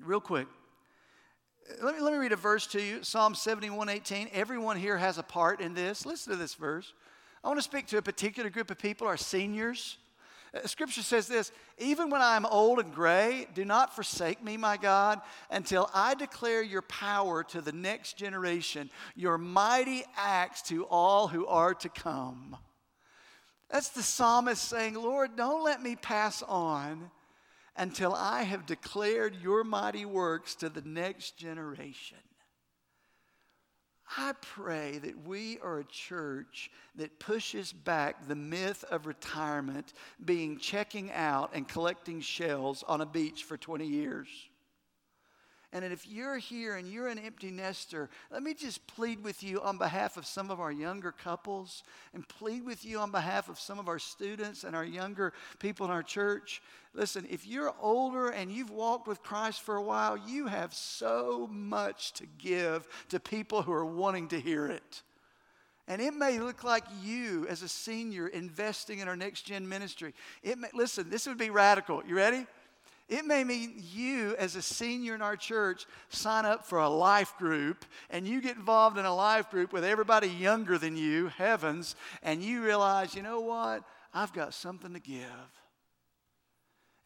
Real 0.00 0.20
quick, 0.20 0.46
let 1.82 1.96
me, 1.96 2.00
let 2.00 2.14
me 2.14 2.18
read 2.18 2.32
a 2.32 2.36
verse 2.36 2.66
to 2.68 2.82
you 2.82 3.02
Psalm 3.02 3.34
71 3.34 3.90
18. 3.90 4.30
Everyone 4.32 4.78
here 4.78 4.96
has 4.96 5.18
a 5.18 5.22
part 5.22 5.60
in 5.60 5.74
this. 5.74 6.06
Listen 6.06 6.32
to 6.32 6.38
this 6.38 6.54
verse. 6.54 6.94
I 7.44 7.48
want 7.48 7.58
to 7.58 7.62
speak 7.62 7.88
to 7.88 7.98
a 7.98 8.02
particular 8.02 8.48
group 8.48 8.70
of 8.70 8.78
people, 8.78 9.06
our 9.06 9.18
seniors. 9.18 9.98
Scripture 10.66 11.02
says 11.02 11.26
this 11.26 11.52
Even 11.78 12.10
when 12.10 12.22
I 12.22 12.36
am 12.36 12.46
old 12.46 12.78
and 12.78 12.94
gray, 12.94 13.46
do 13.54 13.64
not 13.64 13.94
forsake 13.94 14.42
me, 14.42 14.56
my 14.56 14.76
God, 14.76 15.20
until 15.50 15.90
I 15.92 16.14
declare 16.14 16.62
your 16.62 16.82
power 16.82 17.42
to 17.44 17.60
the 17.60 17.72
next 17.72 18.16
generation, 18.16 18.90
your 19.16 19.38
mighty 19.38 20.04
acts 20.16 20.62
to 20.62 20.84
all 20.84 21.28
who 21.28 21.46
are 21.46 21.74
to 21.74 21.88
come. 21.88 22.56
That's 23.70 23.88
the 23.88 24.02
psalmist 24.02 24.62
saying, 24.62 24.94
Lord, 24.94 25.36
don't 25.36 25.64
let 25.64 25.82
me 25.82 25.96
pass 25.96 26.42
on 26.42 27.10
until 27.76 28.14
I 28.14 28.42
have 28.42 28.66
declared 28.66 29.36
your 29.42 29.64
mighty 29.64 30.04
works 30.04 30.54
to 30.56 30.68
the 30.68 30.82
next 30.82 31.36
generation. 31.36 32.18
I 34.16 34.34
pray 34.40 34.98
that 34.98 35.26
we 35.26 35.58
are 35.60 35.80
a 35.80 35.84
church 35.84 36.70
that 36.96 37.18
pushes 37.18 37.72
back 37.72 38.28
the 38.28 38.34
myth 38.34 38.84
of 38.90 39.06
retirement 39.06 39.92
being 40.24 40.58
checking 40.58 41.10
out 41.12 41.50
and 41.54 41.66
collecting 41.66 42.20
shells 42.20 42.84
on 42.86 43.00
a 43.00 43.06
beach 43.06 43.44
for 43.44 43.56
20 43.56 43.86
years. 43.86 44.28
And 45.74 45.84
if 45.84 46.06
you're 46.06 46.38
here 46.38 46.76
and 46.76 46.86
you're 46.86 47.08
an 47.08 47.18
empty 47.18 47.50
nester, 47.50 48.08
let 48.30 48.44
me 48.44 48.54
just 48.54 48.86
plead 48.86 49.24
with 49.24 49.42
you 49.42 49.60
on 49.60 49.76
behalf 49.76 50.16
of 50.16 50.24
some 50.24 50.48
of 50.52 50.60
our 50.60 50.70
younger 50.70 51.10
couples 51.10 51.82
and 52.14 52.26
plead 52.28 52.64
with 52.64 52.84
you 52.84 53.00
on 53.00 53.10
behalf 53.10 53.48
of 53.48 53.58
some 53.58 53.80
of 53.80 53.88
our 53.88 53.98
students 53.98 54.62
and 54.62 54.76
our 54.76 54.84
younger 54.84 55.32
people 55.58 55.84
in 55.84 55.90
our 55.90 56.04
church. 56.04 56.62
Listen, 56.94 57.26
if 57.28 57.44
you're 57.44 57.74
older 57.80 58.28
and 58.28 58.52
you've 58.52 58.70
walked 58.70 59.08
with 59.08 59.20
Christ 59.24 59.62
for 59.62 59.74
a 59.74 59.82
while, 59.82 60.16
you 60.16 60.46
have 60.46 60.72
so 60.72 61.48
much 61.50 62.12
to 62.12 62.26
give 62.38 62.86
to 63.08 63.18
people 63.18 63.62
who 63.62 63.72
are 63.72 63.84
wanting 63.84 64.28
to 64.28 64.40
hear 64.40 64.68
it. 64.68 65.02
And 65.88 66.00
it 66.00 66.14
may 66.14 66.38
look 66.38 66.62
like 66.62 66.84
you 67.02 67.48
as 67.48 67.62
a 67.62 67.68
senior 67.68 68.28
investing 68.28 69.00
in 69.00 69.08
our 69.08 69.16
next 69.16 69.42
gen 69.42 69.68
ministry. 69.68 70.14
It 70.44 70.56
may, 70.56 70.68
listen, 70.72 71.10
this 71.10 71.26
would 71.26 71.36
be 71.36 71.50
radical. 71.50 72.00
You 72.06 72.14
ready? 72.14 72.46
It 73.08 73.26
may 73.26 73.44
mean 73.44 73.82
you, 73.92 74.34
as 74.36 74.56
a 74.56 74.62
senior 74.62 75.14
in 75.14 75.20
our 75.20 75.36
church, 75.36 75.84
sign 76.08 76.46
up 76.46 76.64
for 76.64 76.78
a 76.78 76.88
life 76.88 77.36
group 77.36 77.84
and 78.08 78.26
you 78.26 78.40
get 78.40 78.56
involved 78.56 78.96
in 78.96 79.04
a 79.04 79.14
life 79.14 79.50
group 79.50 79.72
with 79.72 79.84
everybody 79.84 80.28
younger 80.28 80.78
than 80.78 80.96
you, 80.96 81.28
heavens, 81.28 81.96
and 82.22 82.42
you 82.42 82.64
realize, 82.64 83.14
you 83.14 83.22
know 83.22 83.40
what? 83.40 83.84
I've 84.14 84.32
got 84.32 84.54
something 84.54 84.94
to 84.94 85.00
give. 85.00 85.63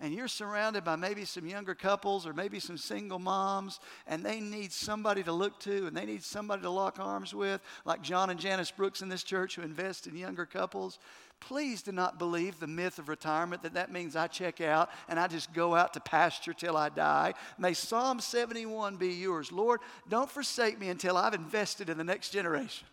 And 0.00 0.14
you're 0.14 0.28
surrounded 0.28 0.84
by 0.84 0.94
maybe 0.94 1.24
some 1.24 1.44
younger 1.44 1.74
couples 1.74 2.24
or 2.24 2.32
maybe 2.32 2.60
some 2.60 2.78
single 2.78 3.18
moms, 3.18 3.80
and 4.06 4.24
they 4.24 4.38
need 4.38 4.72
somebody 4.72 5.24
to 5.24 5.32
look 5.32 5.58
to 5.60 5.88
and 5.88 5.96
they 5.96 6.06
need 6.06 6.22
somebody 6.22 6.62
to 6.62 6.70
lock 6.70 7.00
arms 7.00 7.34
with, 7.34 7.60
like 7.84 8.00
John 8.00 8.30
and 8.30 8.38
Janice 8.38 8.70
Brooks 8.70 9.02
in 9.02 9.08
this 9.08 9.24
church 9.24 9.56
who 9.56 9.62
invest 9.62 10.06
in 10.06 10.14
younger 10.14 10.46
couples. 10.46 11.00
Please 11.40 11.82
do 11.82 11.90
not 11.90 12.18
believe 12.18 12.60
the 12.60 12.68
myth 12.68 13.00
of 13.00 13.08
retirement 13.08 13.62
that 13.62 13.74
that 13.74 13.92
means 13.92 14.14
I 14.14 14.28
check 14.28 14.60
out 14.60 14.88
and 15.08 15.18
I 15.18 15.26
just 15.26 15.52
go 15.52 15.74
out 15.74 15.92
to 15.94 16.00
pasture 16.00 16.52
till 16.52 16.76
I 16.76 16.90
die. 16.90 17.34
May 17.58 17.74
Psalm 17.74 18.20
71 18.20 18.96
be 18.96 19.08
yours. 19.08 19.50
Lord, 19.50 19.80
don't 20.08 20.30
forsake 20.30 20.78
me 20.78 20.90
until 20.90 21.16
I've 21.16 21.34
invested 21.34 21.88
in 21.88 21.98
the 21.98 22.04
next 22.04 22.30
generation. 22.30 22.86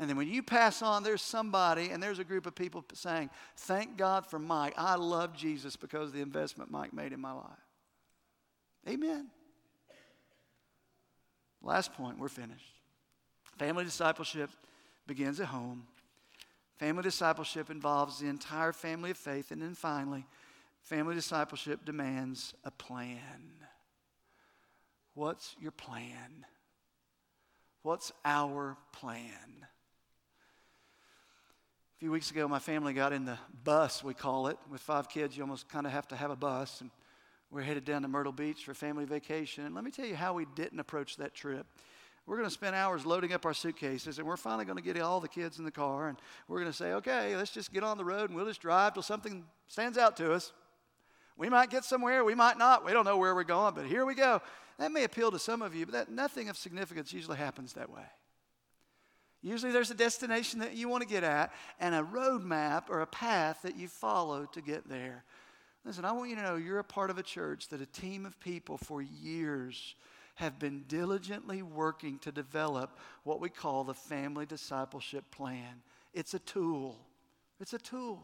And 0.00 0.08
then 0.08 0.16
when 0.16 0.28
you 0.28 0.42
pass 0.42 0.80
on, 0.80 1.02
there's 1.02 1.20
somebody 1.20 1.90
and 1.90 2.02
there's 2.02 2.18
a 2.18 2.24
group 2.24 2.46
of 2.46 2.54
people 2.54 2.82
saying, 2.94 3.28
Thank 3.54 3.98
God 3.98 4.26
for 4.26 4.38
Mike. 4.38 4.72
I 4.78 4.94
love 4.94 5.36
Jesus 5.36 5.76
because 5.76 6.08
of 6.08 6.14
the 6.14 6.22
investment 6.22 6.70
Mike 6.70 6.94
made 6.94 7.12
in 7.12 7.20
my 7.20 7.32
life. 7.32 7.44
Amen. 8.88 9.26
Last 11.62 11.92
point, 11.92 12.18
we're 12.18 12.28
finished. 12.30 12.64
Family 13.58 13.84
discipleship 13.84 14.48
begins 15.06 15.38
at 15.38 15.48
home. 15.48 15.86
Family 16.78 17.02
discipleship 17.02 17.68
involves 17.68 18.20
the 18.20 18.28
entire 18.28 18.72
family 18.72 19.10
of 19.10 19.18
faith. 19.18 19.50
And 19.50 19.60
then 19.60 19.74
finally, 19.74 20.24
family 20.80 21.14
discipleship 21.14 21.84
demands 21.84 22.54
a 22.64 22.70
plan. 22.70 23.18
What's 25.12 25.54
your 25.60 25.72
plan? 25.72 26.46
What's 27.82 28.12
our 28.24 28.78
plan? 28.92 29.66
A 32.00 32.02
few 32.02 32.12
weeks 32.12 32.30
ago, 32.30 32.48
my 32.48 32.58
family 32.58 32.94
got 32.94 33.12
in 33.12 33.26
the 33.26 33.36
bus, 33.62 34.02
we 34.02 34.14
call 34.14 34.46
it. 34.46 34.56
With 34.70 34.80
five 34.80 35.10
kids, 35.10 35.36
you 35.36 35.42
almost 35.42 35.68
kind 35.68 35.84
of 35.84 35.92
have 35.92 36.08
to 36.08 36.16
have 36.16 36.30
a 36.30 36.34
bus. 36.34 36.80
And 36.80 36.90
we're 37.50 37.60
headed 37.60 37.84
down 37.84 38.00
to 38.00 38.08
Myrtle 38.08 38.32
Beach 38.32 38.64
for 38.64 38.72
family 38.72 39.04
vacation. 39.04 39.66
And 39.66 39.74
let 39.74 39.84
me 39.84 39.90
tell 39.90 40.06
you 40.06 40.16
how 40.16 40.32
we 40.32 40.46
didn't 40.54 40.80
approach 40.80 41.18
that 41.18 41.34
trip. 41.34 41.66
We're 42.24 42.38
going 42.38 42.48
to 42.48 42.54
spend 42.54 42.74
hours 42.74 43.04
loading 43.04 43.34
up 43.34 43.44
our 43.44 43.52
suitcases, 43.52 44.18
and 44.18 44.26
we're 44.26 44.38
finally 44.38 44.64
going 44.64 44.78
to 44.78 44.82
get 44.82 44.98
all 44.98 45.20
the 45.20 45.28
kids 45.28 45.58
in 45.58 45.66
the 45.66 45.70
car, 45.70 46.08
and 46.08 46.18
we're 46.48 46.60
going 46.60 46.72
to 46.72 46.76
say, 46.76 46.94
okay, 46.94 47.36
let's 47.36 47.50
just 47.50 47.70
get 47.70 47.84
on 47.84 47.98
the 47.98 48.04
road 48.06 48.30
and 48.30 48.34
we'll 48.34 48.46
just 48.46 48.62
drive 48.62 48.94
till 48.94 49.02
something 49.02 49.44
stands 49.68 49.98
out 49.98 50.16
to 50.16 50.32
us. 50.32 50.54
We 51.36 51.50
might 51.50 51.68
get 51.68 51.84
somewhere, 51.84 52.24
we 52.24 52.34
might 52.34 52.56
not. 52.56 52.82
We 52.82 52.92
don't 52.94 53.04
know 53.04 53.18
where 53.18 53.34
we're 53.34 53.44
going, 53.44 53.74
but 53.74 53.84
here 53.84 54.06
we 54.06 54.14
go. 54.14 54.40
That 54.78 54.90
may 54.90 55.04
appeal 55.04 55.30
to 55.32 55.38
some 55.38 55.60
of 55.60 55.74
you, 55.74 55.84
but 55.84 55.92
that, 55.92 56.10
nothing 56.10 56.48
of 56.48 56.56
significance 56.56 57.12
usually 57.12 57.36
happens 57.36 57.74
that 57.74 57.90
way. 57.90 58.04
Usually 59.42 59.72
there's 59.72 59.90
a 59.90 59.94
destination 59.94 60.60
that 60.60 60.74
you 60.74 60.88
want 60.88 61.02
to 61.02 61.08
get 61.08 61.24
at 61.24 61.52
and 61.78 61.94
a 61.94 62.02
roadmap 62.02 62.90
or 62.90 63.00
a 63.00 63.06
path 63.06 63.60
that 63.62 63.76
you 63.76 63.88
follow 63.88 64.46
to 64.52 64.60
get 64.60 64.88
there. 64.88 65.24
Listen, 65.84 66.04
I 66.04 66.12
want 66.12 66.28
you 66.28 66.36
to 66.36 66.42
know 66.42 66.56
you're 66.56 66.78
a 66.78 66.84
part 66.84 67.08
of 67.08 67.16
a 67.16 67.22
church 67.22 67.68
that 67.68 67.80
a 67.80 67.86
team 67.86 68.26
of 68.26 68.38
people 68.38 68.76
for 68.76 69.00
years 69.00 69.94
have 70.34 70.58
been 70.58 70.84
diligently 70.88 71.62
working 71.62 72.18
to 72.18 72.32
develop 72.32 72.98
what 73.24 73.40
we 73.40 73.48
call 73.48 73.84
the 73.84 73.94
family 73.94 74.44
discipleship 74.44 75.24
plan. 75.30 75.82
It's 76.12 76.34
a 76.34 76.38
tool. 76.38 76.98
It's 77.60 77.72
a 77.72 77.78
tool. 77.78 78.22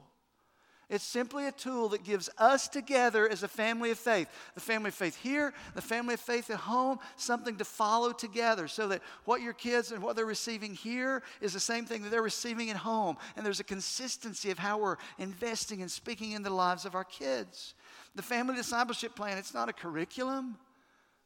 It's 0.89 1.03
simply 1.03 1.49
a 1.49 1.53
tool 1.53 1.89
that 1.89 2.05
gives 2.05 2.31
us 2.39 2.69
together 2.69 3.29
as 3.29 3.43
a 3.43 3.49
family 3.49 3.91
of 3.91 3.99
faith, 3.99 4.29
the 4.55 4.61
family 4.61 4.89
of 4.89 4.95
faith 4.95 5.17
here, 5.17 5.53
the 5.75 5.83
family 5.83 6.15
of 6.15 6.21
faith 6.21 6.49
at 6.49 6.59
home, 6.59 7.01
something 7.17 7.57
to 7.57 7.65
follow 7.65 8.13
together 8.13 8.69
so 8.69 8.87
that 8.89 9.03
what 9.25 9.43
your 9.43 9.53
kids 9.53 9.91
and 9.91 10.01
what 10.01 10.15
they're 10.15 10.25
receiving 10.25 10.75
here 10.75 11.25
is 11.41 11.53
the 11.53 11.59
same 11.59 11.87
thing 11.87 12.03
that 12.03 12.11
they're 12.11 12.23
receiving 12.23 12.71
at 12.71 12.77
home. 12.77 13.17
And 13.37 13.45
there's 13.45 13.59
a 13.59 13.65
consistency 13.65 14.53
of 14.53 14.61
how 14.61 14.79
we're 14.79 14.97
investing 15.19 15.83
and 15.83 15.91
speaking 15.91 16.33
in 16.33 16.45
the 16.45 16.51
lives 16.51 16.85
of 16.85 16.95
our 16.95 17.05
kids. 17.05 17.75
The 18.15 18.23
family 18.23 18.55
discipleship 18.55 19.17
plan, 19.17 19.39
it's 19.39 19.55
not 19.55 19.69
a 19.69 19.73
curriculum. 19.73 20.57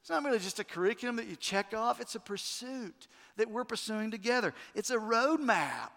It's 0.01 0.09
not 0.09 0.23
really 0.23 0.39
just 0.39 0.59
a 0.59 0.63
curriculum 0.63 1.17
that 1.17 1.27
you 1.27 1.35
check 1.35 1.75
off, 1.75 2.01
it's 2.01 2.15
a 2.15 2.19
pursuit 2.19 3.07
that 3.37 3.49
we're 3.49 3.63
pursuing 3.63 4.09
together. 4.09 4.55
It's 4.73 4.89
a 4.89 4.97
roadmap. 4.97 5.91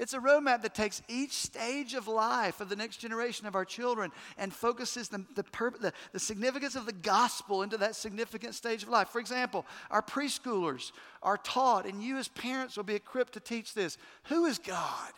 It's 0.00 0.14
a 0.14 0.18
roadmap 0.18 0.62
that 0.62 0.74
takes 0.74 1.02
each 1.08 1.34
stage 1.34 1.92
of 1.92 2.08
life 2.08 2.62
of 2.62 2.70
the 2.70 2.74
next 2.74 2.96
generation 2.96 3.46
of 3.46 3.54
our 3.54 3.66
children 3.66 4.10
and 4.38 4.50
focuses 4.50 5.10
the, 5.10 5.26
the, 5.34 5.44
the, 5.78 5.92
the, 6.12 6.18
significance 6.18 6.74
of 6.74 6.86
the 6.86 6.92
gospel 6.92 7.62
into 7.62 7.76
that 7.76 7.94
significant 7.94 8.54
stage 8.54 8.82
of 8.82 8.88
life. 8.88 9.08
For 9.08 9.20
example, 9.20 9.66
our 9.90 10.00
preschoolers 10.00 10.92
are 11.22 11.36
taught, 11.36 11.84
and 11.84 12.02
you 12.02 12.16
as 12.16 12.28
parents 12.28 12.78
will 12.78 12.84
be 12.84 12.94
equipped 12.94 13.34
to 13.34 13.40
teach 13.40 13.74
this 13.74 13.98
who 14.24 14.46
is 14.46 14.58
God? 14.58 15.12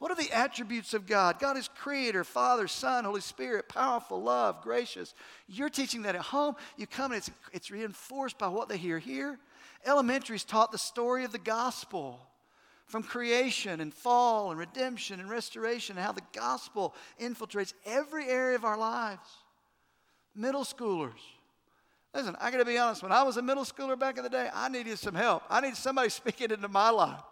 What 0.00 0.10
are 0.10 0.16
the 0.16 0.32
attributes 0.32 0.94
of 0.94 1.06
God? 1.06 1.38
God 1.38 1.56
is 1.56 1.68
creator, 1.68 2.24
Father, 2.24 2.66
Son, 2.66 3.04
Holy 3.04 3.20
Spirit, 3.20 3.68
powerful, 3.68 4.20
love, 4.20 4.62
gracious. 4.62 5.14
You're 5.46 5.68
teaching 5.68 6.02
that 6.02 6.16
at 6.16 6.22
home. 6.22 6.56
You 6.76 6.88
come 6.88 7.12
and 7.12 7.18
it's, 7.18 7.30
it's 7.52 7.70
reinforced 7.70 8.36
by 8.36 8.48
what 8.48 8.68
they 8.68 8.78
hear 8.78 8.98
here. 8.98 9.38
Elementary 9.86 10.34
is 10.34 10.42
taught 10.42 10.72
the 10.72 10.78
story 10.78 11.22
of 11.22 11.30
the 11.30 11.38
gospel 11.38 12.18
from 12.92 13.02
creation 13.02 13.80
and 13.80 13.92
fall 13.92 14.50
and 14.50 14.60
redemption 14.60 15.18
and 15.18 15.30
restoration, 15.30 15.96
and 15.96 16.04
how 16.04 16.12
the 16.12 16.20
gospel 16.34 16.94
infiltrates 17.18 17.72
every 17.86 18.28
area 18.28 18.54
of 18.54 18.66
our 18.66 18.76
lives. 18.76 19.26
Middle 20.34 20.62
schoolers. 20.62 21.22
Listen, 22.14 22.36
I 22.38 22.50
gotta 22.50 22.66
be 22.66 22.76
honest, 22.76 23.02
when 23.02 23.10
I 23.10 23.22
was 23.22 23.38
a 23.38 23.42
middle 23.42 23.64
schooler 23.64 23.98
back 23.98 24.18
in 24.18 24.24
the 24.24 24.28
day, 24.28 24.50
I 24.52 24.68
needed 24.68 24.98
some 24.98 25.14
help. 25.14 25.42
I 25.48 25.62
needed 25.62 25.78
somebody 25.78 26.08
speaking 26.10 26.50
into 26.50 26.68
my 26.68 26.90
life. 26.90 27.22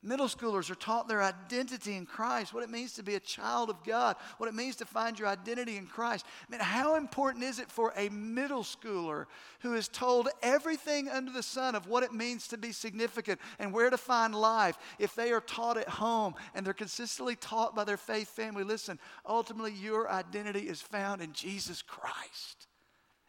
Middle 0.00 0.28
schoolers 0.28 0.70
are 0.70 0.76
taught 0.76 1.08
their 1.08 1.24
identity 1.24 1.96
in 1.96 2.06
Christ, 2.06 2.54
what 2.54 2.62
it 2.62 2.70
means 2.70 2.92
to 2.92 3.02
be 3.02 3.16
a 3.16 3.20
child 3.20 3.68
of 3.68 3.82
God, 3.82 4.14
what 4.36 4.48
it 4.48 4.54
means 4.54 4.76
to 4.76 4.84
find 4.84 5.18
your 5.18 5.26
identity 5.26 5.76
in 5.76 5.86
Christ. 5.86 6.24
I 6.46 6.52
mean, 6.52 6.60
how 6.60 6.94
important 6.94 7.42
is 7.42 7.58
it 7.58 7.68
for 7.68 7.92
a 7.96 8.08
middle 8.10 8.62
schooler 8.62 9.26
who 9.58 9.74
is 9.74 9.88
told 9.88 10.28
everything 10.40 11.08
under 11.08 11.32
the 11.32 11.42
sun 11.42 11.74
of 11.74 11.88
what 11.88 12.04
it 12.04 12.12
means 12.12 12.46
to 12.48 12.56
be 12.56 12.70
significant 12.70 13.40
and 13.58 13.72
where 13.72 13.90
to 13.90 13.98
find 13.98 14.36
life 14.36 14.78
if 15.00 15.16
they 15.16 15.32
are 15.32 15.40
taught 15.40 15.76
at 15.76 15.88
home 15.88 16.36
and 16.54 16.64
they're 16.64 16.74
consistently 16.74 17.34
taught 17.34 17.74
by 17.74 17.82
their 17.82 17.96
faith 17.96 18.28
family? 18.28 18.62
Listen, 18.62 19.00
ultimately, 19.26 19.72
your 19.72 20.08
identity 20.08 20.68
is 20.68 20.80
found 20.80 21.20
in 21.20 21.32
Jesus 21.32 21.82
Christ. 21.82 22.68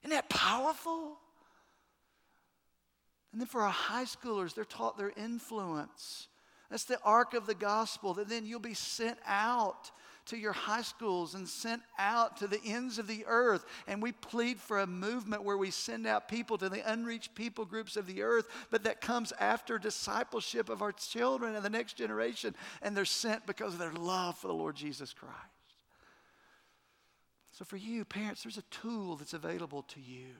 Isn't 0.03 0.11
that 0.11 0.29
powerful? 0.29 1.17
And 3.31 3.41
then 3.41 3.47
for 3.47 3.61
our 3.61 3.71
high 3.71 4.05
schoolers, 4.05 4.53
they're 4.53 4.65
taught 4.65 4.99
their 4.99 5.13
influence 5.17 6.28
that's 6.69 6.83
the 6.83 7.01
arc 7.03 7.33
of 7.33 7.47
the 7.47 7.55
gospel, 7.55 8.13
that 8.15 8.29
then 8.29 8.45
you'll 8.45 8.59
be 8.59 8.73
sent 8.73 9.17
out 9.25 9.91
to 10.29 10.37
your 10.37 10.53
high 10.53 10.83
schools 10.83 11.33
and 11.33 11.47
sent 11.47 11.81
out 11.97 12.37
to 12.37 12.47
the 12.47 12.61
ends 12.63 12.99
of 12.99 13.07
the 13.07 13.25
earth. 13.27 13.65
And 13.87 14.01
we 14.01 14.11
plead 14.11 14.59
for 14.59 14.79
a 14.79 14.87
movement 14.87 15.43
where 15.43 15.57
we 15.57 15.71
send 15.71 16.05
out 16.05 16.27
people 16.27 16.57
to 16.59 16.69
the 16.69 16.89
unreached 16.91 17.33
people 17.33 17.65
groups 17.65 17.97
of 17.97 18.05
the 18.05 18.21
earth, 18.21 18.47
but 18.69 18.83
that 18.83 19.01
comes 19.01 19.33
after 19.39 19.79
discipleship 19.79 20.69
of 20.69 20.83
our 20.83 20.91
children 20.91 21.55
and 21.55 21.65
the 21.65 21.69
next 21.69 21.93
generation. 21.93 22.55
And 22.83 22.95
they're 22.95 23.05
sent 23.05 23.47
because 23.47 23.73
of 23.73 23.79
their 23.79 23.93
love 23.93 24.37
for 24.37 24.47
the 24.47 24.53
Lord 24.53 24.75
Jesus 24.75 25.13
Christ. 25.13 25.35
So, 27.51 27.65
for 27.65 27.77
you, 27.77 28.05
parents, 28.05 28.43
there's 28.43 28.57
a 28.57 28.63
tool 28.69 29.15
that's 29.15 29.33
available 29.33 29.81
to 29.83 29.99
you. 29.99 30.35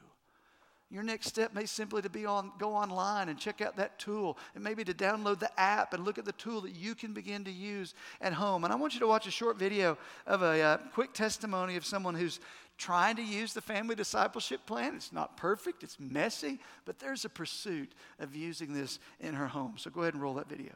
Your 0.91 1.03
next 1.03 1.27
step 1.27 1.53
may 1.53 1.67
simply 1.67 2.01
to 2.01 2.09
be 2.09 2.25
on 2.25 2.51
go 2.57 2.73
online 2.73 3.29
and 3.29 3.37
check 3.37 3.61
out 3.61 3.75
that 3.75 3.99
tool 3.99 4.39
and 4.55 4.63
maybe 4.63 4.83
to 4.83 4.93
download 4.93 5.37
the 5.37 5.59
app 5.59 5.93
and 5.93 6.03
look 6.03 6.17
at 6.17 6.25
the 6.25 6.31
tool 6.31 6.61
that 6.61 6.71
you 6.71 6.95
can 6.95 7.13
begin 7.13 7.43
to 7.43 7.51
use 7.51 7.93
at 8.21 8.33
home. 8.33 8.63
And 8.63 8.73
I 8.73 8.75
want 8.75 8.95
you 8.95 8.99
to 9.01 9.07
watch 9.07 9.27
a 9.27 9.31
short 9.31 9.59
video 9.59 9.99
of 10.25 10.41
a 10.41 10.61
uh, 10.61 10.77
quick 10.95 11.13
testimony 11.13 11.75
of 11.75 11.85
someone 11.85 12.15
who's 12.15 12.39
trying 12.79 13.17
to 13.17 13.21
use 13.21 13.53
the 13.53 13.61
family 13.61 13.93
discipleship 13.93 14.65
plan. 14.65 14.95
It's 14.95 15.13
not 15.13 15.37
perfect, 15.37 15.83
it's 15.83 15.99
messy, 15.99 16.59
but 16.85 16.97
there's 16.97 17.23
a 17.23 17.29
pursuit 17.29 17.91
of 18.17 18.35
using 18.35 18.73
this 18.73 18.97
in 19.19 19.35
her 19.35 19.47
home. 19.47 19.75
So 19.77 19.91
go 19.91 20.01
ahead 20.01 20.15
and 20.15 20.23
roll 20.23 20.33
that 20.35 20.49
video. 20.49 20.71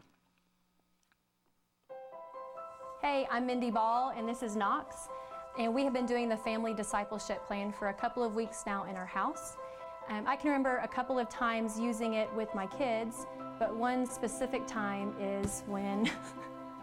Hey, 3.02 3.28
I'm 3.32 3.48
Mindy 3.48 3.72
Ball 3.72 4.14
and 4.16 4.30
this 4.30 4.44
is 4.44 4.56
Knox. 4.56 5.08
And 5.58 5.74
we 5.74 5.84
have 5.84 5.94
been 5.94 6.06
doing 6.06 6.30
the 6.30 6.38
family 6.38 6.76
discipleship 6.76 7.48
plan 7.48 7.72
for 7.72 7.90
a 7.90 7.94
couple 7.94 8.24
of 8.24 8.36
weeks 8.36 8.64
now 8.68 8.86
in 8.86 8.96
our 8.96 9.08
house. 9.08 9.58
Um, 10.10 10.26
I 10.28 10.36
can 10.36 10.50
remember 10.50 10.78
a 10.78 10.88
couple 10.88 11.18
of 11.18 11.30
times 11.30 11.80
using 11.80 12.16
it 12.16 12.34
with 12.36 12.54
my 12.54 12.68
kids, 12.68 13.26
but 13.58 13.74
one 13.74 14.06
specific 14.06 14.68
time 14.68 15.16
is 15.20 15.64
when 15.66 16.12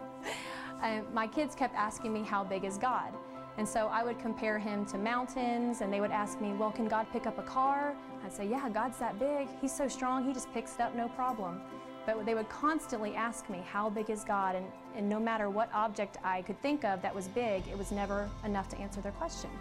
uh, 0.83 1.01
my 1.13 1.27
kids 1.27 1.53
kept 1.53 1.75
asking 1.75 2.13
me, 2.13 2.23
How 2.23 2.43
big 2.43 2.65
is 2.65 2.77
God? 2.77 3.13
And 3.57 3.67
so 3.67 3.87
I 3.87 4.03
would 4.03 4.17
compare 4.17 4.57
him 4.57 4.85
to 4.87 4.97
mountains, 4.97 5.81
and 5.81 5.93
they 5.93 5.99
would 5.99 6.11
ask 6.11 6.41
me, 6.41 6.53
Well, 6.53 6.71
can 6.71 6.87
God 6.87 7.05
pick 7.13 7.27
up 7.27 7.37
a 7.37 7.43
car? 7.43 7.95
I'd 8.25 8.33
say, 8.33 8.47
Yeah, 8.47 8.67
God's 8.69 8.97
that 8.97 9.19
big. 9.19 9.47
He's 9.61 9.75
so 9.75 9.87
strong, 9.87 10.25
he 10.25 10.33
just 10.33 10.51
picks 10.51 10.75
it 10.75 10.81
up, 10.81 10.95
no 10.95 11.07
problem. 11.09 11.61
But 12.07 12.25
they 12.25 12.33
would 12.33 12.49
constantly 12.49 13.15
ask 13.15 13.49
me, 13.51 13.63
How 13.71 13.87
big 13.89 14.09
is 14.09 14.23
God? 14.23 14.55
And, 14.55 14.65
and 14.95 15.07
no 15.07 15.19
matter 15.19 15.49
what 15.49 15.69
object 15.73 16.17
I 16.23 16.41
could 16.41 16.59
think 16.63 16.83
of 16.83 17.03
that 17.03 17.13
was 17.13 17.27
big, 17.27 17.67
it 17.67 17.77
was 17.77 17.91
never 17.91 18.27
enough 18.43 18.67
to 18.69 18.79
answer 18.79 18.99
their 18.99 19.11
question. 19.13 19.51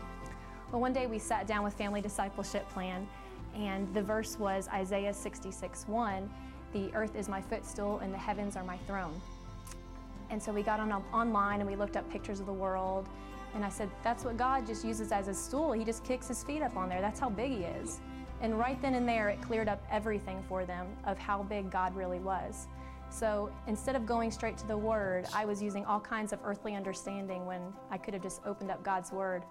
Well, 0.73 0.81
one 0.81 0.93
day 0.93 1.07
we 1.07 1.19
sat 1.19 1.47
down 1.47 1.65
with 1.65 1.75
Family 1.75 2.01
Discipleship 2.01 2.69
Plan, 2.71 3.07
and 3.55 3.93
the 3.95 4.03
verse 4.03 4.39
was 4.39 4.69
Isaiah 4.69 5.15
66 5.15 5.87
1 5.89 6.31
The 6.73 6.95
earth 6.95 7.17
is 7.17 7.29
my 7.29 7.41
footstool 7.41 7.99
and 7.99 8.13
the 8.13 8.19
heavens 8.19 8.57
are 8.57 8.65
my 8.65 8.77
throne. 8.87 9.21
And 10.31 10.41
so 10.41 10.53
we 10.53 10.63
got 10.63 10.79
on 10.81 10.93
online 11.13 11.61
and 11.61 11.69
we 11.69 11.77
looked 11.77 11.97
up 11.97 12.09
pictures 12.11 12.41
of 12.41 12.47
the 12.47 12.53
world. 12.53 13.09
And 13.55 13.65
I 13.65 13.69
said, 13.69 13.91
That's 14.05 14.25
what 14.25 14.37
God 14.37 14.67
just 14.67 14.85
uses 14.85 15.13
as 15.13 15.29
a 15.29 15.35
stool. 15.35 15.73
He 15.73 15.85
just 15.85 16.05
kicks 16.05 16.29
his 16.29 16.45
feet 16.45 16.63
up 16.63 16.77
on 16.77 16.89
there. 16.89 17.01
That's 17.01 17.19
how 17.19 17.31
big 17.31 17.51
he 17.51 17.65
is. 17.65 18.01
And 18.41 18.59
right 18.59 18.81
then 18.81 18.95
and 18.95 19.09
there, 19.09 19.29
it 19.29 19.43
cleared 19.43 19.69
up 19.69 19.83
everything 19.91 20.43
for 20.49 20.65
them 20.65 20.87
of 21.05 21.19
how 21.19 21.43
big 21.43 21.71
God 21.71 21.95
really 21.95 22.21
was. 22.21 22.69
So 23.11 23.51
instead 23.67 23.97
of 23.97 24.07
going 24.07 24.31
straight 24.31 24.57
to 24.59 24.67
the 24.67 24.77
Word, 24.77 25.27
I 25.35 25.45
was 25.45 25.61
using 25.61 25.85
all 25.85 26.01
kinds 26.01 26.33
of 26.33 26.39
earthly 26.45 26.75
understanding 26.75 27.45
when 27.45 27.61
I 27.91 27.99
could 27.99 28.15
have 28.15 28.23
just 28.23 28.41
opened 28.47 28.71
up 28.71 28.83
God's 28.85 29.11
Word, 29.11 29.43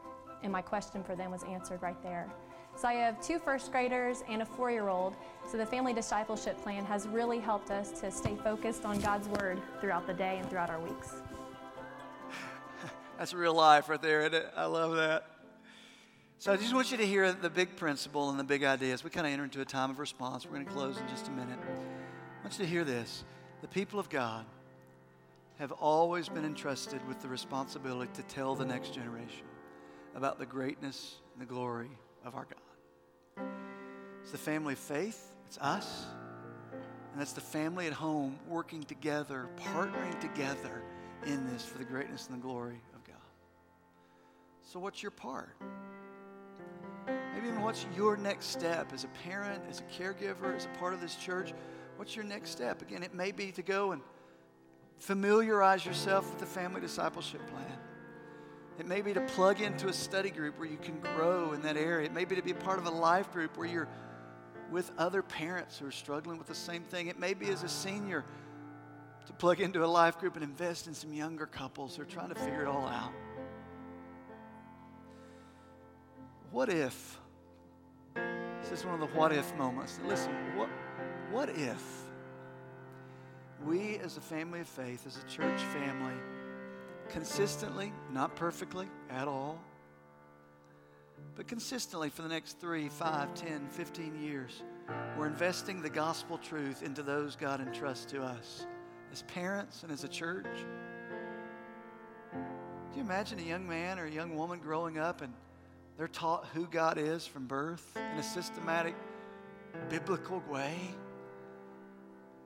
and 0.43 0.51
my 0.51 0.61
question 0.61 1.03
for 1.03 1.15
them 1.15 1.29
was 1.29 1.43
answered 1.43 1.81
right 1.81 2.01
there. 2.01 2.29
So 2.79 2.87
I 2.87 2.93
have 2.93 3.19
two 3.19 3.39
first 3.39 3.73
graders 3.73 4.23
and 4.29 4.41
a 4.41 4.45
four 4.45 4.71
year 4.71 4.87
old. 4.87 5.13
So 5.45 5.57
the 5.57 5.65
family 5.65 5.91
discipleship 5.91 6.57
plan 6.63 6.85
has 6.85 7.09
really 7.09 7.39
helped 7.39 7.71
us 7.71 7.91
to 7.99 8.09
stay 8.09 8.37
focused 8.41 8.85
on 8.85 8.99
God's 8.99 9.27
word 9.27 9.59
throughout 9.81 10.07
the 10.07 10.13
day 10.13 10.37
and 10.37 10.49
throughout 10.49 10.69
our 10.69 10.79
weeks. 10.79 11.15
That's 13.17 13.33
real 13.33 13.53
life 13.53 13.89
right 13.89 14.01
there, 14.01 14.21
isn't 14.21 14.33
it? 14.33 14.53
I 14.55 14.63
love 14.63 14.95
that. 14.95 15.25
So 16.37 16.53
I 16.53 16.55
just 16.55 16.73
want 16.73 16.89
you 16.89 16.95
to 16.95 17.05
hear 17.05 17.33
the 17.33 17.49
big 17.49 17.75
principle 17.75 18.29
and 18.29 18.39
the 18.39 18.45
big 18.45 18.63
ideas. 18.63 19.03
We 19.03 19.09
kind 19.09 19.27
of 19.27 19.33
enter 19.33 19.43
into 19.43 19.59
a 19.59 19.65
time 19.65 19.91
of 19.91 19.99
response. 19.99 20.45
We're 20.45 20.53
going 20.53 20.65
to 20.65 20.71
close 20.71 20.97
in 20.97 21.07
just 21.09 21.27
a 21.27 21.31
minute. 21.31 21.59
I 21.59 22.43
want 22.43 22.57
you 22.57 22.63
to 22.63 22.65
hear 22.65 22.85
this. 22.85 23.25
The 23.59 23.67
people 23.67 23.99
of 23.99 24.09
God 24.09 24.45
have 25.57 25.73
always 25.73 26.29
been 26.29 26.45
entrusted 26.45 27.05
with 27.09 27.21
the 27.21 27.27
responsibility 27.27 28.09
to 28.13 28.23
tell 28.23 28.55
the 28.55 28.65
next 28.65 28.93
generation 28.93 29.47
about 30.15 30.39
the 30.39 30.45
greatness 30.45 31.17
and 31.33 31.41
the 31.41 31.53
glory 31.53 31.89
of 32.23 32.35
our 32.35 32.45
God. 32.45 32.68
It's 34.21 34.31
the 34.31 34.37
family 34.37 34.73
of 34.73 34.79
faith, 34.79 35.35
it's 35.47 35.57
us, 35.59 36.05
and 37.11 37.19
that's 37.19 37.33
the 37.33 37.41
family 37.41 37.87
at 37.87 37.93
home 37.93 38.37
working 38.47 38.83
together, 38.83 39.49
partnering 39.57 40.19
together 40.19 40.83
in 41.25 41.51
this 41.51 41.65
for 41.65 41.77
the 41.77 41.83
greatness 41.83 42.27
and 42.27 42.37
the 42.37 42.41
glory 42.41 42.81
of 42.95 43.03
God. 43.03 43.15
So, 44.61 44.79
what's 44.79 45.01
your 45.01 45.11
part? 45.11 45.55
Maybe 47.33 47.47
even 47.47 47.61
what's 47.61 47.85
your 47.95 48.17
next 48.17 48.47
step 48.47 48.93
as 48.93 49.03
a 49.03 49.07
parent, 49.23 49.63
as 49.69 49.79
a 49.79 49.83
caregiver, 49.83 50.55
as 50.55 50.65
a 50.65 50.79
part 50.79 50.93
of 50.93 51.01
this 51.01 51.15
church? 51.15 51.53
What's 51.97 52.15
your 52.15 52.25
next 52.25 52.51
step? 52.51 52.81
Again, 52.81 53.03
it 53.03 53.13
may 53.13 53.31
be 53.31 53.51
to 53.53 53.61
go 53.61 53.93
and 53.93 54.01
familiarize 54.99 55.85
yourself 55.85 56.29
with 56.29 56.39
the 56.39 56.45
family 56.45 56.81
discipleship 56.81 57.41
plan. 57.47 57.77
It 58.79 58.87
may 58.87 59.01
be 59.01 59.13
to 59.13 59.21
plug 59.21 59.59
into 59.59 59.89
a 59.89 59.93
study 59.93 60.29
group 60.29 60.57
where 60.57 60.67
you 60.67 60.77
can 60.77 60.99
grow 61.01 61.51
in 61.51 61.61
that 61.63 61.75
area. 61.75 62.05
It 62.05 62.13
may 62.13 62.23
be 62.23 62.35
to 62.37 62.41
be 62.41 62.53
part 62.53 62.79
of 62.79 62.85
a 62.85 62.91
life 62.91 63.31
group 63.33 63.57
where 63.57 63.67
you're 63.67 63.89
with 64.71 64.89
other 64.97 65.21
parents 65.21 65.77
who 65.77 65.85
are 65.85 65.91
struggling 65.91 66.37
with 66.37 66.47
the 66.47 66.55
same 66.55 66.83
thing. 66.83 67.07
It 67.07 67.19
may 67.19 67.33
be 67.33 67.49
as 67.49 67.63
a 67.63 67.67
senior 67.67 68.23
to 69.25 69.33
plug 69.33 69.59
into 69.59 69.83
a 69.83 69.87
life 69.87 70.17
group 70.17 70.35
and 70.35 70.43
invest 70.43 70.87
in 70.87 70.93
some 70.93 71.11
younger 71.11 71.45
couples 71.45 71.97
who 71.97 72.03
are 72.03 72.05
trying 72.05 72.29
to 72.29 72.35
figure 72.35 72.61
it 72.61 72.67
all 72.67 72.87
out. 72.87 73.11
What 76.51 76.69
if? 76.69 77.19
This 78.15 78.79
is 78.79 78.85
one 78.85 78.93
of 78.93 79.01
the 79.01 79.17
what 79.17 79.33
if 79.33 79.53
moments. 79.55 79.99
Listen, 80.05 80.31
what, 80.55 80.69
what 81.31 81.49
if 81.49 81.83
we 83.65 83.97
as 83.97 84.15
a 84.15 84.21
family 84.21 84.61
of 84.61 84.69
faith, 84.69 85.05
as 85.05 85.17
a 85.17 85.27
church 85.27 85.61
family, 85.63 86.15
consistently, 87.09 87.91
not 88.11 88.35
perfectly 88.35 88.87
at 89.09 89.27
all, 89.27 89.59
but 91.35 91.47
consistently 91.47 92.09
for 92.09 92.21
the 92.21 92.29
next 92.29 92.59
three, 92.59 92.89
five, 92.89 93.33
ten, 93.33 93.67
fifteen 93.69 94.21
years, 94.21 94.63
we're 95.17 95.27
investing 95.27 95.81
the 95.81 95.89
gospel 95.89 96.37
truth 96.37 96.83
into 96.83 97.03
those 97.03 97.35
God 97.35 97.61
entrusts 97.61 98.05
to 98.05 98.21
us 98.21 98.65
as 99.11 99.23
parents 99.23 99.83
and 99.83 99.91
as 99.91 100.03
a 100.03 100.07
church. 100.07 100.47
Do 102.33 102.97
you 102.97 103.01
imagine 103.01 103.39
a 103.39 103.43
young 103.43 103.67
man 103.67 103.99
or 103.99 104.05
a 104.05 104.11
young 104.11 104.35
woman 104.35 104.59
growing 104.59 104.97
up 104.97 105.21
and 105.21 105.33
they're 105.97 106.07
taught 106.07 106.45
who 106.53 106.65
God 106.67 106.97
is 106.97 107.25
from 107.27 107.45
birth 107.45 107.85
in 107.95 108.17
a 108.17 108.23
systematic, 108.23 108.95
biblical 109.89 110.43
way? 110.49 110.75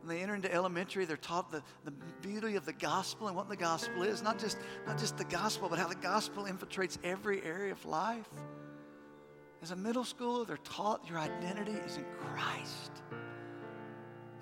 When 0.04 0.18
they 0.18 0.22
enter 0.22 0.36
into 0.36 0.54
elementary, 0.54 1.06
they're 1.06 1.16
taught 1.16 1.50
the, 1.50 1.64
the 1.86 1.92
beauty 2.22 2.58
of 2.58 2.66
the 2.66 2.74
gospel 2.74 3.28
and 3.28 3.38
what 3.38 3.48
the 3.48 3.56
gospel 3.56 4.04
is. 4.04 4.22
Not 4.22 4.38
just, 4.38 4.58
not 4.86 4.98
just 4.98 5.18
the 5.18 5.24
gospel, 5.24 5.70
but 5.70 5.80
how 5.80 5.88
the 5.88 5.96
gospel 5.96 6.44
infiltrates 6.44 6.98
every 7.06 7.42
area 7.42 7.72
of 7.72 7.86
life. 7.86 8.28
As 9.62 9.72
a 9.72 9.78
middle 9.78 10.04
schooler, 10.04 10.46
they're 10.46 10.58
taught 10.58 11.08
your 11.08 11.20
identity 11.20 11.72
is 11.72 11.96
in 11.96 12.04
Christ. 12.18 12.92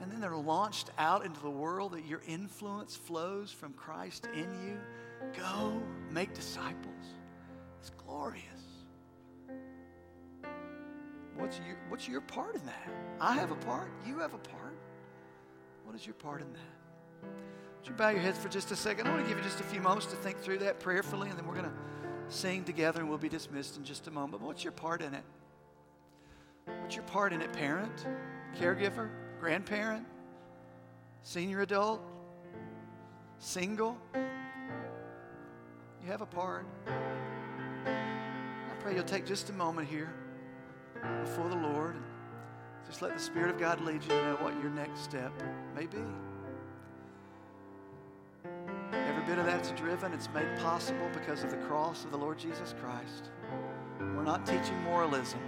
And 0.02 0.12
then 0.12 0.20
they're 0.20 0.36
launched 0.36 0.90
out 0.98 1.28
into 1.28 1.40
the 1.42 1.50
world 1.52 1.92
that 1.92 2.08
your 2.08 2.24
influence 2.28 2.96
flows 2.96 3.52
from 3.52 3.74
Christ 3.74 4.28
in 4.34 4.52
you. 4.66 4.80
Go 5.38 5.80
make 6.10 6.34
disciples. 6.34 7.14
It's 7.80 7.92
glorious. 7.92 8.46
What's 11.38 11.60
your, 11.68 11.78
what's 11.90 12.08
your 12.08 12.22
part 12.22 12.56
in 12.56 12.66
that? 12.66 12.90
I 13.20 13.36
have 13.36 13.52
a 13.52 13.56
part. 13.56 13.92
You 14.08 14.18
have 14.18 14.34
a 14.34 14.40
part. 14.40 14.71
What 15.84 15.96
is 15.96 16.06
your 16.06 16.16
part 16.16 16.42
in 16.42 16.52
that? 16.54 17.30
Would 17.80 17.88
you 17.88 17.94
bow 17.94 18.10
your 18.10 18.22
heads 18.22 18.38
for 18.38 18.50
just 18.50 18.72
a 18.72 18.76
second? 18.76 19.08
I 19.08 19.12
want 19.12 19.24
to 19.24 19.28
give 19.28 19.38
you 19.38 19.44
just 19.44 19.60
a 19.60 19.64
few 19.64 19.82
moments 19.82 20.06
to 20.08 20.16
think 20.16 20.40
through 20.40 20.60
that 20.60 20.80
prayerfully, 20.80 21.30
and 21.30 21.38
then 21.38 21.48
we're 21.48 21.56
going 21.56 21.66
to 21.66 21.74
sing 22.28 22.64
together 22.64 23.02
and 23.02 23.10
we'll 23.10 23.18
be 23.18 23.28
dismissed 23.28 23.78
in 23.78 23.84
just 23.84 24.08
a 24.08 24.12
moment. 24.12 24.42
What's 24.42 24.64
your 24.64 24.72
part 24.72 25.02
in 25.02 25.14
it? 25.14 25.24
What's 26.82 26.96
your 26.96 27.04
part 27.06 27.34
in 27.34 27.42
it, 27.42 27.52
parent, 27.54 28.06
caregiver, 28.58 29.10
grandparent, 29.40 30.06
senior 31.24 31.62
adult, 31.62 32.02
single? 33.40 33.98
You 34.14 36.08
have 36.08 36.22
a 36.22 36.26
part. 36.26 36.66
I 37.86 38.74
pray 38.80 38.96
you'll 38.96 39.04
take 39.04 39.26
just 39.26 39.50
a 39.50 39.54
moment 39.54 39.88
here 39.88 40.14
before 41.24 41.50
the 41.50 41.56
Lord. 41.56 41.96
Just 42.92 43.02
let 43.02 43.14
the 43.14 43.24
Spirit 43.24 43.50
of 43.52 43.58
God 43.58 43.80
lead 43.80 44.04
you 44.04 44.10
to 44.10 44.22
know 44.22 44.36
what 44.42 44.54
your 44.62 44.70
next 44.70 45.06
step 45.06 45.32
may 45.74 45.86
be. 45.86 46.04
Every 48.92 49.24
bit 49.24 49.40
of 49.40 49.46
that's 49.46 49.72
driven, 49.72 50.12
it's 50.12 50.28
made 50.34 50.58
possible 50.60 51.08
because 51.14 51.42
of 51.46 51.52
the 51.52 51.58
cross 51.58 52.04
of 52.04 52.12
the 52.12 52.18
Lord 52.18 52.38
Jesus 52.38 52.76
Christ. 52.82 53.32
We're 53.98 54.26
not 54.26 54.46
teaching 54.46 54.78
moralism. 54.84 55.40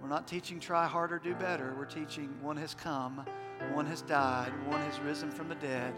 We're 0.00 0.08
not 0.08 0.26
teaching 0.26 0.58
try 0.58 0.86
harder, 0.86 1.18
do 1.18 1.34
better. 1.34 1.74
We're 1.76 1.84
teaching 1.84 2.34
one 2.40 2.56
has 2.56 2.74
come, 2.74 3.26
one 3.74 3.84
has 3.84 4.00
died, 4.00 4.52
one 4.68 4.80
has 4.80 4.98
risen 5.00 5.30
from 5.30 5.50
the 5.50 5.54
dead, 5.56 5.92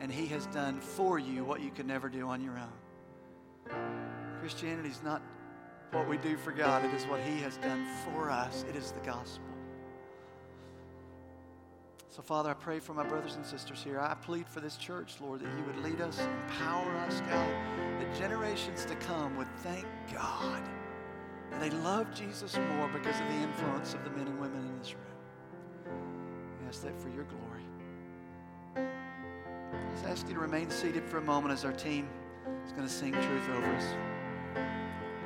and 0.00 0.12
he 0.12 0.26
has 0.26 0.44
done 0.48 0.80
for 0.80 1.18
you 1.18 1.46
what 1.46 1.62
you 1.62 1.70
could 1.70 1.86
never 1.86 2.10
do 2.10 2.28
on 2.28 2.42
your 2.42 2.58
own. 2.58 3.78
Christianity 4.40 4.90
is 4.90 5.02
not 5.02 5.22
what 5.94 6.08
we 6.08 6.16
do 6.18 6.36
for 6.36 6.52
God, 6.52 6.84
it 6.84 6.92
is 6.92 7.04
what 7.04 7.20
He 7.20 7.40
has 7.40 7.56
done 7.58 7.86
for 8.04 8.30
us. 8.30 8.64
It 8.68 8.76
is 8.76 8.90
the 8.90 9.00
gospel. 9.00 9.44
So, 12.10 12.22
Father, 12.22 12.50
I 12.50 12.54
pray 12.54 12.78
for 12.78 12.94
my 12.94 13.04
brothers 13.04 13.36
and 13.36 13.44
sisters 13.44 13.82
here. 13.82 13.98
I 13.98 14.14
plead 14.14 14.46
for 14.46 14.60
this 14.60 14.76
church, 14.76 15.14
Lord, 15.20 15.40
that 15.40 15.58
you 15.58 15.64
would 15.64 15.82
lead 15.82 16.00
us, 16.00 16.20
empower 16.20 16.96
us, 16.98 17.20
God, 17.20 17.48
that 18.00 18.16
generations 18.16 18.84
to 18.84 18.94
come 18.96 19.36
would 19.36 19.48
thank 19.62 19.86
God 20.12 20.62
that 21.50 21.60
they 21.60 21.76
love 21.78 22.12
Jesus 22.14 22.56
more 22.76 22.88
because 22.88 23.18
of 23.20 23.26
the 23.28 23.34
influence 23.34 23.94
of 23.94 24.04
the 24.04 24.10
men 24.10 24.26
and 24.26 24.40
women 24.40 24.58
in 24.58 24.78
this 24.78 24.94
room. 24.94 25.98
We 26.60 26.68
ask 26.68 26.82
that 26.82 27.00
for 27.00 27.08
your 27.08 27.24
glory. 27.24 27.64
Just 29.92 30.04
ask 30.06 30.28
you 30.28 30.34
to 30.34 30.40
remain 30.40 30.70
seated 30.70 31.04
for 31.04 31.18
a 31.18 31.22
moment 31.22 31.52
as 31.52 31.64
our 31.64 31.72
team 31.72 32.08
is 32.64 32.72
going 32.72 32.86
to 32.86 32.92
sing 32.92 33.12
truth 33.12 33.48
over 33.50 33.74
us. 33.74 34.13